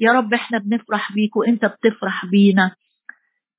يا 0.00 0.12
رب 0.12 0.34
إحنا 0.34 0.58
بنفرح 0.58 1.12
بيك 1.12 1.36
وإنت 1.36 1.64
بتفرح 1.64 2.26
بينا. 2.26 2.74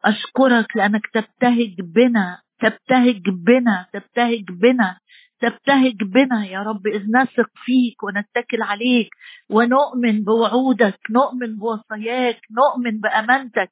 أشكرك 0.05 0.77
لأنك 0.77 1.07
تبتهج 1.13 1.75
بنا 1.81 2.41
تبتهج 2.59 3.21
بنا 3.29 3.85
تبتهج 3.93 4.43
بنا 4.49 4.99
تبتهج 5.41 5.97
بنا 6.03 6.45
يا 6.45 6.59
رب. 6.59 6.87
إذ 6.87 7.03
نثق 7.11 7.49
فيك 7.65 8.03
ونتكل 8.03 8.61
عليك 8.61 9.09
ونؤمن 9.49 10.23
بوعودك 10.23 10.99
نؤمن 11.09 11.57
بوصاياك 11.57 12.39
نؤمن 12.51 12.99
بأمانتك. 12.99 13.71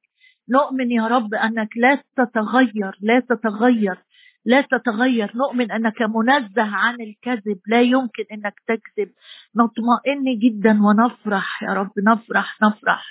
نؤمن 0.50 0.92
يا 0.92 1.08
رب 1.08 1.34
أنك 1.34 1.70
لا 1.78 2.04
تتغير 2.18 2.98
لا 3.02 3.20
تتغير 3.20 3.98
لا 4.46 4.62
تتغير. 4.62 5.32
نؤمن 5.36 5.72
أنك 5.72 6.02
منزه 6.02 6.76
عن 6.76 7.02
الكذب 7.02 7.60
لا 7.68 7.82
يمكن 7.82 8.24
أنك 8.32 8.54
تكذب. 8.68 9.10
نطمئن 9.56 10.40
جدا 10.40 10.84
ونفرح 10.86 11.64
يا 11.64 11.74
رب. 11.74 11.92
نفرح 11.98 12.58
نفرح. 12.64 13.06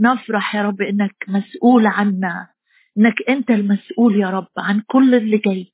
نفرح 0.00 0.54
يا 0.54 0.62
رب 0.62 0.82
أنك 0.82 1.16
مسؤول 1.28 1.86
عنا. 1.86 2.48
أنك 2.98 3.14
أنت 3.28 3.50
المسؤول 3.50 4.20
يا 4.20 4.30
رب 4.30 4.48
عن 4.58 4.82
كل 4.86 5.14
اللي 5.14 5.38
جاي. 5.38 5.72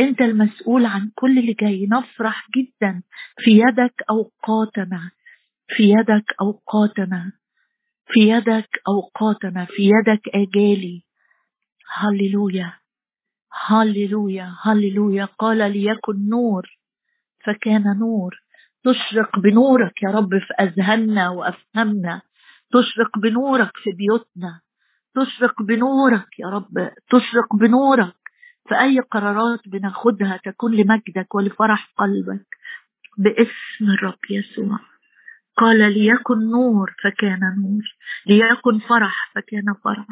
أنت 0.00 0.20
المسؤول 0.20 0.86
عن 0.86 1.10
كل 1.14 1.38
اللي 1.38 1.52
جاي. 1.52 1.86
نفرح 1.86 2.46
جدا 2.56 3.02
في 3.38 3.50
يدك 3.50 4.02
أوقاتنا. 4.10 5.10
في 5.68 5.82
يدك 5.90 6.34
أوقاتنا. 6.40 7.32
في 8.08 8.20
يدك 8.20 8.68
أوقاتنا 8.88 9.64
في 9.64 9.82
يدك 9.82 10.28
آجالي. 10.28 11.02
هللويا 11.94 12.72
هللويا 13.66 14.54
هللويا. 14.62 15.24
قال 15.24 15.58
ليكن 15.58 16.28
نور 16.28 16.78
فكان 17.44 17.98
نور. 17.98 18.34
تشرق 18.84 19.38
بنورك 19.38 20.02
يا 20.02 20.10
رب 20.10 20.30
في 20.38 20.54
أذهاننا 20.60 21.28
وأفهامنا. 21.30 22.22
تشرق 22.72 23.18
بنورك 23.18 23.70
في 23.74 23.90
بيوتنا. 23.92 24.60
تشرق 25.14 25.62
بنورك 25.62 26.38
يا 26.38 26.46
رب 26.46 26.90
تشرق 27.10 27.56
بنورك. 27.56 28.14
في 28.68 28.80
أي 28.80 29.00
قرارات 29.00 29.68
بناخدها 29.68 30.40
تكون 30.44 30.74
لمجدك 30.74 31.34
ولفرح 31.34 31.92
قلبك. 31.98 32.46
باسم 33.18 33.90
الرب 33.90 34.18
يسوع. 34.30 34.78
قال 35.56 35.78
ليكن 35.78 36.50
نور 36.50 36.94
فكان 37.04 37.40
نور 37.40 37.82
ليكن 38.26 38.78
فرح 38.78 39.32
فكان 39.34 39.74
فرح. 39.84 40.06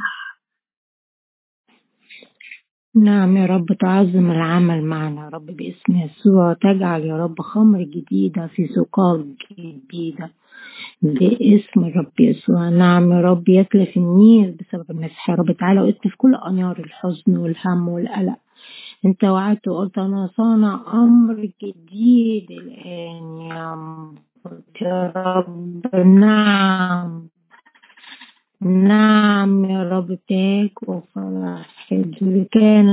نعم 2.97 3.37
يا 3.37 3.47
رب 3.47 3.67
تعظم 3.81 4.31
العمل 4.31 4.85
معنا 4.85 5.25
يا 5.25 5.29
رب 5.29 5.47
باسم 5.47 5.97
يسوع. 5.97 6.53
تجعل 6.53 7.05
يا 7.05 7.17
رب 7.17 7.41
خمر 7.41 7.83
جديدة 7.83 8.47
في 8.47 8.67
سقاق 8.67 9.27
جديدة 9.59 10.31
باسم 11.03 11.85
الرب 11.85 12.21
يسوع. 12.21 12.69
نعم 12.69 13.13
يا 13.13 13.21
رب 13.21 13.49
يتلف 13.49 13.97
النيل 13.97 14.53
بسبب 14.53 14.91
المسيح 14.91 15.31
يا 15.31 15.35
رب 15.35 15.53
تعالى 15.53 15.81
واتلف 15.81 16.15
كل 16.17 16.35
أنيار 16.35 16.79
الحزن 16.79 17.37
والهم 17.37 17.89
والقلق. 17.89 18.39
انت 19.05 19.25
وعدت 19.25 19.69
وقلت 19.69 19.99
أنا 19.99 20.31
صانع 20.37 20.85
أمر 20.93 21.51
جديد 21.63 22.51
الآن 22.51 23.41
يا 23.51 23.75
يا 24.83 25.13
رب 25.17 25.97
نعم. 25.97 27.29
نعم 28.63 29.65
يا 29.65 29.83
رب 29.83 30.07
بتاعك 30.07 30.89
وفرح 30.89 31.89
اللي 31.93 32.45
كان 32.45 32.89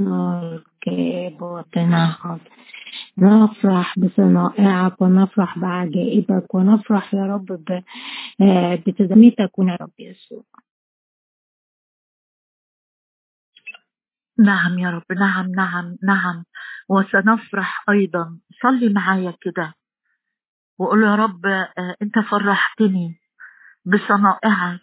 والكآبة 0.00 1.46
والتنهد 1.46 2.40
نفرح 3.18 3.98
بصنائعك 3.98 5.02
ونفرح 5.02 5.58
بعجائبك 5.58 6.54
ونفرح 6.54 7.14
يا 7.14 7.26
رب 7.26 7.52
آه، 8.40 8.74
بتدميتك 8.74 9.50
يا 9.58 9.76
رب 9.80 9.92
يسوع. 9.98 10.44
نعم 14.38 14.78
يا 14.78 14.90
رب 14.90 15.18
نعم 15.18 15.50
نعم 15.50 15.96
نعم. 16.02 16.44
وسنفرح 16.88 17.84
أيضا. 17.90 18.38
صلي 18.62 18.92
معايا 18.92 19.34
كده 19.40 19.74
وقول 20.78 21.02
يا 21.04 21.14
رب 21.14 21.46
آه، 21.46 21.96
أنت 22.02 22.18
فرحتني 22.18 23.20
بصنائعك 23.84 24.80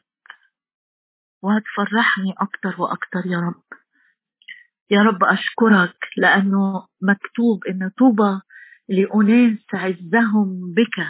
وهتفرحني 1.42 2.34
أكتر 2.38 2.82
وأكتر 2.82 3.26
يا 3.26 3.40
رب. 3.40 3.64
يا 4.92 5.02
رب 5.02 5.24
أشكرك 5.24 5.98
لأنه 6.18 6.88
مكتوب 7.02 7.64
إن 7.70 7.92
طوبى 7.98 8.42
لأناس 8.90 9.66
عزهم 9.74 10.74
بك. 10.74 11.06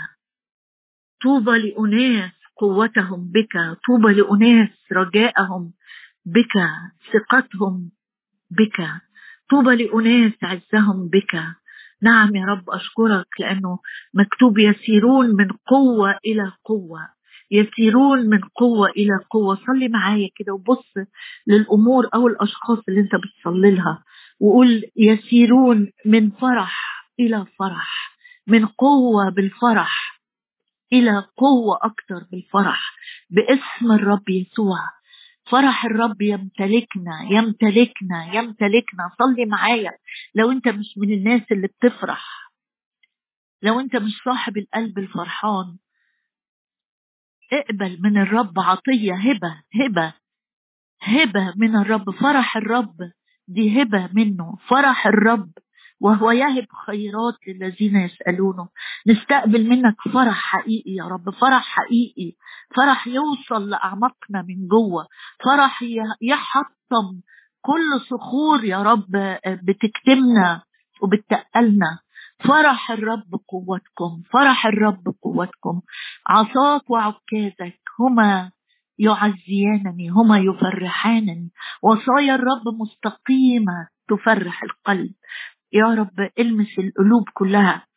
طوبى 1.23 1.51
لأناس 1.51 2.31
قوتهم 2.57 3.31
بك. 3.31 3.77
طوبى 3.87 4.13
لأناس 4.13 4.69
رجاءهم 4.91 5.73
بك. 6.25 6.53
ثقتهم 7.13 7.91
بك. 8.51 9.08
طوبى 9.49 9.75
لأناس 9.75 10.33
عزهم 10.43 11.07
بك. 11.07 11.35
نعم 12.01 12.35
يا 12.35 12.45
رب 12.45 12.69
أشكرك 12.69 13.27
لأنه 13.39 13.79
مكتوب 14.13 14.57
يسيرون 14.57 15.35
من 15.35 15.47
قوة 15.67 16.17
إلى 16.25 16.51
قوة 16.65 16.99
يسيرون 17.51 18.19
من 18.29 18.39
قوة 18.55 18.89
إلى 18.89 19.19
قوة. 19.29 19.55
صلي 19.55 19.87
معايا 19.87 20.29
كده 20.35 20.53
وبص 20.53 20.93
للأمور 21.47 22.09
أو 22.13 22.27
الأشخاص 22.27 22.79
اللي 22.89 22.99
أنت 22.99 23.11
بتصلي 23.15 23.71
لها 23.71 24.03
وقول 24.39 24.83
يسيرون 24.95 25.91
من 26.05 26.29
فرح 26.29 27.05
إلى 27.19 27.45
فرح 27.59 28.17
من 28.47 28.65
قوة 28.65 29.29
بالفرح 29.29 30.19
إلى 30.93 31.25
قوة 31.37 31.79
أكتر 31.81 32.25
بالفرح 32.31 32.93
باسم 33.29 33.91
الرب 33.91 34.29
يسوع. 34.29 34.79
فرح 35.51 35.85
الرب 35.85 36.21
يمتلكنا 36.21 37.21
يمتلكنا 37.31 38.33
يمتلكنا. 38.33 39.11
صلي 39.19 39.45
معايا. 39.45 39.91
لو 40.35 40.51
انت 40.51 40.67
مش 40.67 40.97
من 40.97 41.13
الناس 41.13 41.41
اللي 41.51 41.67
بتفرح 41.67 42.51
لو 43.61 43.79
انت 43.79 43.95
مش 43.95 44.11
صاحب 44.25 44.57
القلب 44.57 44.97
الفرحان 44.99 45.77
اقبل 47.53 47.97
من 48.01 48.17
الرب 48.17 48.59
عطية 48.59 49.13
هبة 49.13 49.63
هبة 49.81 50.13
هبة 51.01 51.53
من 51.57 51.75
الرب. 51.75 52.09
فرح 52.11 52.57
الرب 52.57 53.11
دي 53.47 53.81
هبة 53.81 54.09
منه. 54.13 54.57
فرح 54.67 55.07
الرب. 55.07 55.51
وهو 56.01 56.31
يهب 56.31 56.67
خيرات 56.85 57.33
للذين 57.47 57.95
يسألونه. 57.95 58.67
نستقبل 59.07 59.69
منك 59.69 59.95
فرح 60.13 60.35
حقيقي 60.35 60.91
يا 60.91 61.03
رب 61.03 61.29
فرح 61.29 61.63
حقيقي. 61.63 62.35
فرح 62.75 63.07
يوصل 63.07 63.69
لأعماقنا 63.69 64.41
من 64.47 64.67
جوه. 64.67 65.07
فرح 65.45 65.83
يحطم 66.21 67.21
كل 67.61 68.01
صخور 68.09 68.63
يا 68.63 68.83
رب 68.83 69.37
بتكتمنا 69.47 70.61
وبتقلنا. 71.01 71.99
فرح 72.39 72.91
الرب 72.91 73.31
قوتكم 73.47 74.21
فرح 74.31 74.65
الرب 74.65 75.03
قوتكم. 75.21 75.81
عصاك 76.27 76.89
وعكازك 76.89 77.79
هما 77.99 78.51
يعزيانني 78.99 80.09
هما 80.09 80.39
يفرحانني. 80.39 81.51
وصايا 81.83 82.35
الرب 82.35 82.63
مستقيمة 82.81 83.87
تفرح 84.09 84.63
القلب. 84.63 85.13
يا 85.73 85.85
رب 85.85 86.29
المس 86.39 86.79
القلوب 86.79 87.29
كلها 87.33 87.87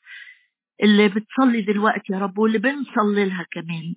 اللي 0.83 1.09
بتصلي 1.09 1.63
دلوقتي 1.63 2.13
يا 2.13 2.19
رب 2.19 2.39
واللي 2.39 2.59
بنصلي 2.59 3.25
لها 3.25 3.47
كمان. 3.53 3.95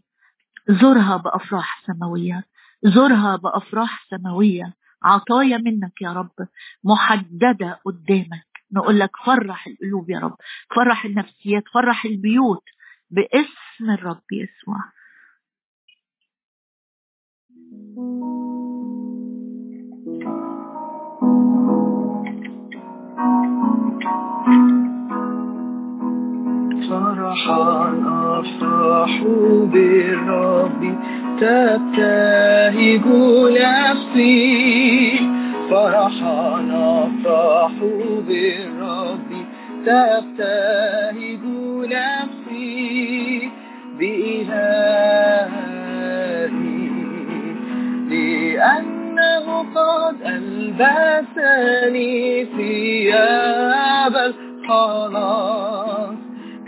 زورها 0.81 1.17
بأفراح 1.17 1.83
سماوية 1.87 2.43
زورها 2.83 3.35
بأفراح 3.35 4.05
سماوية. 4.09 4.73
عطايا 5.03 5.57
منك 5.57 6.01
يا 6.01 6.13
رب 6.13 6.31
محددة 6.83 7.79
قدامك. 7.85 8.45
نقول 8.71 8.99
لك 8.99 9.11
فرح 9.25 9.67
القلوب 9.67 10.09
يا 10.09 10.19
رب 10.19 10.35
فرح 10.75 11.05
النفسيات 11.05 11.63
فرح 11.73 12.05
البيوت 12.05 12.63
باسم 13.11 13.91
الرب 13.91 14.23
يسوع. 14.31 14.79
فرحا 26.89 27.93
أفرح 28.39 29.13
بالرب 29.73 30.81
تبتهج 31.39 33.05
نفسي 33.61 35.19
فرحا 35.69 36.43
أفرح 36.73 37.71
بالرب 38.27 39.29
تبتهج 39.85 41.43
نفسي 41.89 43.49
بإلهي 43.99 45.65
لأنه 48.09 49.45
قد 49.75 50.15
ألبسني 50.25 52.13
ثياب 52.45 54.15
الخلاص 54.15 55.84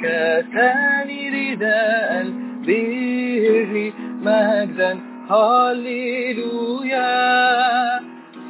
كساني 0.07 1.53
رداء 1.53 2.21
البر 2.21 3.91
مجدا. 4.21 4.99
هللويا 5.29 7.07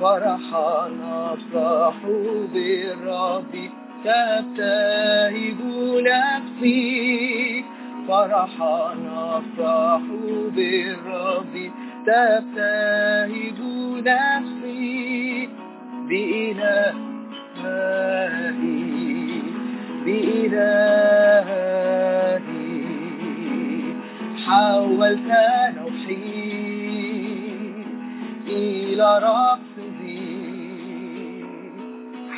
فرحا 0.01 0.91
أفرح 1.03 1.95
بالرب. 2.53 3.53
تبتهج 4.03 5.60
نفسي. 6.03 7.66
فرحا 8.08 8.95
أفرح 9.18 10.01
بالرب. 10.55 11.72
تبتهج 12.05 13.60
نفسي. 14.05 15.49
بإلهي 16.10 16.88
بإلهي. 20.08 20.88
حولت 24.45 25.32
نوحي 25.78 26.38
إلى 28.47 29.10
رقص 29.24 29.74
ذي 30.01 30.28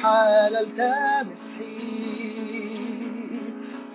حللت 0.01 0.79
مسحي. 1.27 1.79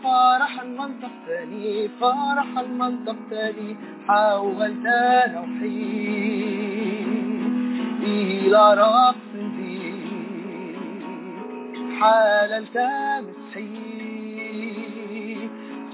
فرحا 0.03 0.64
منطقتني 0.64 1.89
فرحا 2.01 2.62
منطقتني 2.62 3.70
حولت 4.09 4.87
نوحي 5.35 5.83
إلى 8.03 8.75
رقص 8.75 9.31
ذي 9.35 9.83
حللت 12.01 12.77
مسحي. 13.25 13.43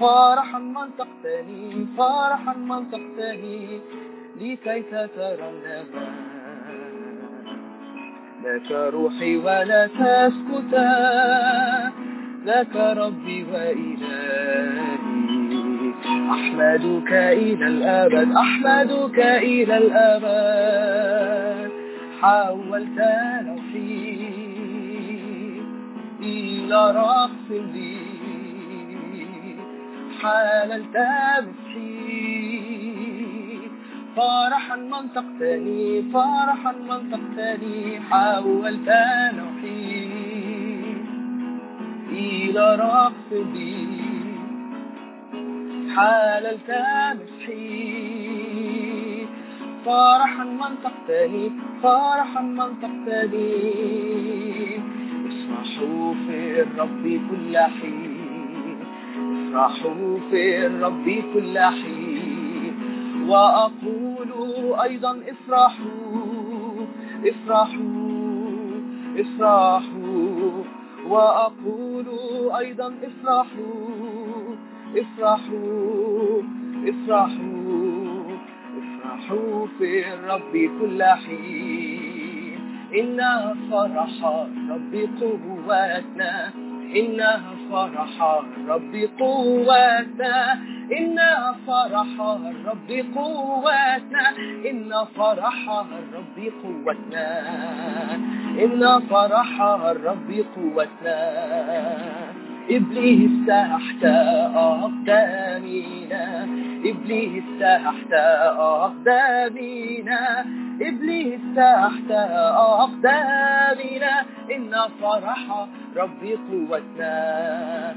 فرحا 0.00 0.58
منطقتني 0.58 1.86
فرحا 1.98 2.54
منطقتني 2.56 3.80
لكي 4.40 4.82
تترنم 4.82 5.86
لك 8.44 8.70
روحي 8.70 9.36
ولا 9.36 9.86
تسكت. 9.86 10.74
لك 12.46 12.76
ربي 12.76 13.44
وإلهي. 13.52 14.70
أحمدك 16.30 17.12
إلى 17.12 17.66
الأبد 17.66 18.32
أحمدك 18.32 19.18
إلى 19.18 19.76
الأبد. 19.76 21.70
حولت 22.20 23.00
نوحي 23.46 24.09
إلى 26.23 26.93
لي. 27.51 28.11
حللت 30.21 30.97
مسحي 31.45 32.01
فرحا 34.16 34.77
منطقتني 34.77 36.03
فرحا 36.12 36.73
منطقتني 36.73 38.01
حولت 38.01 38.89
نوحي 39.37 40.11
إلى 42.12 42.77
رقصي 42.77 43.87
حللت 45.97 46.71
مسحي 47.21 47.71
فرحا 49.85 50.45
منطقتني 50.45 51.51
فرحا 51.83 52.41
منطقتني 52.41 53.51
افرحوا 55.51 56.14
في 56.26 56.62
الرب 56.62 57.20
كل 57.30 57.57
حين 57.57 58.76
افرحوا 59.55 60.18
في 60.30 60.66
الرب 60.66 61.05
كل 61.34 61.59
حين. 61.59 62.74
وأقول 63.28 64.30
أيضا 64.82 65.11
افرحوا 65.28 66.86
افرحوا 67.26 68.80
افرحوا 69.16 70.64
وأقول 71.09 72.07
أيضا 72.59 72.94
افرحوا 73.03 74.55
افرحوا 74.96 76.42
افرحوا 76.86 78.38
افرحوا 78.78 79.66
في 79.78 80.14
الرب 80.14 80.70
كل 80.80 81.03
حين. 81.03 82.09
إن 82.95 83.20
فرح 83.70 84.14
الرب 84.24 84.95
قوتنا 85.20 86.51
إن 86.97 87.22
فرح 87.70 88.22
الرب 88.22 88.95
قوتنا 89.20 90.53
إن 90.99 91.18
فرح 91.66 92.20
الرب 92.20 92.91
قوتنا 93.16 94.28
إن 94.70 94.93
فرح 95.16 95.70
الرب 95.70 96.38
قوتنا 96.62 97.28
إن 98.64 99.01
فرح 99.11 99.61
الرب 99.62 100.45
قوتنا. 100.57 101.20
إبليس 102.70 103.30
تحت 103.46 104.04
أقدامنا 104.54 106.44
إبليس 106.84 107.44
تحت 107.61 108.12
أقدامنا 108.58 110.44
إبليس 110.80 111.40
تحت 111.56 112.11
أقدامنا 112.11 114.12
إن 114.54 114.72
فرح 115.02 115.66
ربي 115.96 116.34
قوتنا 116.50 117.94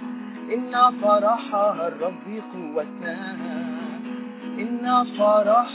إن 0.53 0.71
فرح 1.01 1.55
الرب 1.55 2.25
قوتنا 2.53 3.17
إن 4.59 5.05
فرح 5.17 5.73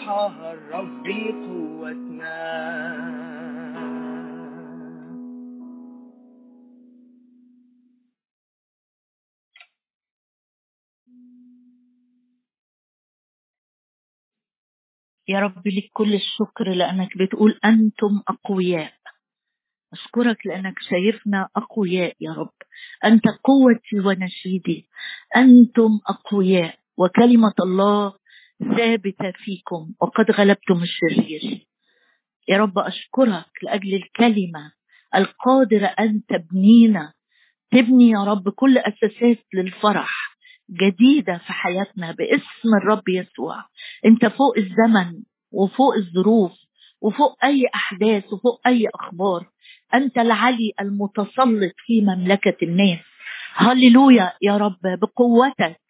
الرب 0.52 1.06
قوتنا. 1.46 2.38
يا 15.28 15.40
رب 15.40 15.68
لك 15.68 15.90
كل 15.92 16.14
الشكر 16.14 16.68
لأنك 16.68 17.18
بتقول 17.18 17.58
أنتم 17.64 18.22
أقوياء. 18.28 18.92
أشكرك 19.92 20.46
لأنك 20.46 20.74
شايفنا 20.78 21.48
أقوياء 21.56 22.16
يا 22.20 22.32
رب. 22.32 22.52
أنت 23.04 23.24
قوتي 23.44 24.00
ونشيدي. 24.06 24.88
أنتم 25.36 25.90
أقوياء. 26.08 26.78
وكلمة 26.98 27.54
الله 27.60 28.14
ثابتة 28.76 29.32
فيكم. 29.44 29.94
وقد 30.00 30.30
غلبتم 30.30 30.82
الشرير. 30.82 31.66
يا 32.48 32.58
رب 32.58 32.78
أشكرك 32.78 33.50
لأجل 33.62 33.94
الكلمة 33.94 34.72
القادرة 35.14 35.86
أن 35.86 36.22
تبنينا. 36.26 37.12
تبني 37.70 38.10
يا 38.10 38.24
رب 38.24 38.48
كل 38.48 38.78
أساسات 38.78 39.38
للفرح. 39.54 40.37
جديدة 40.70 41.38
في 41.38 41.52
حياتنا 41.52 42.12
باسم 42.12 42.74
الرب 42.82 43.08
يسوع. 43.08 43.64
انت 44.06 44.26
فوق 44.26 44.58
الزمن 44.58 45.22
وفوق 45.52 45.94
الظروف 45.94 46.52
وفوق 47.00 47.44
أي 47.44 47.64
أحداث 47.74 48.32
وفوق 48.32 48.60
أي 48.66 48.88
أخبار. 48.94 49.46
أنت 49.94 50.18
العلي 50.18 50.72
المتسلط 50.80 51.72
في 51.86 52.00
مملكة 52.00 52.56
الناس. 52.62 52.98
هللويا 53.54 54.32
يا 54.42 54.56
رب 54.56 54.78
بقوتك 54.82 55.80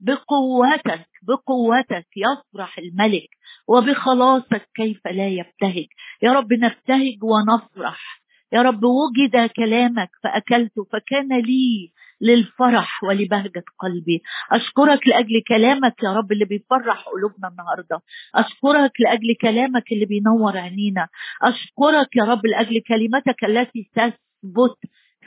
بقوتك 0.00 1.06
بقوتك 1.22 2.06
يفرح 2.16 2.78
الملك 2.78 3.28
وبخلاصك 3.68 4.68
كيف 4.74 5.06
لا 5.06 5.28
يبتهج. 5.28 5.86
يا 6.22 6.32
رب 6.32 6.52
نبتهج 6.52 7.24
ونفرح. 7.24 8.22
يا 8.52 8.62
رب 8.62 8.84
وجد 8.84 9.50
كلامك 9.56 10.10
فأكلته 10.22 10.84
فكان 10.92 11.40
لي 11.40 11.92
للفرح 12.20 13.04
ولبهجة 13.04 13.64
قلبي. 13.78 14.22
أشكرك 14.52 15.08
لأجل 15.08 15.42
كلامك 15.48 16.02
يا 16.02 16.12
رب 16.12 16.32
اللي 16.32 16.44
بيفرح 16.44 17.04
قلوبنا 17.14 17.48
النهاردة. 17.48 18.02
أشكرك 18.34 19.00
لأجل 19.00 19.34
كلامك 19.40 19.92
اللي 19.92 20.06
بينور 20.06 20.58
عينينا. 20.58 21.08
أشكرك 21.42 22.16
يا 22.16 22.24
رب 22.24 22.46
لأجل 22.46 22.80
كلمتك 22.88 23.44
التي 23.44 23.90
تثبت 23.94 24.78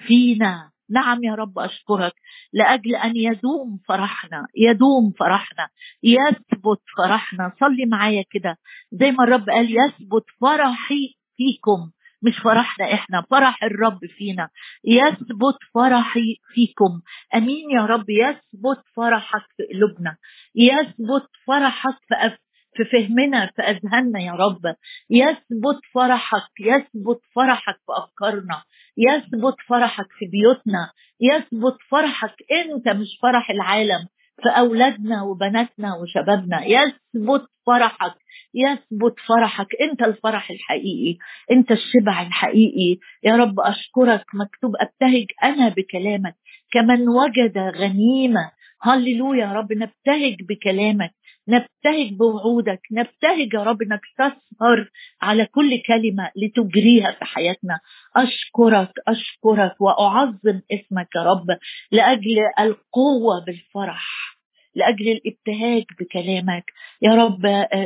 فينا. 0.07 0.71
نعم 0.89 1.23
يا 1.23 1.35
رب 1.35 1.59
أشكرك. 1.59 2.13
لأجل 2.53 2.95
أن 2.95 3.15
يدوم 3.15 3.79
فرحنا 3.87 4.47
يدوم 4.57 5.11
فرحنا 5.11 5.69
يثبت 6.03 6.81
فرحنا. 6.97 7.51
صلي 7.59 7.85
معايا 7.85 8.23
كده. 8.31 8.57
زي 8.91 9.11
ما 9.11 9.23
الرب 9.23 9.49
قال 9.49 9.77
يثبت 9.77 10.25
فرحي 10.41 11.15
فيكم. 11.37 11.91
مش 12.23 12.37
فرحنا 12.43 12.93
إحنا 12.93 13.21
فرح 13.29 13.63
الرب 13.63 13.99
فينا. 14.17 14.49
يثبت 14.85 15.57
فرحي 15.73 16.35
فيكم. 16.53 17.01
آمين 17.35 17.71
يا 17.71 17.85
رب. 17.85 18.05
يثبت 18.09 18.83
فرحك 18.95 19.41
في 19.57 19.63
قلوبنا. 19.73 20.17
يثبت 20.55 21.27
فرحك 21.47 21.95
في 22.07 22.37
في 22.75 22.85
فهمنا 22.85 23.51
في 23.55 23.61
أذهاننا 23.61 24.19
يا 24.19 24.31
رب. 24.31 24.75
يثبت 25.09 25.79
فرحك 25.93 26.49
يثبت 26.59 27.19
فرحك 27.35 27.75
في 27.75 27.91
أفكارنا. 28.03 28.63
يثبت 28.97 29.55
فرحك 29.67 30.07
في 30.19 30.25
بيوتنا. 30.25 30.91
يثبت 31.21 31.77
فرحك. 31.89 32.35
أنت 32.51 32.87
مش 32.89 33.17
فرح 33.21 33.49
العالم. 33.49 34.07
في 34.43 34.49
اولادنا 34.49 35.21
وبناتنا 35.21 35.95
وشبابنا 35.95 36.65
يثبت 36.65 37.47
فرحك 37.67 38.13
يثبت 38.53 39.19
فرحك. 39.27 39.67
أنت 39.81 40.01
الفرح 40.01 40.51
الحقيقي 40.51 41.17
أنت 41.51 41.71
الشبع 41.71 42.21
الحقيقي. 42.21 42.97
يا 43.23 43.35
رب 43.35 43.59
أشكرك 43.59 44.25
مكتوب 44.33 44.71
أبتهج 44.79 45.25
أنا 45.43 45.69
بكلامك. 45.69 46.35
كمن 46.71 47.09
وجد 47.09 47.57
غنيمة 47.57 48.51
هللويا 48.83 49.45
يا 49.45 49.53
رب 49.53 49.73
نبتهج 49.73 50.35
بكلامك 50.49 51.11
نبتهج 51.47 52.13
بوعودك 52.13 52.79
نبتهج 52.91 53.53
يا 53.53 53.63
رب 53.63 53.81
إنك 53.81 54.01
تسهر 54.17 54.89
على 55.21 55.45
كل 55.45 55.81
كلمة 55.87 56.31
لتجريها 56.35 57.11
في 57.11 57.25
حياتنا. 57.25 57.79
أشكرك 58.15 58.91
أشكرك 59.07 59.81
وأعظم 59.81 60.61
اسمك 60.71 61.07
يا 61.15 61.23
رب 61.23 61.47
لأجل 61.91 62.37
القوة 62.59 63.45
بالفرح. 63.45 64.30
لأجل 64.75 65.11
الابتهاج 65.11 65.83
بكلامك. 65.99 66.65
يا 67.01 67.15
رب 67.15 67.41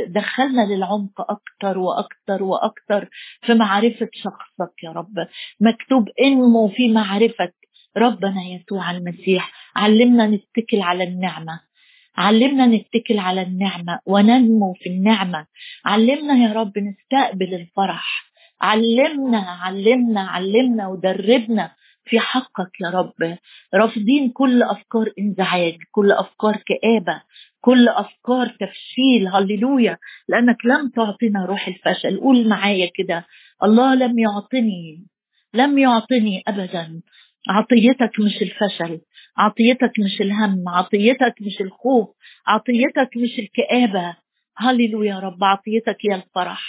دخلنا 0.08 0.62
للعمق 0.62 1.32
أكتر 1.32 1.78
وأكتر 1.78 2.44
وأكتر 2.44 3.10
في 3.42 3.54
معرفة 3.54 4.10
شخصك 4.14 4.84
يا 4.84 4.92
رب. 4.92 5.28
مكتوب 5.60 6.10
انمو 6.22 6.68
في 6.68 6.92
معرفة 6.92 7.52
ربنا 7.98 8.42
يسوع 8.44 8.92
المسيح. 8.92 9.52
علمنا 9.76 10.28
نتكل 10.28 10.82
على 10.82 11.04
النعمة. 11.04 11.60
علمنا 12.18 12.66
نتكل 12.66 13.20
على 13.20 13.42
النعمة 13.42 14.00
وننمو 14.06 14.74
في 14.74 14.90
النعمة. 14.90 15.46
علمنا 15.86 16.34
يا 16.34 16.54
رب 16.54 16.74
نستقبل 16.78 17.54
الفرح. 17.54 18.26
علمنا 18.62 19.40
علمنا 19.40 20.22
علمنا 20.22 20.88
ودربنا 20.88 21.72
في 22.06 22.20
حقك 22.20 22.82
يا 22.82 22.90
رب. 22.90 23.38
رافضين 23.74 24.30
كل 24.32 24.64
أفكار 24.64 25.12
انزعاج 25.20 25.78
كل 25.92 26.12
أفكار 26.12 26.56
كآبة 26.66 27.22
كل 27.62 27.88
أفكار 27.90 28.48
تفشيل. 28.48 29.28
هللويا. 29.28 29.98
لأنك 30.28 30.66
لم 30.66 30.90
تعطينا 30.90 31.46
روح 31.46 31.68
الفشل. 31.68 32.20
قول 32.20 32.48
معايا 32.48 32.92
كده. 32.96 33.26
الله 33.64 33.96
لم 33.96 34.20
يعطني 34.20 35.06
لم 35.54 35.78
يعطني 35.78 36.44
ابدا. 36.48 37.02
عطيتك 37.50 38.20
مش 38.20 38.42
الفشل 38.42 39.02
عطيتك 39.38 39.92
مش 40.00 40.22
الهم 40.22 40.70
عطيتك 40.70 41.36
مش 41.42 41.62
الخوف 41.62 42.10
عطيتك 42.48 43.10
مش 43.18 43.40
الكآبة. 43.40 44.16
هللويا 44.58 45.14
يا 45.14 45.20
رب. 45.20 45.44
عطيتك 45.44 45.98
هي 46.02 46.16
الفرح. 46.16 46.62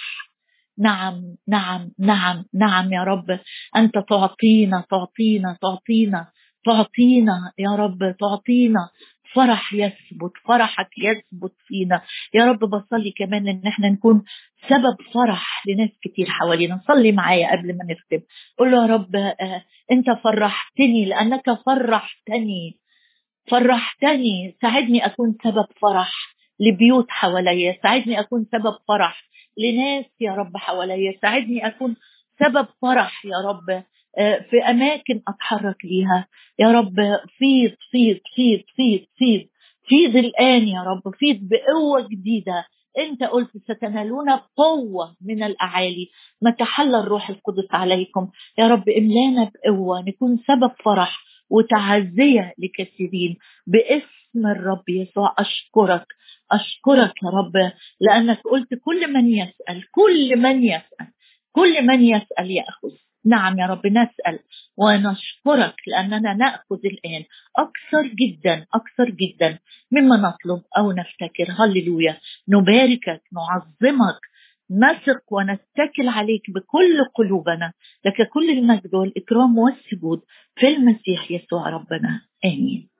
نعم 0.78 1.36
نعم 1.48 1.90
نعم 1.98 2.44
نعم 2.54 2.92
يا 2.92 3.02
رب. 3.04 3.40
أنت 3.76 3.94
تعطينا 4.08 4.84
تعطينا 4.90 5.56
تعطينا 5.62 6.26
تعطينا 6.64 7.52
يا 7.58 7.70
رب 7.70 7.98
تعطينا. 8.20 8.88
فرح 9.34 9.74
يثبت 9.74 10.32
فرحك 10.48 10.88
يثبت 10.98 11.54
فينا. 11.66 12.02
يا 12.34 12.44
رب 12.44 12.58
بصلي 12.58 13.10
كمان 13.10 13.48
إن 13.48 13.66
إحنا 13.66 13.88
نكون 13.88 14.22
سبب 14.68 14.96
فرح 15.14 15.62
لناس 15.66 15.90
كتير 16.02 16.26
حوالينا. 16.30 16.80
صلي 16.88 17.12
معايا 17.12 17.52
قبل 17.52 17.68
ما 17.76 17.84
نختم. 17.84 18.26
قول 18.58 18.70
له 18.72 18.82
يا 18.86 18.92
رب 18.94 19.16
آه، 19.16 19.62
أنت 19.92 20.10
فرحتني 20.10 21.04
لأنك 21.04 21.50
فرحتني. 21.66 22.78
فرحتني. 23.50 24.56
ساعدني 24.62 25.06
أكون 25.06 25.36
سبب 25.44 25.66
فرح 25.82 26.12
لبيوت 26.60 27.06
حواليا. 27.10 27.76
ساعدني 27.82 28.20
أكون 28.20 28.46
سبب 28.52 28.74
فرح 28.88 29.22
لناس 29.58 30.04
يا 30.20 30.32
رب 30.32 30.56
حواليا. 30.56 31.14
ساعدني 31.22 31.66
أكون 31.66 31.96
سبب 32.40 32.66
فرح 32.82 33.26
يا 33.26 33.48
رب 33.48 33.82
آه، 34.18 34.38
في 34.50 34.56
أماكن 34.70 35.22
أتحرك 35.28 35.84
ليها. 35.84 36.26
يا 36.58 36.72
رب 36.72 36.94
فيض 37.38 37.74
فيض 37.90 38.18
فيض 38.34 38.60
فيض 38.76 39.00
فيض. 39.18 39.46
فيض 39.88 40.16
الآن 40.16 40.68
يا 40.68 40.82
رب 40.82 41.14
فيض 41.14 41.38
بقوة 41.40 42.08
جديدة. 42.08 42.64
أنت 42.98 43.22
قلت 43.22 43.50
ستنالون 43.56 44.30
قوة 44.30 45.16
من 45.20 45.42
الأعالي. 45.42 46.08
متى 46.42 46.64
حل 46.64 46.94
الروح 46.94 47.30
القدس 47.30 47.68
عليكم. 47.70 48.30
يا 48.58 48.68
رب 48.68 48.88
إملانا 48.88 49.50
بقوة 49.54 50.02
نكون 50.02 50.38
سبب 50.46 50.70
فرح 50.84 51.18
وتعزية 51.50 52.54
لكثيرين. 52.58 53.36
باسم 53.66 54.46
الرب 54.46 54.88
يسوع 54.88 55.34
أشكرك. 55.38 56.06
أشكرك 56.52 57.12
يا 57.22 57.30
رب 57.30 57.72
لأنك 58.00 58.40
قلت 58.40 58.74
كل 58.74 59.12
من 59.12 59.28
يسأل 59.28 59.90
كل 59.90 60.36
من 60.36 60.64
يسأل 60.64 61.12
كل 61.52 61.86
من 61.86 62.02
يسأل 62.02 62.50
يأخذ. 62.50 62.94
نعم 63.24 63.58
يا 63.58 63.66
رب 63.66 63.86
نسأل 63.86 64.38
ونشكرك 64.76 65.74
لأننا 65.86 66.34
نأخذ 66.34 66.80
الآن 66.84 67.24
أكثر 67.58 68.06
جدا 68.06 68.66
أكثر 68.74 69.10
جدا 69.10 69.58
مما 69.92 70.16
نطلب 70.16 70.62
أو 70.78 70.92
نفتكر. 70.92 71.46
هللويا. 71.58 72.16
نباركك 72.48 73.22
نعظمك 73.32 74.20
نثق 74.70 75.32
ونتكل 75.32 76.08
عليك 76.08 76.50
بكل 76.50 77.04
قلوبنا. 77.14 77.72
لك 78.04 78.28
كل 78.28 78.50
المجد 78.50 78.94
والإكرام 78.94 79.58
والسجود 79.58 80.20
في 80.56 80.68
المسيح 80.68 81.30
يسوع 81.30 81.68
ربنا. 81.68 82.20
آمين. 82.44 82.95